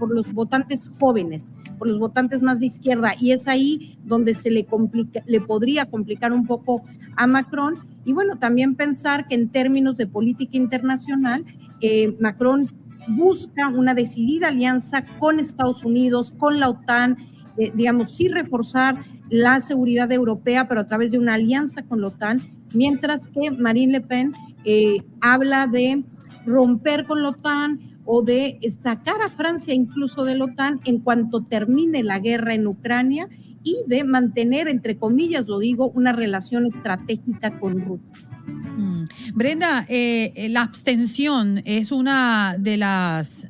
por 0.00 0.12
los 0.12 0.32
votantes 0.32 0.90
jóvenes, 0.98 1.52
por 1.78 1.86
los 1.86 2.00
votantes 2.00 2.42
más 2.42 2.58
de 2.58 2.66
izquierda 2.66 3.12
y 3.20 3.30
es 3.30 3.46
ahí 3.46 3.96
donde 4.04 4.34
se 4.34 4.50
le 4.50 4.64
complica, 4.64 5.22
le 5.26 5.40
podría 5.40 5.86
complicar 5.86 6.32
un 6.32 6.44
poco 6.44 6.82
a 7.16 7.28
Macron. 7.28 7.76
Y 8.04 8.12
bueno, 8.12 8.36
también 8.40 8.74
pensar 8.74 9.28
que 9.28 9.36
en 9.36 9.48
términos 9.48 9.96
de 9.96 10.08
política 10.08 10.56
internacional, 10.56 11.44
eh, 11.80 12.16
Macron 12.18 12.68
busca 13.10 13.68
una 13.68 13.94
decidida 13.94 14.48
alianza 14.48 15.06
con 15.18 15.38
Estados 15.38 15.84
Unidos, 15.84 16.34
con 16.36 16.58
la 16.58 16.68
OTAN, 16.68 17.16
eh, 17.58 17.70
digamos, 17.76 18.10
sí 18.16 18.26
reforzar 18.26 19.04
la 19.30 19.60
seguridad 19.60 20.10
europea, 20.12 20.68
pero 20.68 20.80
a 20.80 20.86
través 20.86 21.10
de 21.10 21.18
una 21.18 21.34
alianza 21.34 21.82
con 21.82 22.00
la 22.00 22.08
OTAN, 22.08 22.40
mientras 22.72 23.28
que 23.28 23.50
Marine 23.50 23.92
Le 23.92 24.00
Pen 24.00 24.32
eh, 24.64 25.02
habla 25.20 25.66
de 25.66 26.04
romper 26.46 27.06
con 27.06 27.22
la 27.22 27.30
OTAN 27.30 27.80
o 28.04 28.22
de 28.22 28.58
sacar 28.82 29.20
a 29.22 29.28
Francia 29.28 29.74
incluso 29.74 30.24
de 30.24 30.36
la 30.36 30.44
OTAN 30.44 30.80
en 30.84 31.00
cuanto 31.00 31.42
termine 31.42 32.02
la 32.02 32.18
guerra 32.18 32.54
en 32.54 32.66
Ucrania 32.66 33.28
y 33.62 33.76
de 33.86 34.04
mantener, 34.04 34.68
entre 34.68 34.96
comillas, 34.96 35.46
lo 35.46 35.58
digo, 35.58 35.90
una 35.90 36.12
relación 36.12 36.64
estratégica 36.64 37.58
con 37.58 37.80
Rusia. 37.80 38.28
Mm. 38.46 39.04
Brenda, 39.34 39.84
eh, 39.88 40.48
la 40.50 40.62
abstención 40.62 41.60
es 41.64 41.92
una 41.92 42.56
de 42.58 42.76
las... 42.78 43.46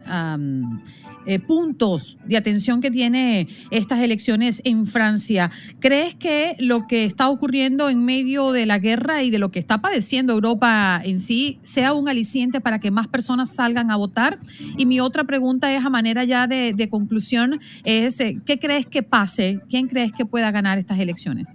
Eh, 1.31 1.39
puntos 1.41 2.17
de 2.25 2.39
atención 2.39 2.81
que 2.81 2.91
tiene 2.91 3.49
estas 3.71 4.01
elecciones 4.01 4.63
en 4.65 4.87
Francia. 4.87 5.51
¿Crees 5.79 6.15
que 6.15 6.57
lo 6.59 6.87
que 6.87 7.05
está 7.05 7.29
ocurriendo 7.29 7.91
en 7.91 8.03
medio 8.03 8.51
de 8.51 8.65
la 8.65 8.79
guerra 8.79 9.23
y 9.23 9.31
de 9.31 9.39
lo 9.39 9.51
que 9.51 9.59
está 9.59 9.83
padeciendo 9.83 10.33
Europa 10.33 11.03
en 11.05 11.19
sí 11.19 11.59
sea 11.63 11.93
un 11.93 12.09
aliciente 12.09 12.63
para 12.63 12.79
que 12.79 12.91
más 12.91 13.09
personas 13.09 13.51
salgan 13.51 13.91
a 13.91 13.97
votar? 13.97 14.39
Y 14.79 14.87
mi 14.87 15.01
otra 15.01 15.25
pregunta 15.25 15.71
es 15.71 15.85
a 15.85 15.91
manera 15.91 16.25
ya 16.25 16.47
de, 16.47 16.89
conclusión, 16.91 17.61
es 17.85 18.19
eh, 18.21 18.41
¿qué 18.47 18.59
crees 18.59 18.87
que 18.87 19.03
pase? 19.03 19.61
¿Quién 19.69 19.87
crees 19.87 20.13
que 20.13 20.25
pueda 20.25 20.51
ganar 20.51 20.79
estas 20.79 20.99
elecciones? 20.99 21.55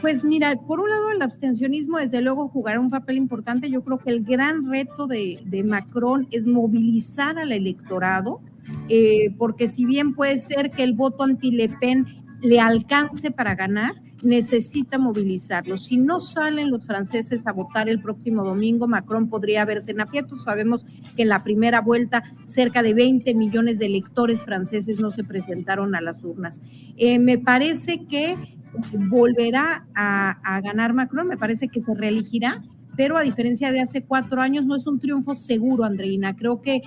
Pues 0.00 0.24
mira, 0.24 0.56
por 0.56 0.80
un 0.80 0.88
lado 0.88 1.10
el 1.10 1.20
abstencionismo 1.20 1.98
desde 1.98 2.22
luego 2.22 2.48
jugará 2.48 2.80
un 2.80 2.88
papel 2.88 3.18
importante. 3.18 3.68
Yo 3.68 3.84
creo 3.84 3.98
que 3.98 4.08
el 4.08 4.24
gran 4.24 4.70
reto 4.70 5.06
de, 5.06 5.38
de 5.44 5.62
Macron 5.64 6.26
es 6.30 6.46
movilizar 6.46 7.38
al 7.38 7.52
electorado 7.52 8.40
eh, 8.88 9.34
porque 9.38 9.68
si 9.68 9.84
bien 9.84 10.14
puede 10.14 10.38
ser 10.38 10.70
que 10.70 10.82
el 10.82 10.94
voto 10.94 11.24
anti-Le 11.24 11.68
Pen 11.80 12.06
le 12.42 12.60
alcance 12.60 13.30
para 13.30 13.54
ganar, 13.54 13.94
necesita 14.22 14.98
movilizarlo. 14.98 15.76
Si 15.76 15.98
no 15.98 16.20
salen 16.20 16.70
los 16.70 16.86
franceses 16.86 17.46
a 17.46 17.52
votar 17.52 17.88
el 17.88 18.00
próximo 18.00 18.42
domingo, 18.42 18.88
Macron 18.88 19.28
podría 19.28 19.64
verse 19.64 19.92
en 19.92 20.00
aprietos. 20.00 20.44
Sabemos 20.44 20.84
que 21.14 21.22
en 21.22 21.28
la 21.28 21.44
primera 21.44 21.80
vuelta 21.80 22.24
cerca 22.46 22.82
de 22.82 22.94
20 22.94 23.34
millones 23.34 23.78
de 23.78 23.86
electores 23.86 24.44
franceses 24.44 24.98
no 24.98 25.10
se 25.10 25.24
presentaron 25.24 25.94
a 25.94 26.00
las 26.00 26.24
urnas. 26.24 26.60
Eh, 26.96 27.18
me 27.18 27.38
parece 27.38 28.06
que 28.06 28.36
volverá 28.92 29.86
a, 29.94 30.30
a, 30.42 30.60
ganar 30.60 30.94
Macron, 30.94 31.28
me 31.28 31.36
parece 31.36 31.68
que 31.68 31.80
se 31.80 31.94
reelegirá, 31.94 32.62
pero 32.96 33.16
a 33.16 33.22
diferencia 33.22 33.72
de 33.72 33.80
hace 33.80 34.02
cuatro 34.02 34.40
años 34.40 34.66
no 34.66 34.74
es 34.74 34.86
un 34.86 34.98
triunfo 34.98 35.34
seguro, 35.34 35.84
Andreina. 35.84 36.34
Creo 36.34 36.60
que 36.60 36.82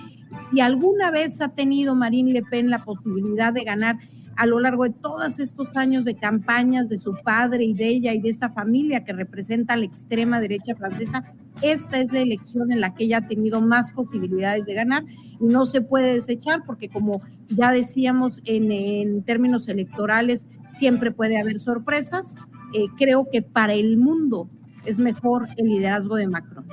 si 0.50 0.60
alguna 0.60 1.10
vez 1.10 1.40
ha 1.40 1.48
tenido 1.48 1.94
Marine 1.94 2.32
Le 2.32 2.42
Pen 2.42 2.70
la 2.70 2.78
posibilidad 2.78 3.52
de 3.52 3.64
ganar 3.64 3.98
a 4.38 4.46
lo 4.46 4.60
largo 4.60 4.84
de 4.84 4.90
todos 4.90 5.40
estos 5.40 5.76
años 5.76 6.04
de 6.04 6.14
campañas 6.14 6.88
de 6.88 6.98
su 6.98 7.12
padre 7.24 7.64
y 7.64 7.74
de 7.74 7.88
ella 7.88 8.14
y 8.14 8.20
de 8.20 8.28
esta 8.28 8.48
familia 8.50 9.04
que 9.04 9.12
representa 9.12 9.74
a 9.74 9.76
la 9.76 9.84
extrema 9.84 10.40
derecha 10.40 10.76
francesa, 10.76 11.24
esta 11.60 11.98
es 11.98 12.12
la 12.12 12.20
elección 12.20 12.70
en 12.70 12.80
la 12.80 12.94
que 12.94 13.04
ella 13.04 13.18
ha 13.18 13.26
tenido 13.26 13.60
más 13.60 13.90
posibilidades 13.90 14.64
de 14.66 14.74
ganar 14.74 15.04
y 15.40 15.44
no 15.44 15.66
se 15.66 15.80
puede 15.80 16.14
desechar 16.14 16.62
porque 16.64 16.88
como 16.88 17.20
ya 17.48 17.72
decíamos 17.72 18.40
en, 18.44 19.24
términos 19.24 19.66
electorales 19.66 20.46
siempre 20.70 21.10
puede 21.10 21.40
haber 21.40 21.58
sorpresas. 21.58 22.36
Eh, 22.74 22.86
creo 22.96 23.28
que 23.30 23.42
para 23.42 23.74
el 23.74 23.96
mundo 23.96 24.48
es 24.84 25.00
mejor 25.00 25.48
el 25.56 25.66
liderazgo 25.66 26.14
de 26.14 26.28
Macron. 26.28 26.64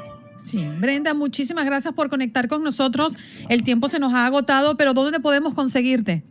Sí, 0.46 0.66
Brenda, 0.80 1.14
muchísimas 1.14 1.66
gracias 1.66 1.94
por 1.94 2.10
conectar 2.10 2.48
con 2.48 2.64
nosotros. 2.64 3.18
El 3.50 3.64
tiempo 3.64 3.88
se 3.88 4.00
nos 4.00 4.14
ha 4.14 4.26
agotado, 4.26 4.78
pero 4.78 4.94
¿dónde 4.94 5.20
podemos 5.20 5.54
conseguirte? 5.54 6.24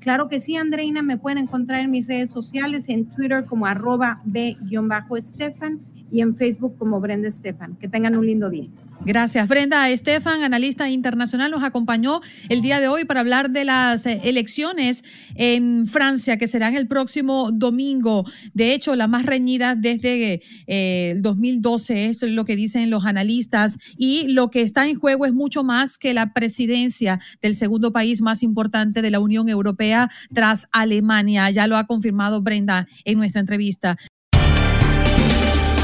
Claro 0.00 0.28
que 0.28 0.38
sí, 0.38 0.56
Andreina, 0.56 1.02
me 1.02 1.16
pueden 1.16 1.38
encontrar 1.38 1.80
en 1.80 1.90
mis 1.90 2.06
redes 2.06 2.30
sociales, 2.30 2.88
en 2.88 3.06
Twitter 3.06 3.44
como 3.44 3.66
arroba 3.66 4.20
b-estefan 4.24 5.80
y 6.10 6.20
en 6.20 6.34
Facebook 6.34 6.76
como 6.78 7.00
Brenda 7.00 7.28
Estefan. 7.28 7.76
Que 7.76 7.88
tengan 7.88 8.16
un 8.16 8.26
lindo 8.26 8.50
día. 8.50 8.68
Gracias, 9.04 9.46
Brenda. 9.46 9.90
Estefan, 9.90 10.42
analista 10.42 10.88
internacional, 10.88 11.50
nos 11.50 11.62
acompañó 11.62 12.22
el 12.48 12.62
día 12.62 12.80
de 12.80 12.88
hoy 12.88 13.04
para 13.04 13.20
hablar 13.20 13.50
de 13.50 13.64
las 13.64 14.06
eh, 14.06 14.20
elecciones 14.24 15.04
en 15.34 15.86
Francia 15.86 16.38
que 16.38 16.48
serán 16.48 16.74
el 16.74 16.88
próximo 16.88 17.50
domingo. 17.52 18.24
De 18.54 18.72
hecho, 18.72 18.96
la 18.96 19.06
más 19.06 19.26
reñida 19.26 19.74
desde 19.74 20.42
eh, 20.66 21.10
el 21.10 21.22
2012 21.22 22.06
es 22.06 22.22
lo 22.22 22.44
que 22.44 22.56
dicen 22.56 22.90
los 22.90 23.04
analistas 23.04 23.78
y 23.96 24.28
lo 24.28 24.50
que 24.50 24.62
está 24.62 24.88
en 24.88 24.98
juego 24.98 25.26
es 25.26 25.34
mucho 25.34 25.62
más 25.62 25.98
que 25.98 26.14
la 26.14 26.32
presidencia 26.32 27.20
del 27.42 27.54
segundo 27.54 27.92
país 27.92 28.22
más 28.22 28.42
importante 28.42 29.02
de 29.02 29.10
la 29.10 29.20
Unión 29.20 29.48
Europea 29.48 30.10
tras 30.32 30.68
Alemania. 30.72 31.50
Ya 31.50 31.66
lo 31.66 31.76
ha 31.76 31.86
confirmado 31.86 32.42
Brenda 32.42 32.88
en 33.04 33.18
nuestra 33.18 33.40
entrevista. 33.40 33.98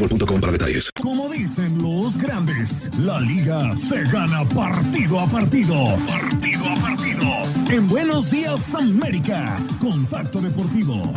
boostmobile 0.00 0.40
para 0.40 0.52
detalles. 0.52 0.90
Como 1.00 1.28
dicen 1.28 1.82
los 1.82 2.16
grandes, 2.16 2.90
la 2.98 3.20
liga 3.20 3.76
se 3.76 4.02
gana 4.04 4.44
partido 4.48 5.20
a 5.20 5.26
partido. 5.26 5.74
Partido 6.06 6.64
a 6.70 6.80
partido. 6.80 7.22
En 7.70 7.86
Buenos 7.86 8.30
Días 8.30 8.74
América, 8.74 9.58
Contacto 9.80 10.40
Deportivo. 10.40 11.12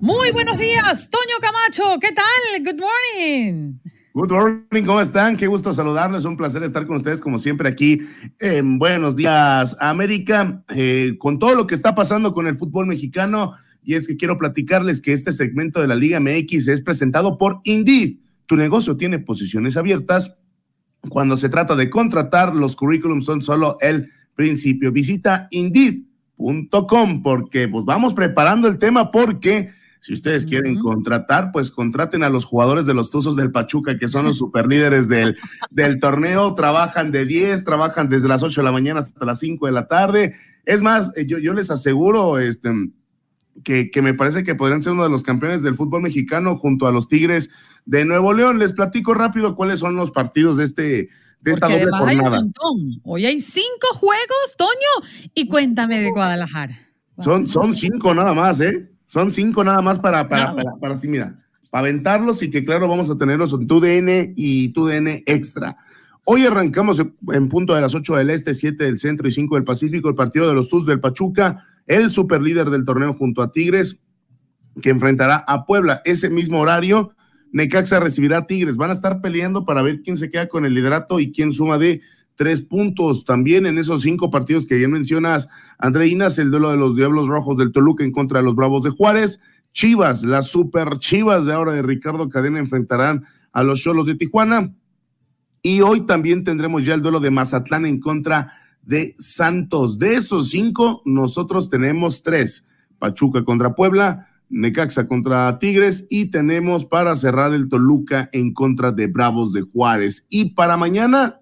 Muy 0.00 0.30
buenos 0.32 0.58
días, 0.58 1.08
Toño 1.10 1.36
Camacho. 1.40 1.98
¿Qué 2.00 2.12
tal? 2.12 2.64
Good 2.64 2.80
morning. 2.80 3.78
Good 4.12 4.30
morning, 4.30 4.84
¿cómo 4.84 5.00
están? 5.00 5.36
Qué 5.36 5.46
gusto 5.46 5.72
saludarles, 5.72 6.24
un 6.24 6.36
placer 6.36 6.62
estar 6.62 6.86
con 6.86 6.96
ustedes 6.96 7.20
como 7.20 7.38
siempre 7.38 7.68
aquí 7.68 8.00
en 8.38 8.78
Buenos 8.78 9.14
Días 9.14 9.76
América, 9.78 10.64
eh, 10.68 11.16
con 11.18 11.38
todo 11.38 11.54
lo 11.54 11.66
que 11.66 11.74
está 11.74 11.94
pasando 11.94 12.32
con 12.32 12.46
el 12.46 12.56
fútbol 12.56 12.86
mexicano. 12.86 13.52
Y 13.86 13.94
es 13.94 14.08
que 14.08 14.16
quiero 14.16 14.36
platicarles 14.36 15.00
que 15.00 15.12
este 15.12 15.30
segmento 15.30 15.80
de 15.80 15.86
la 15.86 15.94
Liga 15.94 16.18
MX 16.18 16.66
es 16.66 16.82
presentado 16.82 17.38
por 17.38 17.60
Indeed. 17.62 18.16
Tu 18.46 18.56
negocio 18.56 18.96
tiene 18.96 19.20
posiciones 19.20 19.76
abiertas. 19.76 20.36
Cuando 21.08 21.36
se 21.36 21.48
trata 21.48 21.76
de 21.76 21.88
contratar, 21.88 22.52
los 22.52 22.74
currículums 22.74 23.24
son 23.24 23.42
solo 23.42 23.76
el 23.80 24.10
principio. 24.34 24.90
Visita 24.90 25.46
Indeed.com 25.52 27.22
porque 27.22 27.68
pues 27.68 27.84
vamos 27.84 28.12
preparando 28.12 28.66
el 28.66 28.78
tema 28.78 29.12
porque 29.12 29.70
si 30.00 30.12
ustedes 30.12 30.46
quieren 30.46 30.76
contratar, 30.80 31.52
pues 31.52 31.70
contraten 31.70 32.24
a 32.24 32.28
los 32.28 32.44
jugadores 32.44 32.86
de 32.86 32.94
los 32.94 33.12
Tuzos 33.12 33.36
del 33.36 33.52
Pachuca, 33.52 33.98
que 33.98 34.08
son 34.08 34.26
los 34.26 34.36
superlíderes 34.38 35.08
del, 35.08 35.36
del 35.70 36.00
torneo. 36.00 36.56
Trabajan 36.56 37.12
de 37.12 37.24
10, 37.24 37.64
trabajan 37.64 38.08
desde 38.08 38.26
las 38.26 38.42
8 38.42 38.62
de 38.62 38.64
la 38.64 38.72
mañana 38.72 39.00
hasta 39.00 39.24
las 39.24 39.38
5 39.38 39.64
de 39.66 39.72
la 39.72 39.86
tarde. 39.86 40.34
Es 40.64 40.82
más, 40.82 41.12
eh, 41.14 41.24
yo, 41.24 41.38
yo 41.38 41.54
les 41.54 41.70
aseguro 41.70 42.40
este, 42.40 42.72
que, 43.66 43.90
que 43.90 44.00
me 44.00 44.14
parece 44.14 44.44
que 44.44 44.54
podrían 44.54 44.80
ser 44.80 44.92
uno 44.92 45.02
de 45.02 45.10
los 45.10 45.24
campeones 45.24 45.60
del 45.60 45.74
fútbol 45.74 46.00
mexicano 46.00 46.54
junto 46.54 46.86
a 46.86 46.92
los 46.92 47.08
Tigres 47.08 47.50
de 47.84 48.04
Nuevo 48.04 48.32
León. 48.32 48.60
Les 48.60 48.72
platico 48.72 49.12
rápido 49.12 49.56
cuáles 49.56 49.80
son 49.80 49.96
los 49.96 50.12
partidos 50.12 50.56
de 50.56 50.62
este 50.62 51.08
de 51.40 51.50
esta 51.50 51.66
Porque 51.66 51.80
doble 51.80 51.90
además 51.92 52.08
hay 52.08 52.16
un 52.16 52.22
jornada. 52.22 52.42
montón. 52.42 53.00
Hoy 53.02 53.26
hay 53.26 53.40
cinco 53.40 53.88
juegos, 53.94 54.54
Toño. 54.56 55.08
Y 55.34 55.48
cuéntame 55.48 56.00
de 56.00 56.10
Guadalajara. 56.12 56.78
Son, 57.18 57.48
son 57.48 57.74
cinco 57.74 58.14
nada 58.14 58.34
más, 58.34 58.60
¿eh? 58.60 58.88
Son 59.04 59.32
cinco 59.32 59.64
nada 59.64 59.82
más 59.82 59.98
para, 59.98 60.28
para, 60.28 60.54
para, 60.54 60.76
para 60.76 60.94
así, 60.94 61.08
mira, 61.08 61.34
para 61.68 61.88
aventarlos 61.88 62.44
y 62.44 62.50
que 62.52 62.64
claro, 62.64 62.86
vamos 62.86 63.10
a 63.10 63.18
tenerlos 63.18 63.52
en 63.52 63.66
tu 63.66 63.80
DN 63.80 64.32
y 64.36 64.68
tu 64.68 64.86
DN 64.86 65.24
extra. 65.26 65.76
Hoy 66.28 66.44
arrancamos 66.44 66.98
en- 66.98 67.48
punto 67.48 67.74
de 67.74 67.80
las 67.80 67.94
8 67.94 68.16
del 68.16 68.30
Este, 68.30 68.52
7 68.52 68.82
del 68.82 68.98
Centro 68.98 69.28
y 69.28 69.30
5 69.30 69.54
del 69.54 69.62
Pacífico, 69.62 70.08
el 70.08 70.16
partido 70.16 70.48
de 70.48 70.54
los 70.54 70.68
Tuz 70.68 70.84
del 70.84 70.98
Pachuca, 70.98 71.62
el 71.86 72.10
superlíder 72.10 72.68
del 72.70 72.84
torneo 72.84 73.12
junto 73.12 73.42
a 73.42 73.52
Tigres, 73.52 74.00
que 74.82 74.90
enfrentará 74.90 75.36
a 75.36 75.64
Puebla. 75.64 76.02
Ese 76.04 76.28
mismo 76.28 76.58
horario, 76.60 77.12
Necaxa 77.52 78.00
recibirá 78.00 78.38
a 78.38 78.46
Tigres. 78.48 78.76
Van 78.76 78.90
a 78.90 78.94
estar 78.94 79.20
peleando 79.20 79.64
para 79.64 79.82
ver 79.82 80.02
quién 80.02 80.16
se 80.16 80.28
queda 80.28 80.48
con 80.48 80.64
el 80.66 80.74
liderato 80.74 81.20
y 81.20 81.30
quién 81.30 81.52
suma 81.52 81.78
de 81.78 82.00
tres 82.34 82.60
puntos. 82.60 83.24
También 83.24 83.64
en 83.64 83.78
esos 83.78 84.02
cinco 84.02 84.28
partidos 84.32 84.66
que 84.66 84.74
bien 84.74 84.90
mencionas, 84.90 85.48
Andreínas, 85.78 86.40
el 86.40 86.50
duelo 86.50 86.70
de 86.72 86.76
los 86.76 86.96
Diablos 86.96 87.28
Rojos 87.28 87.56
del 87.56 87.70
Toluca 87.70 88.02
en 88.02 88.10
contra 88.10 88.40
de 88.40 88.44
los 88.44 88.56
Bravos 88.56 88.82
de 88.82 88.90
Juárez. 88.90 89.38
Chivas, 89.72 90.24
las 90.24 90.48
super 90.48 90.98
Chivas 90.98 91.46
de 91.46 91.52
ahora 91.52 91.72
de 91.72 91.82
Ricardo 91.82 92.28
Cadena 92.28 92.58
enfrentarán 92.58 93.24
a 93.52 93.62
los 93.62 93.80
Cholos 93.80 94.06
de 94.06 94.16
Tijuana. 94.16 94.74
Y 95.66 95.80
hoy 95.80 96.02
también 96.02 96.44
tendremos 96.44 96.84
ya 96.84 96.94
el 96.94 97.02
duelo 97.02 97.18
de 97.18 97.32
Mazatlán 97.32 97.86
en 97.86 97.98
contra 97.98 98.52
de 98.82 99.16
Santos. 99.18 99.98
De 99.98 100.14
esos 100.14 100.50
cinco, 100.50 101.02
nosotros 101.04 101.68
tenemos 101.68 102.22
tres. 102.22 102.68
Pachuca 103.00 103.44
contra 103.44 103.74
Puebla, 103.74 104.28
Necaxa 104.48 105.08
contra 105.08 105.58
Tigres 105.58 106.06
y 106.08 106.26
tenemos 106.26 106.84
para 106.84 107.16
cerrar 107.16 107.52
el 107.52 107.68
Toluca 107.68 108.30
en 108.32 108.54
contra 108.54 108.92
de 108.92 109.08
Bravos 109.08 109.52
de 109.52 109.62
Juárez. 109.62 110.28
Y 110.30 110.50
para 110.50 110.76
mañana 110.76 111.40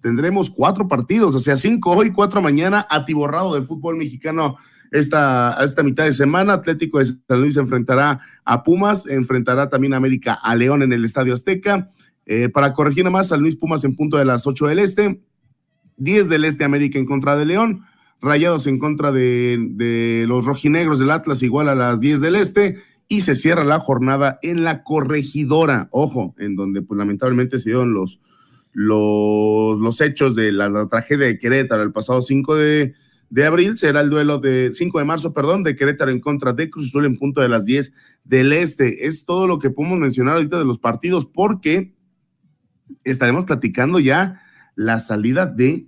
tendremos 0.00 0.48
cuatro 0.48 0.88
partidos, 0.88 1.34
o 1.34 1.40
sea, 1.40 1.58
cinco 1.58 1.90
hoy, 1.90 2.12
cuatro 2.12 2.40
mañana, 2.40 2.86
atiborrado 2.88 3.54
de 3.54 3.60
fútbol 3.60 3.98
mexicano 3.98 4.56
esta, 4.90 5.54
esta 5.62 5.82
mitad 5.82 6.04
de 6.04 6.12
semana. 6.12 6.54
Atlético 6.54 6.98
de 6.98 7.04
San 7.04 7.40
Luis 7.42 7.58
enfrentará 7.58 8.20
a 8.42 8.62
Pumas, 8.62 9.04
enfrentará 9.06 9.68
también 9.68 9.92
a 9.92 9.98
América 9.98 10.32
a 10.32 10.54
León 10.54 10.82
en 10.82 10.94
el 10.94 11.04
Estadio 11.04 11.34
Azteca. 11.34 11.90
Eh, 12.26 12.48
para 12.48 12.72
corregir 12.72 13.04
nada 13.04 13.12
más, 13.12 13.28
San 13.28 13.40
Luis 13.40 13.56
Pumas 13.56 13.84
en 13.84 13.94
punto 13.94 14.16
de 14.16 14.24
las 14.24 14.46
8 14.46 14.66
del 14.66 14.80
Este, 14.80 15.22
10 15.96 16.28
del 16.28 16.44
Este 16.44 16.64
América 16.64 16.98
en 16.98 17.06
contra 17.06 17.36
de 17.36 17.46
León, 17.46 17.84
Rayados 18.20 18.66
en 18.66 18.78
contra 18.78 19.12
de, 19.12 20.24
los 20.26 20.44
rojinegros 20.44 20.98
del 20.98 21.10
Atlas 21.10 21.42
igual 21.42 21.68
a 21.68 21.74
las 21.74 22.00
10 22.00 22.20
del 22.20 22.36
Este 22.36 22.78
y 23.08 23.20
se 23.20 23.36
cierra 23.36 23.64
la 23.64 23.78
jornada 23.78 24.38
en 24.42 24.64
la 24.64 24.82
corregidora, 24.82 25.88
ojo, 25.92 26.34
en 26.38 26.56
donde 26.56 26.82
pues 26.82 26.98
lamentablemente 26.98 27.58
se 27.60 27.70
dieron 27.70 27.94
los, 27.94 28.20
los, 28.72 30.00
hechos 30.00 30.34
de 30.34 30.50
la, 30.50 30.68
la 30.68 30.88
tragedia 30.88 31.26
de 31.26 31.38
Querétaro 31.38 31.82
el 31.82 31.92
pasado 31.92 32.20
5 32.22 32.56
de, 32.56 32.94
de 33.30 33.44
abril, 33.44 33.76
será 33.76 34.00
el 34.00 34.10
duelo 34.10 34.38
de 34.38 34.72
5 34.72 34.98
de 34.98 35.04
marzo, 35.04 35.32
perdón, 35.32 35.62
de 35.62 35.76
Querétaro 35.76 36.10
en 36.10 36.20
contra 36.20 36.52
de 36.52 36.70
Cruz 36.70 36.88
Azul 36.88 37.04
en 37.04 37.16
punto 37.16 37.40
de 37.40 37.48
las 37.48 37.64
10 37.64 37.92
del 38.24 38.52
Este. 38.52 39.06
Es 39.06 39.24
todo 39.24 39.46
lo 39.46 39.58
que 39.58 39.70
podemos 39.70 39.98
mencionar 39.98 40.34
ahorita 40.34 40.58
de 40.58 40.64
los 40.64 40.78
partidos 40.78 41.26
porque 41.26 41.95
estaremos 43.04 43.44
platicando 43.44 43.98
ya 43.98 44.42
la 44.74 44.98
salida 44.98 45.46
de 45.46 45.86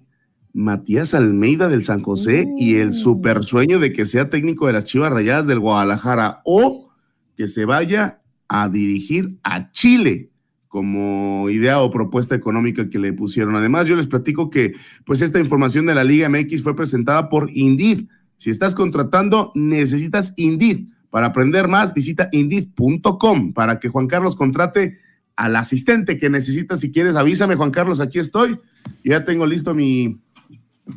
Matías 0.53 1.14
Almeida 1.14 1.68
del 1.68 1.84
San 1.84 2.01
José 2.01 2.49
y 2.57 2.76
el 2.76 2.92
super 2.92 3.44
sueño 3.44 3.78
de 3.78 3.92
que 3.92 4.07
sea 4.07 4.30
técnico 4.30 4.66
de 4.66 4.72
las 4.72 4.84
Chivas 4.84 5.12
Rayadas 5.12 5.46
del 5.46 5.61
Guadalajara 5.61 6.40
o 6.44 6.90
que 7.36 7.49
se 7.49 7.64
vaya 7.64 8.20
a 8.49 8.68
dirigir 8.68 9.38
a 9.42 9.70
Chile 9.72 10.30
como 10.68 11.49
idea 11.49 11.80
o 11.80 11.90
propuesta 11.90 12.34
económica 12.34 12.90
que 12.90 12.99
le 12.99 13.12
pusieron. 13.12 13.57
Además, 13.57 13.86
yo 13.86 13.96
les 13.96 14.07
platico 14.07 14.51
que 14.51 14.74
pues 15.05 15.22
esta 15.22 15.38
información 15.38 15.86
de 15.86 15.94
la 15.94 16.05
Liga 16.05 16.28
MX 16.28 16.62
fue 16.62 16.76
presentada 16.76 17.28
por 17.28 17.51
Indeed. 17.53 18.07
Si 18.36 18.51
estás 18.51 18.74
contratando, 18.74 19.53
necesitas 19.55 20.34
Indeed. 20.36 20.88
Para 21.11 21.28
aprender 21.28 21.68
más, 21.68 21.94
visita 21.94 22.28
indeed.com 22.32 23.55
para 23.55 23.78
que 23.78 23.88
Juan 23.88 24.09
Carlos 24.09 24.36
contrate 24.36 24.99
al 25.39 25.55
asistente 25.55 26.18
que 26.18 26.28
necesitas. 26.28 26.80
Si 26.80 26.91
quieres, 26.91 27.14
avísame, 27.14 27.55
Juan 27.55 27.70
Carlos, 27.70 28.01
aquí 28.01 28.18
estoy. 28.18 28.59
Ya 29.05 29.24
tengo 29.24 29.47
listo 29.47 29.72
mi, 29.72 30.18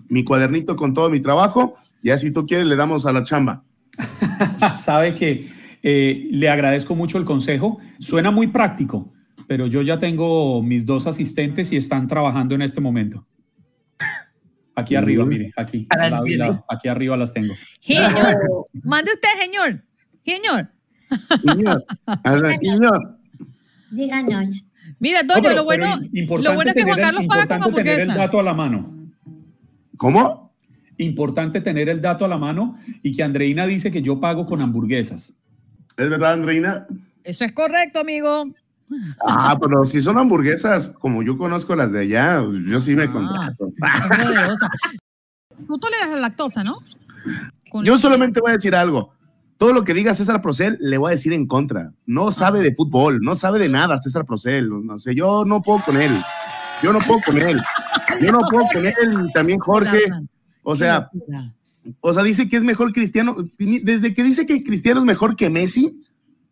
mi 0.09 0.23
cuadernito 0.23 0.75
con 0.75 0.95
todo 0.95 1.11
mi 1.11 1.19
trabajo. 1.19 1.75
Ya 2.01 2.17
si 2.17 2.31
tú 2.31 2.47
quieres, 2.47 2.65
le 2.65 2.75
damos 2.75 3.05
a 3.05 3.13
la 3.13 3.23
chamba. 3.23 3.63
Sabe 4.75 5.13
que 5.13 5.47
eh, 5.83 6.27
le 6.31 6.49
agradezco 6.49 6.95
mucho 6.95 7.19
el 7.19 7.23
consejo. 7.25 7.77
Suena 7.99 8.31
muy 8.31 8.47
práctico, 8.47 9.13
pero 9.47 9.67
yo 9.67 9.83
ya 9.83 9.99
tengo 9.99 10.63
mis 10.63 10.87
dos 10.87 11.05
asistentes 11.05 11.71
y 11.71 11.77
están 11.77 12.07
trabajando 12.07 12.55
en 12.55 12.63
este 12.63 12.81
momento. 12.81 13.27
Aquí 14.73 14.95
arriba, 14.95 15.23
mire, 15.23 15.51
aquí, 15.55 15.85
al 15.89 16.09
lado 16.09 16.25
lado, 16.25 16.65
aquí 16.67 16.87
arriba 16.87 17.15
las 17.15 17.31
tengo. 17.31 17.53
Señor, 17.79 18.09
mande 18.83 19.11
usted, 19.13 19.29
señor. 19.39 19.83
Señor. 20.25 20.71
Señor, 22.61 23.20
señor. 23.95 24.25
Díganos. 24.25 24.63
Mira, 24.99 25.21
No, 25.23 25.33
Toño, 25.35 25.43
pero- 25.43 25.55
lo 25.55 25.63
bueno, 25.63 25.99
lo 26.01 26.53
bueno 26.55 26.69
es 26.71 26.75
que 26.75 26.83
Juan 26.83 26.99
el- 26.99 27.05
Carlos 27.05 27.23
paga 27.27 27.43
tener 27.47 27.57
el 27.57 27.63
hamburguesa. 27.63 28.15
dato 28.15 28.39
a 28.39 28.43
la 28.43 28.53
mano. 28.53 28.95
¿Cómo? 29.97 30.51
Importante 30.97 31.61
tener 31.61 31.89
el 31.89 32.01
dato 32.01 32.25
a 32.25 32.27
la 32.27 32.37
mano 32.37 32.77
y 33.01 33.15
que 33.15 33.23
Andreina 33.23 33.65
dice 33.65 33.91
que 33.91 34.01
yo 34.01 34.19
pago 34.19 34.45
con 34.45 34.61
hamburguesas. 34.61 35.33
¿Es 35.97 36.09
verdad, 36.09 36.33
Andreina? 36.33 36.87
Eso 37.23 37.43
es 37.45 37.51
correcto, 37.51 37.99
amigo. 37.99 38.45
Ah, 39.25 39.57
pero 39.61 39.85
si 39.85 40.01
son 40.01 40.17
hamburguesas, 40.17 40.89
como 40.89 41.23
yo 41.23 41.37
conozco 41.37 41.75
las 41.75 41.91
de 41.91 42.01
allá, 42.01 42.43
yo 42.67 42.79
sí 42.79 42.93
Ah. 42.93 42.95
me 42.97 43.11
contrato. 43.11 43.67
Es 43.69 44.17
poderosa. 44.25 44.69
Tú 45.67 45.77
toleras 45.77 46.09
la 46.09 46.17
lactosa, 46.19 46.63
¿no? 46.63 46.79
Con- 47.71 47.85
Yo 47.85 47.97
solamente 47.97 48.41
voy 48.41 48.49
a 48.51 48.55
decir 48.55 48.75
algo. 48.75 49.13
Todo 49.61 49.73
lo 49.73 49.83
que 49.83 49.93
diga 49.93 50.15
César 50.15 50.41
Procel 50.41 50.79
le 50.81 50.97
voy 50.97 51.09
a 51.09 51.11
decir 51.11 51.33
en 51.33 51.45
contra. 51.45 51.91
No 52.07 52.31
sabe 52.31 52.61
de 52.61 52.73
fútbol, 52.73 53.19
no 53.21 53.35
sabe 53.35 53.59
de 53.59 53.69
nada 53.69 53.95
César 53.99 54.25
Procel. 54.25 54.67
No 54.83 54.97
sé, 54.97 55.13
yo 55.13 55.45
no 55.45 55.61
puedo 55.61 55.83
con 55.85 56.01
él. 56.01 56.19
Yo 56.81 56.91
no 56.91 56.97
puedo 56.97 57.19
con 57.23 57.37
él. 57.37 57.61
Yo 58.23 58.31
no 58.31 58.39
puedo 58.49 58.65
con 58.73 58.87
él. 58.87 59.29
También 59.35 59.59
Jorge. 59.59 59.99
O 60.63 60.75
sea, 60.75 61.11
o 61.99 62.11
sea, 62.11 62.23
dice 62.23 62.49
que 62.49 62.57
es 62.57 62.63
mejor 62.63 62.91
Cristiano. 62.91 63.35
Desde 63.59 64.15
que 64.15 64.23
dice 64.23 64.47
que 64.47 64.63
Cristiano 64.63 65.01
es 65.01 65.05
mejor 65.05 65.35
que 65.35 65.47
Messi, 65.51 66.01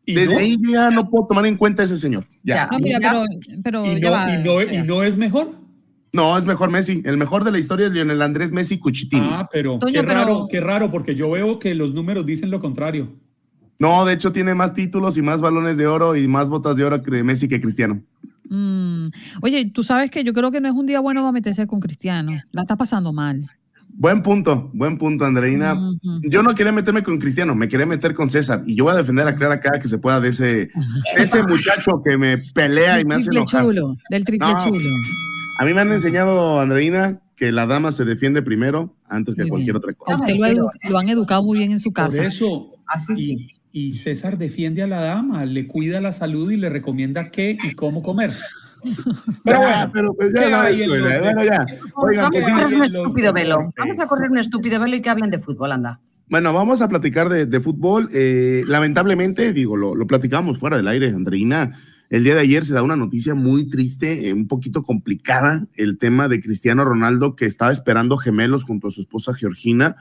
desde 0.05 0.33
no? 0.35 0.39
ahí 0.39 0.57
ya 0.71 0.91
no 0.91 1.09
puedo 1.09 1.25
tomar 1.25 1.47
en 1.47 1.57
cuenta 1.57 1.81
a 1.81 1.85
ese 1.85 1.97
señor. 1.97 2.25
Ya. 2.43 2.67
No, 2.71 2.77
mira, 2.77 2.99
pero, 3.01 3.23
pero 3.63 3.85
¿Y 3.87 3.99
ya 3.99 4.09
no, 4.09 4.11
va. 4.11 4.35
y 4.35 4.43
no- 4.43 4.61
y 4.61 4.83
no 4.85 5.03
es 5.03 5.17
mejor? 5.17 5.55
No, 6.11 6.37
es 6.37 6.45
mejor 6.45 6.71
Messi. 6.71 7.01
El 7.05 7.17
mejor 7.17 7.43
de 7.43 7.51
la 7.51 7.59
historia 7.59 7.87
es 7.87 7.93
Lionel 7.93 8.21
Andrés 8.21 8.51
Messi 8.51 8.79
Cuchitini. 8.79 9.27
Ah, 9.31 9.47
pero 9.51 9.77
Toño, 9.79 9.93
qué 9.93 9.99
pero- 10.07 10.13
raro, 10.19 10.47
qué 10.49 10.59
raro, 10.61 10.91
porque 10.91 11.15
yo 11.15 11.29
veo 11.31 11.59
que 11.59 11.75
los 11.75 11.93
números 11.93 12.25
dicen 12.25 12.49
lo 12.49 12.59
contrario. 12.59 13.09
No, 13.79 14.05
de 14.05 14.13
hecho 14.13 14.31
tiene 14.33 14.53
más 14.55 14.73
títulos 14.73 15.17
y 15.17 15.21
más 15.21 15.39
balones 15.39 15.77
de 15.77 15.87
oro 15.87 16.15
y 16.15 16.27
más 16.27 16.49
botas 16.49 16.75
de 16.75 16.83
oro 16.83 17.01
que 17.01 17.23
Messi 17.23 17.47
que 17.47 17.61
Cristiano. 17.61 17.99
Mm, 18.49 19.07
Oye, 19.41 19.69
tú 19.73 19.83
sabes 19.83 20.09
que 20.09 20.23
yo 20.23 20.33
creo 20.33 20.51
que 20.51 20.59
no 20.59 20.67
es 20.67 20.73
un 20.73 20.85
día 20.87 20.99
bueno 20.99 21.21
para 21.21 21.31
meterse 21.31 21.67
con 21.67 21.79
Cristiano. 21.79 22.31
La 22.51 22.63
está 22.63 22.75
pasando 22.75 23.13
mal. 23.13 23.47
Buen 23.91 24.21
punto, 24.23 24.69
buen 24.73 24.97
punto, 24.97 25.25
Andreina. 25.25 25.77
Yo 26.23 26.41
no 26.43 26.55
quería 26.55 26.71
meterme 26.71 27.03
con 27.03 27.19
Cristiano, 27.19 27.53
me 27.55 27.67
quería 27.67 27.85
meter 27.85 28.13
con 28.13 28.29
César. 28.29 28.63
Y 28.65 28.75
yo 28.75 28.85
voy 28.85 28.93
a 28.93 28.97
defender 28.97 29.27
a 29.27 29.35
Clara 29.35 29.59
cada 29.59 29.79
que 29.79 29.87
se 29.87 29.97
pueda 29.97 30.19
de 30.19 30.29
ese, 30.29 30.45
de 30.45 30.69
ese 31.17 31.43
muchacho 31.43 32.01
que 32.03 32.17
me 32.17 32.37
pelea 32.37 32.99
y 33.01 33.05
me 33.05 33.15
hace 33.15 33.25
triple 33.25 33.39
enojar. 33.41 33.63
chulo, 33.65 33.97
del 34.09 34.25
triple 34.25 34.47
No. 34.47 34.63
chulo. 34.63 34.79
A 35.59 35.65
mí 35.65 35.73
me 35.73 35.81
han 35.81 35.91
enseñado, 35.91 36.57
Andreina, 36.61 37.19
que 37.35 37.51
la 37.51 37.65
dama 37.65 37.91
se 37.91 38.05
defiende 38.05 38.41
primero 38.41 38.95
antes 39.09 39.35
que 39.35 39.45
cualquier 39.45 39.75
otra 39.75 39.91
cosa. 39.93 40.15
usted 40.17 40.55
lo, 40.55 40.69
lo 40.89 40.97
han 40.97 41.09
educado 41.09 41.43
muy 41.43 41.57
bien 41.59 41.71
en 41.73 41.79
su 41.79 41.91
Por 41.91 42.05
casa. 42.05 42.23
eso. 42.25 42.71
y, 43.17 43.55
y 43.73 43.91
César 43.93 44.37
defiende 44.37 44.83
a 44.83 44.87
la 44.87 45.01
dama, 45.01 45.43
le 45.43 45.67
cuida 45.67 45.99
la 45.99 46.13
salud 46.13 46.49
y 46.49 46.55
le 46.55 46.69
recomienda 46.69 47.29
qué 47.29 47.57
y 47.61 47.73
cómo 47.75 48.01
comer. 48.01 48.31
Pero 49.43 49.57
bueno, 49.59 49.91
pero 49.93 50.13
pues 50.13 50.33
ya 50.33 50.43
¿qué 50.45 50.49
sabes, 50.51 50.75
hay 50.77 50.83
en 50.83 50.89
pues, 50.89 51.01
los 51.01 51.19
bueno, 51.19 51.43
ya. 51.43 51.65
Oigan, 51.95 52.31
vamos 52.31 52.41
a 52.41 52.43
sí. 52.45 52.51
correr 52.53 52.75
un 52.77 52.83
estúpido 52.85 53.33
velo. 53.33 53.73
Vamos 53.77 53.99
a 53.99 54.07
correr 54.07 54.31
un 54.31 54.37
estúpido 54.37 54.79
velo 54.79 54.95
y 54.95 55.01
que 55.01 55.09
hablen 55.09 55.29
de 55.29 55.39
fútbol, 55.39 55.73
anda. 55.73 55.99
Bueno, 56.29 56.53
vamos 56.53 56.81
a 56.81 56.87
platicar 56.87 57.27
de, 57.27 57.45
de 57.45 57.59
fútbol. 57.59 58.07
Eh, 58.13 58.63
lamentablemente, 58.67 59.51
digo, 59.51 59.75
lo, 59.75 59.95
lo 59.95 60.07
platicamos 60.07 60.57
fuera 60.59 60.77
del 60.77 60.87
aire, 60.87 61.09
Andreina. 61.09 61.77
El 62.09 62.23
día 62.23 62.33
de 62.33 62.41
ayer 62.41 62.63
se 62.65 62.73
da 62.73 62.81
una 62.81 62.95
noticia 62.95 63.35
muy 63.35 63.69
triste, 63.69 64.29
eh, 64.29 64.33
un 64.33 64.47
poquito 64.47 64.81
complicada, 64.83 65.67
el 65.75 65.97
tema 65.99 66.27
de 66.27 66.41
Cristiano 66.41 66.83
Ronaldo, 66.83 67.35
que 67.35 67.45
estaba 67.45 67.71
esperando 67.71 68.17
gemelos 68.17 68.63
junto 68.63 68.87
a 68.87 68.91
su 68.91 69.01
esposa 69.01 69.33
Georgina. 69.33 69.95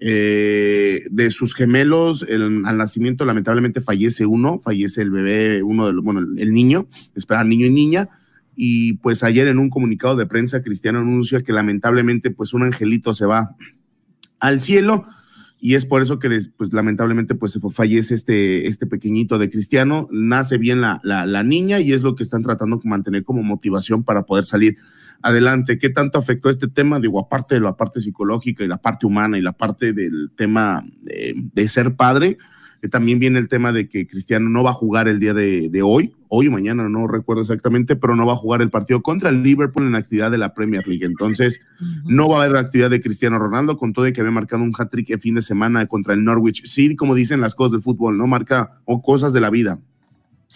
Eh, 0.00 1.06
de 1.10 1.30
sus 1.32 1.56
gemelos, 1.56 2.24
el- 2.28 2.62
al 2.64 2.78
nacimiento 2.78 3.24
lamentablemente 3.24 3.80
fallece 3.80 4.24
uno, 4.26 4.60
fallece 4.60 5.02
el 5.02 5.10
bebé, 5.10 5.64
uno 5.64 5.88
de 5.88 6.00
bueno, 6.00 6.20
el, 6.20 6.52
niño, 6.54 6.86
espera, 7.16 7.42
niño 7.42 7.66
y 7.66 7.72
niña. 7.72 8.08
Y 8.54 8.92
pues 8.94 9.24
ayer 9.24 9.48
en 9.48 9.58
un 9.58 9.70
comunicado 9.70 10.14
de 10.14 10.26
prensa, 10.26 10.62
Cristiano 10.62 11.00
anuncia 11.00 11.42
que 11.42 11.52
lamentablemente 11.52 12.30
pues 12.30 12.54
un 12.54 12.62
angelito 12.62 13.12
se 13.12 13.26
va 13.26 13.56
al 14.38 14.60
cielo 14.60 15.04
y 15.60 15.74
es 15.74 15.86
por 15.86 16.02
eso 16.02 16.18
que 16.18 16.40
pues 16.56 16.72
lamentablemente 16.72 17.34
pues 17.34 17.58
fallece 17.72 18.14
este, 18.14 18.68
este 18.68 18.86
pequeñito 18.86 19.38
de 19.38 19.50
Cristiano, 19.50 20.08
nace 20.10 20.56
bien 20.56 20.80
la, 20.80 21.00
la, 21.02 21.42
niña 21.42 21.80
y 21.80 21.92
es 21.92 22.02
lo 22.02 22.14
que 22.14 22.22
están 22.22 22.42
tratando 22.42 22.76
de 22.76 22.88
mantener 22.88 23.24
como 23.24 23.42
motivación 23.42 24.04
para 24.04 24.22
poder 24.22 24.44
salir 24.44 24.76
adelante. 25.20 25.78
¿Qué 25.78 25.90
tanto 25.90 26.18
afectó 26.18 26.48
este 26.48 26.68
tema? 26.68 27.00
Digo, 27.00 27.18
aparte 27.18 27.56
de 27.56 27.60
la 27.60 27.76
parte 27.76 28.00
psicológica 28.00 28.62
y 28.62 28.68
la 28.68 28.78
parte 28.78 29.06
humana 29.06 29.36
y 29.36 29.42
la 29.42 29.52
parte 29.52 29.92
del 29.92 30.30
tema 30.36 30.84
de, 31.02 31.34
de 31.36 31.68
ser 31.68 31.96
padre, 31.96 32.38
que 32.80 32.88
también 32.88 33.18
viene 33.18 33.38
el 33.38 33.48
tema 33.48 33.72
de 33.72 33.88
que 33.88 34.06
Cristiano 34.06 34.48
no 34.48 34.62
va 34.62 34.70
a 34.70 34.74
jugar 34.74 35.08
el 35.08 35.18
día 35.18 35.34
de, 35.34 35.68
de 35.68 35.82
hoy, 35.82 36.14
hoy 36.28 36.46
o 36.46 36.52
mañana, 36.52 36.88
no 36.88 37.06
recuerdo 37.08 37.42
exactamente, 37.42 37.96
pero 37.96 38.14
no 38.14 38.24
va 38.26 38.34
a 38.34 38.36
jugar 38.36 38.62
el 38.62 38.70
partido 38.70 39.02
contra 39.02 39.30
el 39.30 39.42
Liverpool 39.42 39.84
en 39.84 39.92
la 39.92 39.98
actividad 39.98 40.30
de 40.30 40.38
la 40.38 40.54
Premier 40.54 40.86
League. 40.86 41.04
Entonces, 41.04 41.60
no 42.04 42.28
va 42.28 42.40
a 42.40 42.44
haber 42.44 42.56
actividad 42.56 42.90
de 42.90 43.00
Cristiano 43.00 43.38
Ronaldo, 43.38 43.76
con 43.76 43.92
todo 43.92 44.06
y 44.06 44.12
que 44.12 44.20
había 44.20 44.30
marcado 44.30 44.62
un 44.62 44.72
hat-trick 44.78 45.10
el 45.10 45.18
fin 45.18 45.34
de 45.34 45.42
semana 45.42 45.86
contra 45.86 46.14
el 46.14 46.22
Norwich 46.22 46.64
City, 46.66 46.94
como 46.94 47.14
dicen 47.14 47.40
las 47.40 47.54
cosas 47.54 47.72
del 47.72 47.80
fútbol, 47.82 48.16
¿no? 48.16 48.26
Marca 48.26 48.80
o 48.84 49.02
cosas 49.02 49.32
de 49.32 49.40
la 49.40 49.50
vida. 49.50 49.80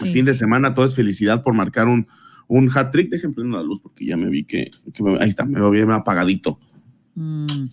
el 0.01 0.09
fin 0.12 0.25
de 0.25 0.35
semana 0.35 0.75
todo 0.75 0.85
es 0.85 0.95
felicidad 0.95 1.43
por 1.43 1.55
marcar 1.55 1.89
un, 1.89 2.07
un 2.49 2.70
hat-trick. 2.73 3.11
Dejen 3.11 3.35
prender 3.35 3.57
la 3.61 3.62
luz 3.66 3.81
porque 3.81 4.07
ya 4.07 4.16
me 4.16 4.29
vi 4.31 4.45
que, 4.45 4.70
que 4.95 5.03
me- 5.03 5.18
ahí 5.18 5.29
está, 5.29 5.45
me 5.45 5.59
veo 5.61 5.70
bien 5.70 5.91
apagadito. 5.91 6.59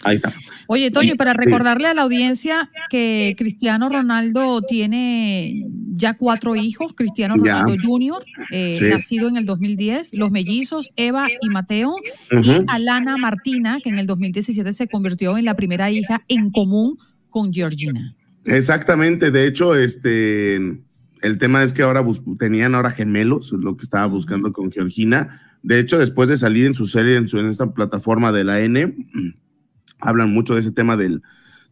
Ahí 0.04 0.16
está. 0.16 0.34
Oye, 0.68 0.92
Toño, 0.92 1.14
y 1.14 1.18
para 1.18 1.34
recordarle 1.34 1.88
a 1.88 1.94
la 1.94 2.02
audiencia 2.02 2.70
que 2.90 3.36
Cristiano 3.38 3.88
Ronaldo 3.88 4.62
tiene 4.64 5.66
ya 5.96 6.18
cuatro 6.18 6.56
hijos, 6.56 6.94
Cristiano 6.94 7.36
Ya. 7.38 7.62
Ronaldo 7.62 7.76
Jr., 7.82 8.24
eh, 8.52 8.76
Sí. 8.78 8.86
nacido 8.90 9.30
en 9.30 9.38
el 9.38 9.46
2010, 9.46 10.14
los 10.14 10.30
mellizos 10.32 10.90
Eva 10.98 11.28
y 11.42 11.50
Mateo, 11.50 11.96
y. 12.32 12.64
Alana 12.68 13.16
Martina, 13.18 13.80
que 13.82 13.90
en 13.90 14.00
el 14.00 14.08
2017 14.08 14.74
se 14.74 14.88
convirtió 14.88 15.38
en 15.38 15.46
la 15.46 15.56
primera 15.56 15.90
hija 15.90 16.22
en 16.28 16.52
común 16.52 16.98
con 17.30 17.54
Georgina. 17.54 18.16
Exactamente, 18.46 19.32
de 19.32 19.48
hecho, 19.48 19.76
este, 19.76 20.56
el 20.56 21.38
tema 21.38 21.64
es 21.64 21.74
que 21.74 21.84
ahora 21.84 22.06
tenían 22.38 22.76
ahora 22.76 22.92
gemelos, 22.92 23.52
lo 23.54 23.78
que 23.78 23.84
estaba 23.84 24.06
buscando 24.08 24.52
con 24.52 24.72
Georgina. 24.72 25.42
De 25.64 25.80
hecho, 25.80 25.98
después 26.00 26.30
de 26.30 26.38
salir 26.38 26.66
en 26.66 26.74
su 26.74 26.88
serie, 26.88 27.18
en, 27.18 27.28
su- 27.28 27.40
en 27.40 27.48
esta 27.48 27.74
plataforma 27.74 28.32
de 28.32 28.44
la 28.44 28.60
N, 28.62 28.96
hablan 30.00 30.32
mucho 30.34 30.54
de 30.56 30.62
ese 30.62 30.72
tema 30.72 30.96
del, 30.98 31.22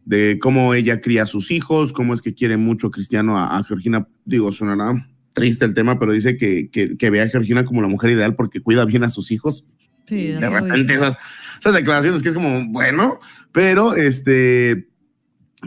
de 0.04 0.38
cómo 0.40 0.74
ella 0.74 1.00
cría 1.00 1.22
a 1.24 1.26
sus 1.26 1.50
hijos, 1.50 1.92
cómo 1.92 2.14
es 2.14 2.22
que 2.22 2.34
quiere 2.34 2.56
mucho 2.56 2.90
Cristiano 2.90 3.38
a, 3.38 3.56
a 3.56 3.64
Georgina. 3.64 4.06
Digo, 4.24 4.52
sonará 4.52 5.08
triste 5.32 5.64
el 5.64 5.74
tema, 5.74 5.98
pero 5.98 6.12
dice 6.12 6.36
que, 6.36 6.68
que, 6.70 6.96
que 6.96 7.10
ve 7.10 7.20
a 7.22 7.28
Georgina 7.28 7.64
como 7.64 7.80
la 7.82 7.88
mujer 7.88 8.10
ideal 8.10 8.34
porque 8.34 8.60
cuida 8.60 8.84
bien 8.84 9.04
a 9.04 9.10
sus 9.10 9.30
hijos. 9.30 9.64
Sí, 10.06 10.28
de 10.28 10.48
repente 10.50 10.94
esas, 10.94 11.18
esas 11.60 11.74
declaraciones 11.74 12.22
que 12.22 12.30
es 12.30 12.34
como, 12.34 12.66
bueno, 12.68 13.18
pero 13.52 13.94
este 13.94 14.88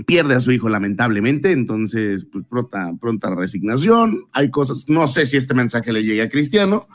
pierde 0.08 0.36
a 0.36 0.40
su 0.40 0.52
hijo 0.52 0.68
lamentablemente, 0.70 1.52
entonces 1.52 2.26
pues, 2.32 2.46
pronta, 2.50 2.92
pronta 3.00 3.34
resignación, 3.36 4.24
hay 4.32 4.50
cosas, 4.50 4.86
no 4.88 5.06
sé 5.08 5.26
si 5.26 5.38
este 5.38 5.54
mensaje 5.54 5.92
le 5.94 6.04
llegue 6.04 6.22
a 6.22 6.30
Cristiano, 6.30 6.88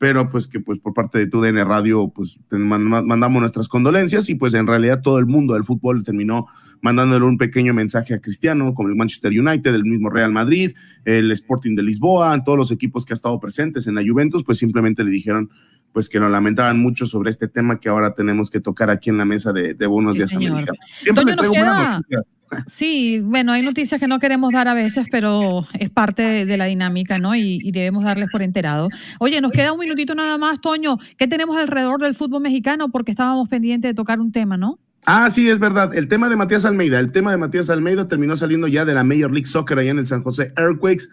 pero 0.00 0.30
pues 0.30 0.48
que 0.48 0.60
pues 0.60 0.78
por 0.78 0.94
parte 0.94 1.18
de 1.18 1.26
TUDN 1.26 1.62
Radio 1.66 2.08
pues 2.08 2.40
mandamos 2.48 3.40
nuestras 3.42 3.68
condolencias 3.68 4.30
y 4.30 4.34
pues 4.34 4.54
en 4.54 4.66
realidad 4.66 5.02
todo 5.02 5.18
el 5.18 5.26
mundo 5.26 5.52
del 5.52 5.62
fútbol 5.62 6.02
terminó 6.02 6.46
mandándole 6.80 7.26
un 7.26 7.36
pequeño 7.36 7.74
mensaje 7.74 8.14
a 8.14 8.18
Cristiano, 8.18 8.72
como 8.72 8.88
el 8.88 8.96
Manchester 8.96 9.30
United, 9.30 9.74
el 9.74 9.84
mismo 9.84 10.08
Real 10.08 10.32
Madrid, 10.32 10.72
el 11.04 11.30
Sporting 11.32 11.76
de 11.76 11.82
Lisboa, 11.82 12.42
todos 12.42 12.56
los 12.56 12.70
equipos 12.70 13.04
que 13.04 13.12
ha 13.12 13.14
estado 13.14 13.38
presentes 13.40 13.86
en 13.88 13.94
la 13.94 14.02
Juventus, 14.02 14.42
pues 14.42 14.56
simplemente 14.56 15.04
le 15.04 15.10
dijeron 15.10 15.50
pues 15.92 16.08
que 16.08 16.20
nos 16.20 16.30
lamentaban 16.30 16.78
mucho 16.78 17.06
sobre 17.06 17.30
este 17.30 17.48
tema 17.48 17.80
que 17.80 17.88
ahora 17.88 18.14
tenemos 18.14 18.50
que 18.50 18.60
tocar 18.60 18.90
aquí 18.90 19.10
en 19.10 19.18
la 19.18 19.24
mesa 19.24 19.52
de, 19.52 19.74
de 19.74 19.86
Buenos 19.86 20.14
Sí, 20.14 20.36
Días. 20.36 20.52
América. 20.52 20.72
Siempre 21.00 21.24
traigo 21.24 21.48
buenas 21.54 21.98
noticias. 21.98 22.34
Sí, 22.66 23.20
bueno, 23.24 23.52
hay 23.52 23.62
noticias 23.62 24.00
que 24.00 24.08
no 24.08 24.18
queremos 24.18 24.52
dar 24.52 24.66
a 24.66 24.74
veces, 24.74 25.06
pero 25.10 25.66
es 25.78 25.88
parte 25.90 26.22
de, 26.22 26.46
de 26.46 26.56
la 26.56 26.64
dinámica, 26.64 27.18
¿no? 27.18 27.36
Y, 27.36 27.60
y 27.62 27.70
debemos 27.70 28.02
darles 28.04 28.28
por 28.32 28.42
enterado. 28.42 28.88
Oye, 29.20 29.40
nos 29.40 29.52
queda 29.52 29.72
un 29.72 29.78
minutito 29.78 30.14
nada 30.16 30.36
más, 30.36 30.60
Toño. 30.60 30.98
¿Qué 31.16 31.28
tenemos 31.28 31.56
alrededor 31.56 32.00
del 32.00 32.14
fútbol 32.14 32.42
mexicano? 32.42 32.90
Porque 32.90 33.12
estábamos 33.12 33.48
pendientes 33.48 33.90
de 33.90 33.94
tocar 33.94 34.18
un 34.18 34.32
tema, 34.32 34.56
¿no? 34.56 34.80
Ah, 35.06 35.30
sí, 35.30 35.48
es 35.48 35.60
verdad. 35.60 35.94
El 35.94 36.08
tema 36.08 36.28
de 36.28 36.36
Matías 36.36 36.64
Almeida. 36.64 36.98
El 36.98 37.12
tema 37.12 37.30
de 37.30 37.36
Matías 37.38 37.70
Almeida 37.70 38.08
terminó 38.08 38.36
saliendo 38.36 38.66
ya 38.66 38.84
de 38.84 38.94
la 38.94 39.04
Major 39.04 39.30
League 39.30 39.46
Soccer 39.46 39.78
allá 39.78 39.92
en 39.92 39.98
el 39.98 40.06
San 40.06 40.22
José 40.22 40.52
Earthquakes. 40.56 41.04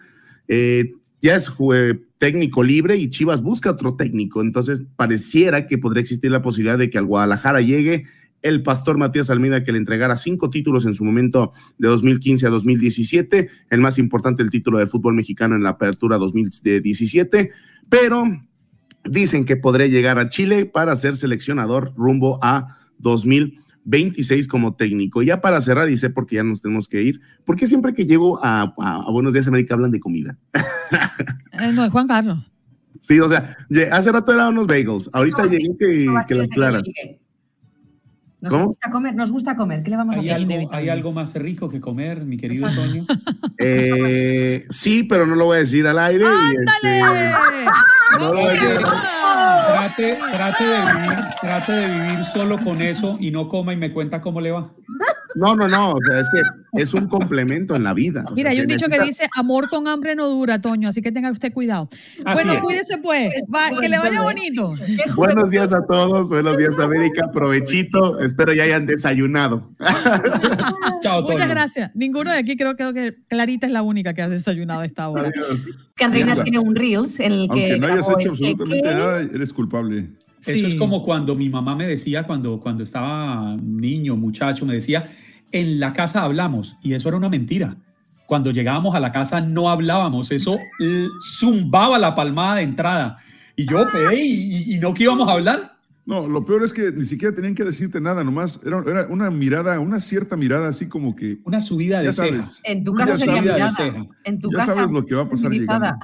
Eh, 0.48 0.92
ya 1.20 1.34
es 1.36 1.50
jue- 1.50 2.04
técnico 2.18 2.62
libre 2.64 2.96
y 2.96 3.10
Chivas 3.10 3.42
busca 3.42 3.70
otro 3.70 3.94
técnico. 3.94 4.40
Entonces, 4.40 4.82
pareciera 4.96 5.66
que 5.66 5.78
podría 5.78 6.00
existir 6.02 6.30
la 6.30 6.42
posibilidad 6.42 6.76
de 6.78 6.90
que 6.90 6.98
al 6.98 7.06
Guadalajara 7.06 7.60
llegue 7.60 8.06
el 8.42 8.62
pastor 8.62 8.98
Matías 8.98 9.30
Almeida, 9.30 9.64
que 9.64 9.72
le 9.72 9.78
entregara 9.78 10.16
cinco 10.16 10.48
títulos 10.50 10.86
en 10.86 10.94
su 10.94 11.04
momento 11.04 11.52
de 11.78 11.88
2015 11.88 12.46
a 12.46 12.50
2017. 12.50 13.48
El 13.70 13.80
más 13.80 13.98
importante, 13.98 14.42
el 14.42 14.50
título 14.50 14.78
del 14.78 14.86
fútbol 14.88 15.14
mexicano 15.14 15.56
en 15.56 15.62
la 15.64 15.70
apertura 15.70 16.18
2017. 16.18 17.50
Pero 17.88 18.24
dicen 19.04 19.44
que 19.44 19.56
podría 19.56 19.86
llegar 19.86 20.18
a 20.18 20.28
Chile 20.28 20.66
para 20.66 20.94
ser 20.96 21.16
seleccionador 21.16 21.92
rumbo 21.96 22.38
a 22.42 22.78
2026 23.88 24.46
como 24.48 24.74
técnico. 24.74 25.22
Ya 25.22 25.40
para 25.40 25.60
cerrar, 25.60 25.88
y 25.90 25.96
sé 25.96 26.10
porque 26.10 26.36
ya 26.36 26.44
nos 26.44 26.60
tenemos 26.62 26.86
que 26.88 27.02
ir, 27.02 27.20
porque 27.44 27.66
siempre 27.66 27.94
que 27.94 28.04
llego 28.06 28.38
a, 28.44 28.74
a- 28.78 29.02
a 29.06 29.10
Buenos 29.10 29.32
Días 29.32 29.48
América 29.48 29.74
hablan 29.74 29.90
de 29.90 30.00
comida? 30.00 30.36
Eh, 31.52 31.72
no, 31.72 31.84
es 31.84 31.90
Juan 31.90 32.06
Carlos. 32.06 32.38
Sí, 33.00 33.18
o 33.20 33.28
sea, 33.28 33.56
hace 33.92 34.12
rato 34.12 34.32
eran 34.32 34.48
unos 34.48 34.66
bagels, 34.66 35.08
ahorita 35.12 35.44
No, 35.44 35.48
sí, 35.48 35.56
llegué 35.56 35.76
que, 35.78 36.04
no, 36.06 36.20
que 36.26 36.48
claras. 36.48 36.82
Nos 38.40 38.52
¿Cómo? 38.52 38.66
gusta 38.66 38.90
comer, 38.90 39.14
nos 39.16 39.32
gusta 39.32 39.56
comer. 39.56 39.82
¿Qué 39.82 39.90
le 39.90 39.96
vamos 39.96 40.14
a 40.16 40.20
¿Hay 40.20 40.30
hacer? 40.30 40.42
algo, 40.52 40.70
¿Hay 40.72 40.88
algo 40.88 41.12
más 41.12 41.34
rico 41.34 41.68
que 41.68 41.80
comer, 41.80 42.24
mi 42.24 42.36
querido 42.36 42.68
Toño? 42.74 43.04
Eh, 43.60 44.64
sí, 44.70 45.02
pero 45.02 45.26
no 45.26 45.34
lo 45.34 45.46
voy 45.46 45.56
a 45.56 45.60
decir 45.60 45.84
al 45.88 45.98
aire. 45.98 46.24
y, 46.24 46.56
este, 46.56 47.00
no 48.20 48.32
lo 48.32 48.40
voy 48.40 48.50
a 48.50 48.52
decir. 48.52 48.78
Trate, 48.78 50.18
trate, 50.32 50.64
de 50.64 50.78
vivir, 50.78 51.24
trate 51.40 51.72
de 51.72 51.88
vivir 51.88 52.24
solo 52.32 52.56
con 52.58 52.80
eso 52.80 53.16
y 53.18 53.32
no 53.32 53.48
coma 53.48 53.72
y 53.72 53.76
me 53.76 53.92
cuenta 53.92 54.20
cómo 54.20 54.40
le 54.40 54.52
va. 54.52 54.70
No, 55.38 55.54
no, 55.54 55.68
no, 55.68 55.92
o 55.92 55.98
sea, 56.06 56.20
es 56.20 56.28
que 56.34 56.42
es 56.82 56.94
un 56.94 57.06
complemento 57.08 57.76
en 57.76 57.84
la 57.84 57.94
vida. 57.94 58.24
o 58.28 58.34
Mira, 58.34 58.50
sea, 58.50 58.58
hay 58.58 58.64
un 58.64 58.68
dicho 58.68 58.86
que 58.86 58.98
necesita- 58.98 59.24
dice, 59.24 59.30
amor 59.36 59.68
con 59.68 59.86
hambre 59.88 60.14
no 60.14 60.26
dura, 60.28 60.60
Toño, 60.60 60.88
así 60.88 61.00
que 61.00 61.12
tenga 61.12 61.30
usted 61.30 61.52
cuidado. 61.52 61.88
Así 62.24 62.34
bueno, 62.34 62.52
es. 62.54 62.62
cuídese 62.62 62.98
pues, 62.98 63.32
Va, 63.54 63.78
que 63.80 63.88
le 63.88 63.98
vaya 63.98 64.22
bonito. 64.22 64.74
Buenos 65.14 65.50
días 65.50 65.72
a 65.72 65.84
todos, 65.86 66.28
buenos 66.28 66.56
días 66.58 66.78
América, 66.78 67.30
provechito, 67.32 68.20
espero 68.20 68.52
ya 68.52 68.64
hayan 68.64 68.86
desayunado. 68.86 69.70
Chao, 71.02 71.22
Muchas 71.22 71.36
Toño. 71.38 71.48
gracias. 71.50 71.94
Ninguno 71.96 72.30
de 72.30 72.38
aquí 72.38 72.56
creo, 72.56 72.76
creo 72.76 72.92
que 72.92 73.16
Clarita 73.28 73.66
es 73.66 73.72
la 73.72 73.82
única 73.82 74.14
que 74.14 74.22
ha 74.22 74.28
desayunado 74.28 74.80
a 74.80 74.84
esta 74.86 75.08
hora. 75.08 75.30
Que 75.96 76.04
Andreina 76.04 76.28
Mierda. 76.34 76.42
tiene 76.44 76.58
un 76.58 76.74
Reels 76.74 77.20
en 77.20 77.32
el 77.32 77.48
que. 77.48 77.72
Aunque 77.72 77.78
no 77.78 77.86
hayas 77.86 78.08
hecho 78.08 78.18
el 78.20 78.28
absolutamente 78.30 78.90
nada, 78.90 79.20
eres 79.20 79.52
culpable. 79.52 80.08
Eso 80.46 80.66
es 80.68 80.76
como 80.76 81.02
cuando 81.02 81.34
mi 81.34 81.48
mamá 81.48 81.74
me 81.74 81.86
decía, 81.86 82.22
cuando, 82.24 82.60
cuando 82.60 82.84
estaba 82.84 83.56
niño, 83.60 84.16
muchacho, 84.16 84.64
me 84.64 84.74
decía, 84.74 85.04
en 85.52 85.80
la 85.80 85.92
casa 85.92 86.22
hablamos, 86.22 86.76
y 86.82 86.94
eso 86.94 87.08
era 87.08 87.16
una 87.18 87.28
mentira. 87.28 87.76
Cuando 88.26 88.50
llegábamos 88.50 88.94
a 88.94 89.00
la 89.00 89.10
casa 89.12 89.40
no 89.40 89.70
hablábamos, 89.70 90.30
eso 90.30 90.58
zumbaba 91.38 91.98
la 91.98 92.14
palmada 92.14 92.56
de 92.56 92.62
entrada. 92.62 93.18
Y 93.56 93.66
yo, 93.66 93.86
y, 94.12 94.74
y 94.74 94.78
no 94.78 94.92
que 94.94 95.04
íbamos 95.04 95.28
a 95.28 95.32
hablar. 95.32 95.72
No, 96.06 96.26
lo 96.26 96.44
peor 96.44 96.62
es 96.62 96.72
que 96.72 96.90
ni 96.90 97.04
siquiera 97.04 97.34
tenían 97.34 97.54
que 97.54 97.64
decirte 97.64 98.00
nada, 98.00 98.24
nomás 98.24 98.60
era, 98.64 98.82
era 98.86 99.06
una 99.08 99.30
mirada, 99.30 99.78
una 99.78 100.00
cierta 100.00 100.36
mirada 100.36 100.68
así 100.68 100.86
como 100.88 101.14
que... 101.14 101.38
Una 101.44 101.60
subida 101.60 102.00
de 102.00 102.12
ceja. 102.12 102.42
En 102.64 102.82
tu 102.82 102.94
casa 102.94 103.16
sería 103.16 103.34
sabes. 103.68 103.92
mirada. 103.94 104.06
En 104.24 104.38
tu 104.38 104.50
Ya 104.50 104.58
casa. 104.58 104.74
sabes 104.74 104.90
lo 104.92 105.04
que 105.04 105.14
va 105.14 105.22
a 105.22 105.28
pasar 105.28 105.50
civilizada. 105.50 105.98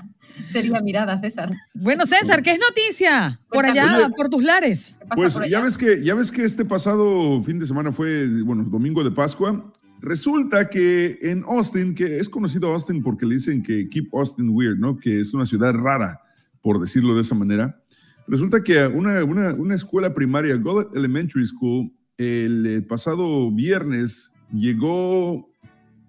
Sería 0.49 0.80
mirada, 0.80 1.20
César. 1.20 1.53
Bueno, 1.74 2.07
César, 2.07 2.43
¿qué 2.43 2.53
es 2.53 2.59
noticia? 2.59 3.41
Por 3.49 3.66
allá, 3.66 3.99
Oye. 3.99 4.14
por 4.16 4.28
tus 4.28 4.43
lares. 4.43 4.97
Pues 5.14 5.39
ya 5.49 5.62
ves 5.62 5.78
que 5.78 6.03
ya 6.03 6.14
ves 6.14 6.30
que 6.30 6.45
este 6.45 6.64
pasado 6.64 7.43
fin 7.43 7.59
de 7.59 7.66
semana 7.66 7.93
fue, 7.93 8.26
bueno, 8.43 8.64
domingo 8.64 9.03
de 9.05 9.11
Pascua. 9.11 9.72
Resulta 10.01 10.68
que 10.68 11.18
en 11.22 11.45
Austin, 11.45 11.95
que 11.95 12.18
es 12.18 12.28
conocido 12.28 12.72
Austin 12.72 13.03
porque 13.03 13.24
le 13.24 13.37
dicen 13.37 13.62
que 13.62 13.89
keep 13.89 14.14
Austin 14.14 14.51
weird, 14.51 14.78
¿no? 14.78 14.99
Que 14.99 15.20
es 15.20 15.32
una 15.32 15.47
ciudad 15.47 15.72
rara, 15.72 16.20
por 16.61 16.80
decirlo 16.80 17.14
de 17.14 17.22
esa 17.22 17.35
manera. 17.35 17.80
Resulta 18.26 18.62
que 18.62 18.87
una, 18.87 19.24
una, 19.24 19.55
una 19.55 19.74
escuela 19.74 20.12
primaria, 20.14 20.57
Goddard 20.57 20.97
Elementary 20.97 21.47
School, 21.47 21.93
el, 22.16 22.66
el 22.66 22.87
pasado 22.87 23.51
viernes 23.51 24.30
llegó 24.53 25.49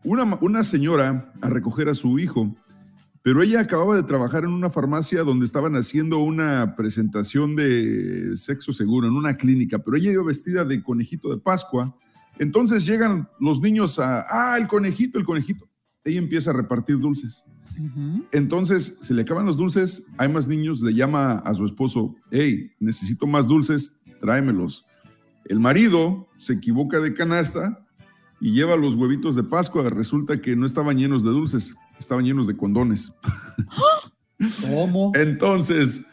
una, 0.03 0.23
una 0.41 0.63
señora 0.63 1.33
a 1.41 1.49
recoger 1.49 1.89
a 1.89 1.95
su 1.95 2.19
hijo, 2.19 2.55
pero 3.25 3.41
ella 3.41 3.61
acababa 3.61 3.95
de 3.95 4.03
trabajar 4.03 4.43
en 4.43 4.51
una 4.51 4.69
farmacia 4.69 5.23
donde 5.23 5.47
estaban 5.47 5.75
haciendo 5.75 6.19
una 6.19 6.75
presentación 6.75 7.55
de 7.55 8.37
sexo 8.37 8.71
seguro, 8.71 9.07
en 9.07 9.15
una 9.15 9.35
clínica, 9.35 9.79
pero 9.79 9.97
ella 9.97 10.11
iba 10.11 10.23
vestida 10.23 10.63
de 10.63 10.83
conejito 10.83 11.31
de 11.31 11.39
Pascua. 11.39 11.97
Entonces 12.37 12.85
llegan 12.85 13.27
los 13.39 13.61
niños 13.61 13.97
a, 13.97 14.25
ah, 14.29 14.59
el 14.59 14.67
conejito, 14.67 15.17
el 15.17 15.25
conejito. 15.25 15.67
Ella 16.03 16.19
empieza 16.19 16.51
a 16.51 16.53
repartir 16.53 16.99
dulces. 16.99 17.43
Entonces 18.31 18.99
se 19.01 19.15
le 19.15 19.23
acaban 19.23 19.47
los 19.47 19.57
dulces, 19.57 20.03
hay 20.19 20.29
más 20.29 20.47
niños, 20.47 20.81
le 20.81 20.93
llama 20.93 21.39
a 21.39 21.55
su 21.55 21.65
esposo, 21.65 22.15
hey, 22.29 22.73
necesito 22.79 23.25
más 23.25 23.47
dulces, 23.47 23.99
tráemelos. 24.21 24.85
El 25.45 25.59
marido 25.59 26.27
se 26.37 26.53
equivoca 26.53 26.99
de 26.99 27.15
canasta 27.15 27.87
y 28.39 28.51
lleva 28.51 28.75
los 28.75 28.93
huevitos 28.93 29.35
de 29.35 29.41
Pascua. 29.41 29.89
Resulta 29.89 30.39
que 30.39 30.55
no 30.55 30.67
estaban 30.67 30.99
llenos 30.99 31.23
de 31.23 31.31
dulces, 31.31 31.75
estaban 31.99 32.25
llenos 32.25 32.47
de 32.47 32.55
condones. 32.55 33.11
¿Cómo? 34.69 35.11
Entonces 35.15 36.03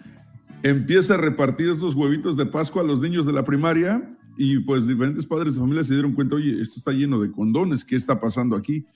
empieza 0.62 1.14
a 1.14 1.18
repartir 1.18 1.70
esos 1.70 1.95
huevitos 1.95 2.37
de 2.37 2.47
Pascua 2.47 2.83
a 2.83 2.85
los 2.85 3.01
niños 3.01 3.26
de 3.26 3.33
la 3.33 3.45
primaria 3.45 4.16
y 4.37 4.61
pues 4.61 4.87
diferentes 4.87 5.26
padres 5.26 5.55
de 5.55 5.61
familia 5.61 5.85
se 5.85 5.95
dieron 5.95 6.12
cuenta, 6.12 6.37
oye, 6.37 6.61
esto 6.61 6.78
está 6.78 6.93
lleno 6.93 7.20
de 7.20 7.30
condones, 7.30 7.85
¿qué 7.85 7.97
está 7.97 8.20
pasando 8.20 8.57
aquí? 8.57 8.87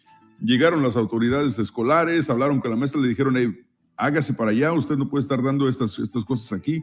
Llegaron 0.41 0.83
las 0.83 0.97
autoridades 0.97 1.59
escolares, 1.59 2.31
hablaron 2.31 2.61
con 2.61 2.71
la 2.71 2.77
maestra, 2.77 3.01
le 3.01 3.09
dijeron, 3.09 3.37
hey, 3.37 3.55
hágase 3.97 4.35
para 4.35 4.51
allá, 4.51 4.73
usted 4.73 4.97
no 4.97 5.09
puede 5.09 5.23
estar 5.23 5.43
dando 5.43 5.69
estas, 5.69 5.99
estas 5.99 6.25
cosas 6.25 6.53
aquí. 6.53 6.83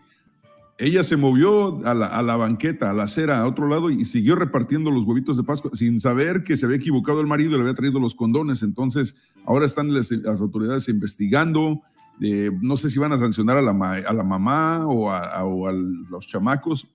Ella 0.80 1.04
se 1.04 1.18
movió 1.18 1.86
a 1.86 1.94
la, 1.94 2.08
a 2.08 2.24
la, 2.24 2.36
banqueta, 2.36 2.90
a 2.90 2.94
la 2.94 3.04
acera, 3.04 3.40
a 3.40 3.48
otro 3.48 3.68
lado 3.68 3.92
y 3.92 4.06
siguió 4.06 4.36
repartiendo 4.36 4.90
los 4.90 5.04
huevitos 5.04 5.38
de 5.38 5.44
Pascua 5.44 5.70
sin 5.74 6.00
saber 6.00 6.44
que 6.44 6.58
se 6.58 6.66
había 6.66 6.78
equivocado 6.78 7.22
el 7.22 7.28
marido 7.28 7.52
y 7.52 7.54
le 7.56 7.62
había 7.62 7.76
traído 7.76 8.00
los 8.00 8.16
condones. 8.16 8.64
Entonces, 8.64 9.16
ahora 9.46 9.66
están 9.66 9.94
las, 9.94 10.12
autoridades 10.42 10.90
investigando. 10.90 11.82
Eh, 12.22 12.52
no 12.62 12.78
sé 12.78 12.90
si 12.90 12.98
van 12.98 13.14
a 13.14 13.20
sancionar 13.20 13.58
a 13.58 13.62
la, 13.62 13.72
a 13.72 14.14
la 14.14 14.24
mamá 14.24 14.88
o 14.88 15.12
a, 15.12 15.44
o 15.44 15.68
a, 15.68 15.72
los 15.74 16.28
chamacos. 16.28 16.88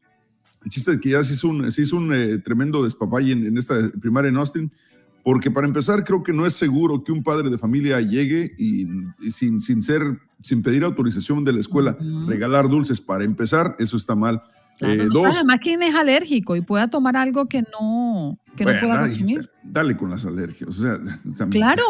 El 0.65 0.71
chiste 0.71 0.93
es 0.93 1.01
que 1.01 1.11
ya 1.11 1.23
se 1.23 1.35
hizo 1.35 1.49
un, 1.49 1.71
se 1.71 1.83
hizo 1.83 1.97
un 1.97 2.13
eh, 2.13 2.39
tremendo 2.39 2.83
despapay 2.83 3.31
en, 3.31 3.47
en 3.47 3.59
esta 3.59 3.75
primaria 4.01 4.29
en 4.29 4.37
Austin 4.39 4.73
porque 5.29 5.51
para 5.51 5.67
empezar 5.67 6.05
creo 6.05 6.23
que 6.23 6.33
no 6.33 6.47
es 6.47 6.55
seguro 6.55 7.05
que 7.05 7.13
un 7.13 7.23
padre 7.23 7.51
de 7.51 7.59
familia 7.59 8.01
llegue 8.01 8.55
y, 8.57 8.87
y 9.21 9.31
sin, 9.31 9.61
sin, 9.61 9.83
ser, 9.83 10.01
sin 10.41 10.63
pedir 10.63 10.83
autorización 10.85 11.45
de 11.45 11.53
la 11.53 11.61
escuela, 11.61 11.99
uh 12.01 12.03
-huh. 12.03 12.27
regalar 12.27 12.67
dulces. 12.67 12.99
Para 12.99 13.25
empezar, 13.25 13.77
eso 13.79 13.99
está 13.99 14.15
mal. 14.15 14.43
Claro, 14.79 15.03
eh, 15.03 15.09
dos, 15.13 15.27
además, 15.27 15.59
quien 15.61 15.83
es 15.83 15.95
alérgico 15.95 16.57
y 16.57 16.63
pueda 16.63 16.89
tomar 16.89 17.15
algo 17.19 17.45
que 17.47 17.61
no, 17.61 18.39
que 18.57 18.65
bueno, 18.65 18.81
no 18.81 18.87
pueda 18.87 19.01
dale, 19.01 19.11
consumir. 19.11 19.51
Dale 19.63 19.97
con 19.97 20.11
las 20.11 20.25
alergias. 20.25 20.71
O 20.71 20.73
sea, 20.73 20.99
también, 21.37 21.63
claro. 21.63 21.85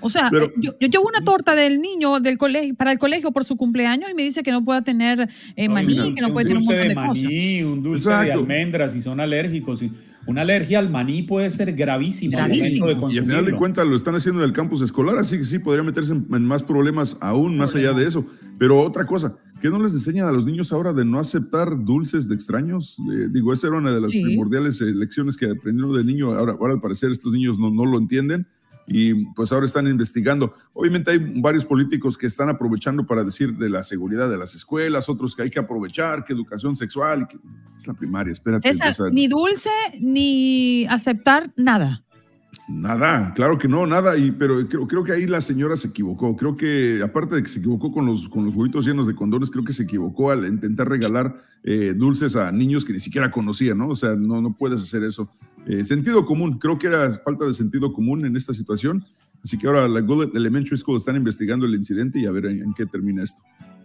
O 0.00 0.10
sea, 0.10 0.28
Pero, 0.30 0.50
yo, 0.56 0.72
yo, 0.80 0.88
llevo 0.88 1.06
una 1.08 1.24
torta 1.24 1.54
del 1.54 1.80
niño 1.80 2.20
del 2.20 2.38
colegio, 2.38 2.74
para 2.74 2.92
el 2.92 2.98
colegio 2.98 3.32
por 3.32 3.44
su 3.44 3.56
cumpleaños 3.56 4.10
y 4.10 4.14
me 4.14 4.22
dice 4.22 4.42
que 4.42 4.52
no 4.52 4.64
pueda 4.64 4.82
tener 4.82 5.28
eh, 5.56 5.68
maní, 5.68 5.96
no, 5.96 6.14
que 6.14 6.20
no 6.20 6.32
puede 6.32 6.46
tener 6.46 6.58
un 6.58 6.64
montón 6.64 6.82
de, 6.82 6.88
de 6.88 6.94
maní, 6.94 7.08
cosas. 7.08 7.72
Un 7.72 7.82
dulce 7.82 8.08
Exacto. 8.08 8.26
de 8.26 8.32
almendras 8.32 8.92
si 8.92 9.00
son 9.00 9.20
alérgicos. 9.20 9.80
Una 10.26 10.40
alergia 10.40 10.78
al 10.78 10.88
maní 10.88 11.22
puede 11.22 11.50
ser 11.50 11.72
gravísima. 11.74 12.38
Gravísimo. 12.38 12.90
y 13.10 13.18
al 13.18 13.26
final 13.26 13.44
de 13.44 13.52
cuentas 13.52 13.86
lo 13.86 13.94
están 13.94 14.14
haciendo 14.14 14.42
en 14.42 14.48
el 14.48 14.54
campus 14.54 14.80
escolar, 14.80 15.18
así 15.18 15.36
que 15.36 15.44
sí, 15.44 15.58
podría 15.58 15.82
meterse 15.82 16.12
en, 16.12 16.26
en 16.32 16.44
más 16.44 16.62
problemas 16.62 17.18
aún 17.20 17.58
más 17.58 17.74
allá 17.74 17.92
de 17.92 18.06
eso. 18.06 18.24
Pero 18.58 18.80
otra 18.80 19.04
cosa, 19.04 19.34
¿qué 19.60 19.68
no 19.68 19.82
les 19.82 19.92
enseñan 19.92 20.26
a 20.26 20.32
los 20.32 20.46
niños 20.46 20.72
ahora 20.72 20.92
de 20.92 21.04
no 21.04 21.18
aceptar 21.18 21.84
dulces 21.84 22.28
de 22.28 22.34
extraños? 22.34 22.96
Eh, 23.12 23.28
digo, 23.30 23.52
esa 23.52 23.66
era 23.66 23.76
una 23.76 23.92
de 23.92 24.00
las 24.00 24.10
sí. 24.10 24.22
primordiales 24.22 24.80
eh, 24.80 24.86
lecciones 24.86 25.36
que 25.36 25.46
aprendieron 25.46 25.93
de 25.96 26.04
niño. 26.04 26.34
Ahora, 26.34 26.52
ahora 26.52 26.74
al 26.74 26.80
parecer 26.80 27.10
estos 27.10 27.32
niños 27.32 27.58
no, 27.58 27.70
no 27.70 27.84
lo 27.84 27.98
entienden 27.98 28.46
y 28.86 29.14
pues 29.32 29.52
ahora 29.52 29.66
están 29.66 29.86
investigando. 29.86 30.54
Obviamente 30.72 31.10
hay 31.10 31.18
varios 31.40 31.64
políticos 31.64 32.18
que 32.18 32.26
están 32.26 32.48
aprovechando 32.48 33.06
para 33.06 33.24
decir 33.24 33.56
de 33.56 33.70
la 33.70 33.82
seguridad 33.82 34.28
de 34.28 34.36
las 34.36 34.54
escuelas, 34.54 35.08
otros 35.08 35.34
que 35.34 35.42
hay 35.42 35.50
que 35.50 35.58
aprovechar, 35.58 36.24
que 36.24 36.32
educación 36.32 36.76
sexual, 36.76 37.26
que 37.26 37.38
es 37.78 37.86
la 37.86 37.94
primaria, 37.94 38.32
espérate. 38.32 38.72
Sea, 38.74 38.94
ni 39.10 39.26
dulce 39.26 39.70
ni 40.00 40.86
aceptar 40.86 41.52
nada. 41.56 42.04
Nada, 42.68 43.32
claro 43.34 43.58
que 43.58 43.68
no, 43.68 43.86
nada, 43.86 44.16
y, 44.16 44.30
pero 44.30 44.66
creo, 44.68 44.86
creo 44.86 45.04
que 45.04 45.12
ahí 45.12 45.26
la 45.26 45.40
señora 45.40 45.76
se 45.76 45.88
equivocó. 45.88 46.36
Creo 46.36 46.56
que, 46.56 47.00
aparte 47.02 47.36
de 47.36 47.42
que 47.42 47.48
se 47.48 47.58
equivocó 47.58 47.92
con 47.92 48.06
los, 48.06 48.28
con 48.28 48.44
los 48.44 48.54
huevitos 48.54 48.86
llenos 48.86 49.06
de 49.06 49.14
condones, 49.14 49.50
creo 49.50 49.64
que 49.64 49.72
se 49.72 49.84
equivocó 49.84 50.30
al 50.30 50.46
intentar 50.46 50.88
regalar 50.88 51.42
eh, 51.62 51.94
dulces 51.96 52.36
a 52.36 52.52
niños 52.52 52.84
que 52.84 52.92
ni 52.92 53.00
siquiera 53.00 53.30
conocía, 53.30 53.74
¿no? 53.74 53.88
O 53.88 53.96
sea, 53.96 54.14
no, 54.14 54.40
no 54.40 54.52
puedes 54.52 54.80
hacer 54.80 55.04
eso. 55.04 55.30
Eh, 55.66 55.84
sentido 55.84 56.24
común, 56.26 56.58
creo 56.58 56.78
que 56.78 56.88
era 56.88 57.12
falta 57.24 57.46
de 57.46 57.54
sentido 57.54 57.92
común 57.92 58.26
en 58.26 58.36
esta 58.36 58.52
situación. 58.52 59.02
Así 59.42 59.58
que 59.58 59.66
ahora 59.66 59.86
la 59.88 60.00
Gold 60.00 60.34
Elementary 60.34 60.76
School 60.78 60.96
están 60.96 61.16
investigando 61.16 61.66
el 61.66 61.74
incidente 61.74 62.18
y 62.18 62.26
a 62.26 62.30
ver 62.30 62.46
en, 62.46 62.62
en 62.62 62.74
qué 62.74 62.86
termina 62.86 63.22
esto. 63.22 63.42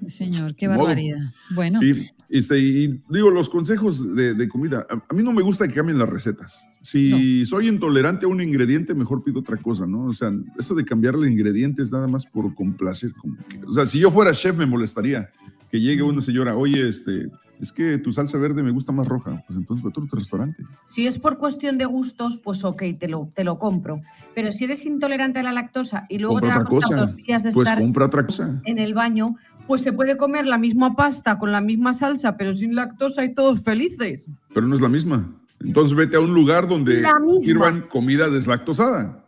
Señor, 0.07 0.55
qué 0.55 0.69
barbaridad. 0.69 1.33
Bueno. 1.53 1.79
Sí, 1.79 2.09
este, 2.29 2.57
y 2.59 3.01
digo, 3.09 3.29
los 3.29 3.49
consejos 3.49 4.15
de, 4.15 4.33
de 4.33 4.47
comida, 4.47 4.87
a, 4.89 4.93
a, 4.93 5.13
mí 5.13 5.21
no 5.21 5.33
me 5.33 5.41
gusta 5.41 5.67
que 5.67 5.73
cambien 5.73 5.99
las 5.99 6.07
recetas. 6.07 6.63
Si 6.81 7.41
no. 7.41 7.45
soy 7.45 7.67
intolerante 7.67 8.25
a 8.25 8.29
un 8.29 8.41
ingrediente, 8.41 8.93
mejor 8.93 9.23
pido 9.23 9.39
otra 9.39 9.57
cosa, 9.57 9.85
¿no? 9.85 10.05
O 10.05 10.13
sea, 10.13 10.31
eso 10.57 10.75
de 10.75 10.85
cambiarle 10.85 11.29
ingredientes 11.29 11.91
nada 11.91 12.07
más 12.07 12.25
por 12.25 12.53
complacer. 12.55 13.11
Como 13.13 13.35
que, 13.47 13.63
o 13.65 13.73
sea, 13.73 13.85
si 13.85 13.99
yo 13.99 14.09
fuera 14.11 14.31
chef 14.33 14.57
me 14.57 14.65
molestaría 14.65 15.29
que 15.69 15.79
llegue 15.79 16.01
una 16.01 16.21
señora, 16.21 16.55
oye, 16.55 16.89
este, 16.89 17.29
es 17.59 17.71
que 17.71 17.97
tu 17.97 18.11
salsa 18.11 18.37
verde 18.37 18.63
me 18.63 18.71
gusta 18.71 18.91
más 18.91 19.07
roja, 19.07 19.43
pues 19.45 19.57
entonces 19.57 19.83
vete 19.83 19.99
a 19.99 20.03
otro 20.03 20.17
restaurante. 20.17 20.63
Si 20.85 21.05
es 21.05 21.19
por 21.19 21.37
cuestión 21.37 21.77
de 21.77 21.85
gustos, 21.85 22.37
pues 22.37 22.63
ok, 22.63 22.83
te 22.97 23.07
lo, 23.07 23.31
te 23.35 23.43
lo 23.43 23.59
compro. 23.59 24.01
Pero 24.33 24.51
si 24.51 24.63
eres 24.63 24.85
intolerante 24.85 25.39
a 25.39 25.43
la 25.43 25.51
lactosa 25.51 26.05
y 26.09 26.19
luego 26.19 26.39
compra 26.39 26.63
te 26.63 26.75
otra 26.75 26.97
dos 26.97 27.15
días 27.15 27.43
de 27.43 27.51
pues 27.51 27.67
estar 27.67 27.81
compra 27.81 28.05
otra 28.05 28.25
cosa. 28.25 28.61
en 28.63 28.79
el 28.79 28.93
baño, 28.93 29.35
pues 29.67 29.81
se 29.81 29.93
puede 29.93 30.17
comer 30.17 30.47
la 30.47 30.57
misma 30.57 30.95
pasta 30.95 31.37
con 31.37 31.51
la 31.51 31.61
misma 31.61 31.93
salsa, 31.93 32.37
pero 32.37 32.53
sin 32.53 32.75
lactosa 32.75 33.23
y 33.25 33.33
todos 33.33 33.61
felices. 33.61 34.27
Pero 34.53 34.65
no 34.65 34.75
es 34.75 34.81
la 34.81 34.89
misma. 34.89 35.38
Entonces 35.61 35.95
vete 35.95 36.17
a 36.17 36.19
un 36.19 36.33
lugar 36.33 36.67
donde 36.67 37.03
sirvan 37.41 37.81
comida 37.81 38.29
deslactosada. 38.29 39.25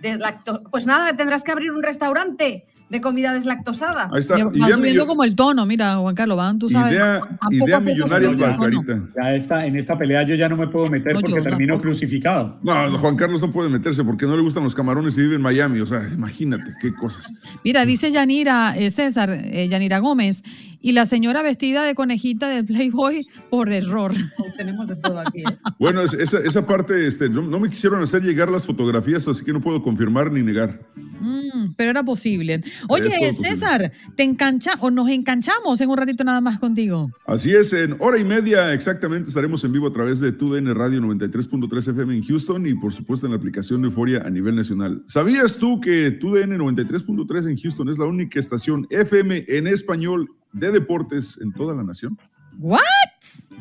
Deslacto 0.00 0.62
pues 0.70 0.86
nada, 0.86 1.16
tendrás 1.16 1.42
que 1.42 1.52
abrir 1.52 1.72
un 1.72 1.82
restaurante 1.82 2.66
de 2.92 3.00
comida 3.00 3.32
deslactosada. 3.32 4.10
Ahí 4.12 4.20
está. 4.20 4.36
Ya, 4.36 4.44
va 4.44 4.68
subiendo 4.68 5.06
como 5.06 5.24
el 5.24 5.34
tono, 5.34 5.64
mira, 5.64 5.96
Juan 5.96 6.14
Carlos, 6.14 6.36
van, 6.36 6.58
tú 6.58 6.68
sabes. 6.68 6.92
Idea, 6.92 7.20
idea 7.50 7.80
millonaria. 7.80 8.56
Carita. 8.58 9.00
Ya 9.16 9.34
está, 9.34 9.66
en 9.66 9.76
esta 9.76 9.96
pelea 9.96 10.24
yo 10.24 10.34
ya 10.34 10.46
no 10.46 10.58
me 10.58 10.68
puedo 10.68 10.90
meter 10.90 11.14
No, 11.14 11.20
porque 11.20 11.36
yo 11.36 11.42
termino 11.42 11.72
tampoco. 11.74 11.88
crucificado. 11.88 12.58
No, 12.62 12.98
Juan 12.98 13.16
Carlos 13.16 13.40
no 13.40 13.50
puede 13.50 13.70
meterse 13.70 14.04
porque 14.04 14.26
no 14.26 14.36
le 14.36 14.42
gustan 14.42 14.62
los 14.62 14.74
camarones 14.74 15.16
y 15.16 15.22
vive 15.22 15.36
en 15.36 15.42
Miami. 15.42 15.80
O 15.80 15.86
sea, 15.86 16.06
imagínate 16.12 16.74
qué 16.82 16.92
cosas. 16.92 17.32
Mira, 17.64 17.86
dice 17.86 18.10
Yanira, 18.10 18.76
eh, 18.76 18.90
César, 18.90 19.30
eh, 19.30 19.68
Yanira 19.68 19.98
Gómez, 19.98 20.42
y 20.82 20.92
la 20.92 21.06
señora 21.06 21.40
vestida 21.40 21.84
de 21.84 21.94
conejita 21.94 22.48
del 22.48 22.66
Playboy 22.66 23.26
por 23.48 23.72
error. 23.72 24.12
Tenemos 24.56 24.86
de 24.88 24.96
todo 24.96 25.18
aquí. 25.20 25.40
¿eh? 25.40 25.58
Bueno, 25.78 26.00
es- 26.02 26.14
esa, 26.14 26.38
esa 26.38 26.66
parte, 26.66 27.06
este, 27.06 27.28
no, 27.28 27.42
no 27.42 27.58
me 27.60 27.68
quisieron 27.70 28.02
hacer 28.02 28.22
llegar 28.22 28.50
las 28.50 28.66
fotografías, 28.66 29.26
así 29.28 29.44
que 29.44 29.52
no 29.52 29.60
puedo 29.60 29.82
confirmar 29.82 30.30
ni 30.32 30.42
negar. 30.42 30.80
Mm, 31.20 31.74
pero 31.76 31.90
era 31.90 32.02
posible. 32.02 32.60
Oye, 32.88 33.04
posible. 33.04 33.32
César, 33.32 33.92
te 34.16 34.22
engancha 34.24 34.72
o 34.80 34.90
nos 34.90 35.08
enganchamos 35.08 35.80
en 35.80 35.88
un 35.88 35.96
ratito 35.96 36.24
nada 36.24 36.40
más 36.40 36.58
contigo. 36.58 37.10
Así 37.26 37.54
es, 37.54 37.72
en 37.72 37.96
hora 38.00 38.18
y 38.18 38.24
media 38.24 38.72
exactamente 38.72 39.28
estaremos 39.28 39.62
en 39.64 39.72
vivo 39.72 39.86
a 39.86 39.92
través 39.92 40.18
de 40.20 40.32
TUDN 40.32 40.74
Radio 40.74 41.00
93.3 41.00 41.88
FM 41.90 42.16
en 42.16 42.22
Houston 42.24 42.66
y 42.66 42.74
por 42.74 42.92
supuesto 42.92 43.26
en 43.26 43.32
la 43.32 43.38
aplicación 43.38 43.82
de 43.82 43.88
Euforia 43.88 44.22
a 44.24 44.30
nivel 44.30 44.56
nacional. 44.56 45.02
¿Sabías 45.06 45.58
tú 45.58 45.80
que 45.80 46.10
TUDN 46.10 46.58
93.3 46.58 47.48
en 47.50 47.56
Houston 47.56 47.88
es 47.88 47.98
la 47.98 48.06
única 48.06 48.40
estación 48.40 48.86
FM 48.90 49.44
en 49.48 49.66
español 49.68 50.28
de 50.52 50.70
deportes 50.72 51.38
en 51.40 51.52
toda 51.52 51.74
la 51.74 51.82
nación? 51.84 52.18
¿What? 52.58 52.80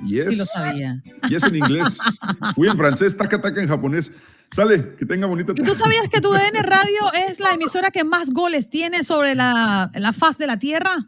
Yes. 0.06 0.28
Sí 0.28 0.36
lo 0.36 0.46
sabía. 0.46 1.02
Y 1.30 1.36
es 1.36 1.44
en 1.44 1.56
inglés. 1.56 1.98
Fui 2.56 2.68
en 2.68 2.78
francés, 2.78 3.16
taca 3.16 3.42
taca 3.42 3.62
en 3.62 3.68
japonés. 3.68 4.12
Sale, 4.54 4.96
que 4.98 5.06
tenga 5.06 5.28
bonita 5.28 5.54
¿Y 5.56 5.64
tú 5.64 5.74
sabías 5.74 6.10
que 6.10 6.20
tu 6.20 6.32
DN 6.32 6.62
Radio 6.64 7.14
es 7.30 7.39
la 7.39 7.52
emisora 7.52 7.89
que 7.89 8.04
más 8.04 8.32
goles 8.32 8.70
tiene 8.70 9.04
sobre 9.04 9.34
la, 9.34 9.92
la 9.94 10.14
faz 10.14 10.38
de 10.38 10.48
la 10.48 10.60
Tierra? 10.60 11.06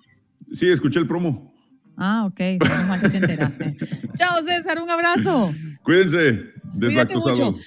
Sí, 0.53 0.69
escuché 0.69 0.99
el 0.99 1.07
promo. 1.07 1.53
Ah, 1.97 2.25
ok. 2.25 2.39
Menos 2.39 2.87
mal 2.87 3.01
que 3.01 3.09
te 3.09 3.17
enteraste. 3.17 3.77
Chao, 4.15 4.41
César. 4.43 4.79
Un 4.81 4.89
abrazo. 4.89 5.53
Cuídense, 5.83 6.53
deslactosados. 6.73 7.59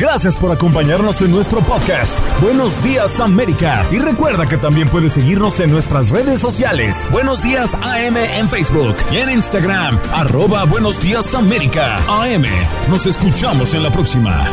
Gracias 0.00 0.34
por 0.34 0.50
acompañarnos 0.50 1.20
en 1.20 1.30
nuestro 1.30 1.60
podcast. 1.60 2.18
Buenos 2.40 2.82
días 2.82 3.20
América. 3.20 3.86
Y 3.92 3.98
recuerda 3.98 4.46
que 4.46 4.56
también 4.56 4.88
puedes 4.88 5.12
seguirnos 5.12 5.60
en 5.60 5.70
nuestras 5.70 6.08
redes 6.08 6.40
sociales. 6.40 7.06
Buenos 7.12 7.42
días 7.42 7.74
AM 7.74 8.16
en 8.16 8.48
Facebook 8.48 8.96
y 9.12 9.18
en 9.18 9.28
Instagram. 9.28 10.00
Arroba 10.14 10.64
Buenos 10.64 10.98
días 11.02 11.34
América. 11.34 11.98
AM. 12.08 12.46
Nos 12.88 13.04
escuchamos 13.04 13.74
en 13.74 13.82
la 13.82 13.90
próxima. 13.90 14.48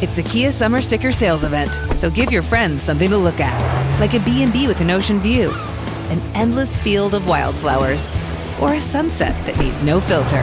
It's 0.00 0.14
the 0.14 0.22
Kia 0.22 0.50
Summer 0.50 0.82
Sticker 0.82 1.12
Sales 1.12 1.44
Event, 1.44 1.78
so 1.96 2.10
give 2.10 2.32
your 2.32 2.42
friends 2.42 2.82
something 2.82 3.10
to 3.10 3.18
look 3.18 3.38
at, 3.38 3.54
like 4.00 4.14
a 4.14 4.20
B&B 4.20 4.66
with 4.66 4.80
an 4.80 4.90
ocean 4.90 5.20
view, 5.20 5.52
an 6.08 6.22
endless 6.34 6.78
field 6.78 7.12
of 7.14 7.28
wildflowers, 7.28 8.08
or 8.62 8.72
a 8.72 8.80
sunset 8.80 9.34
that 9.44 9.58
needs 9.58 9.82
no 9.82 10.00
filter. 10.00 10.42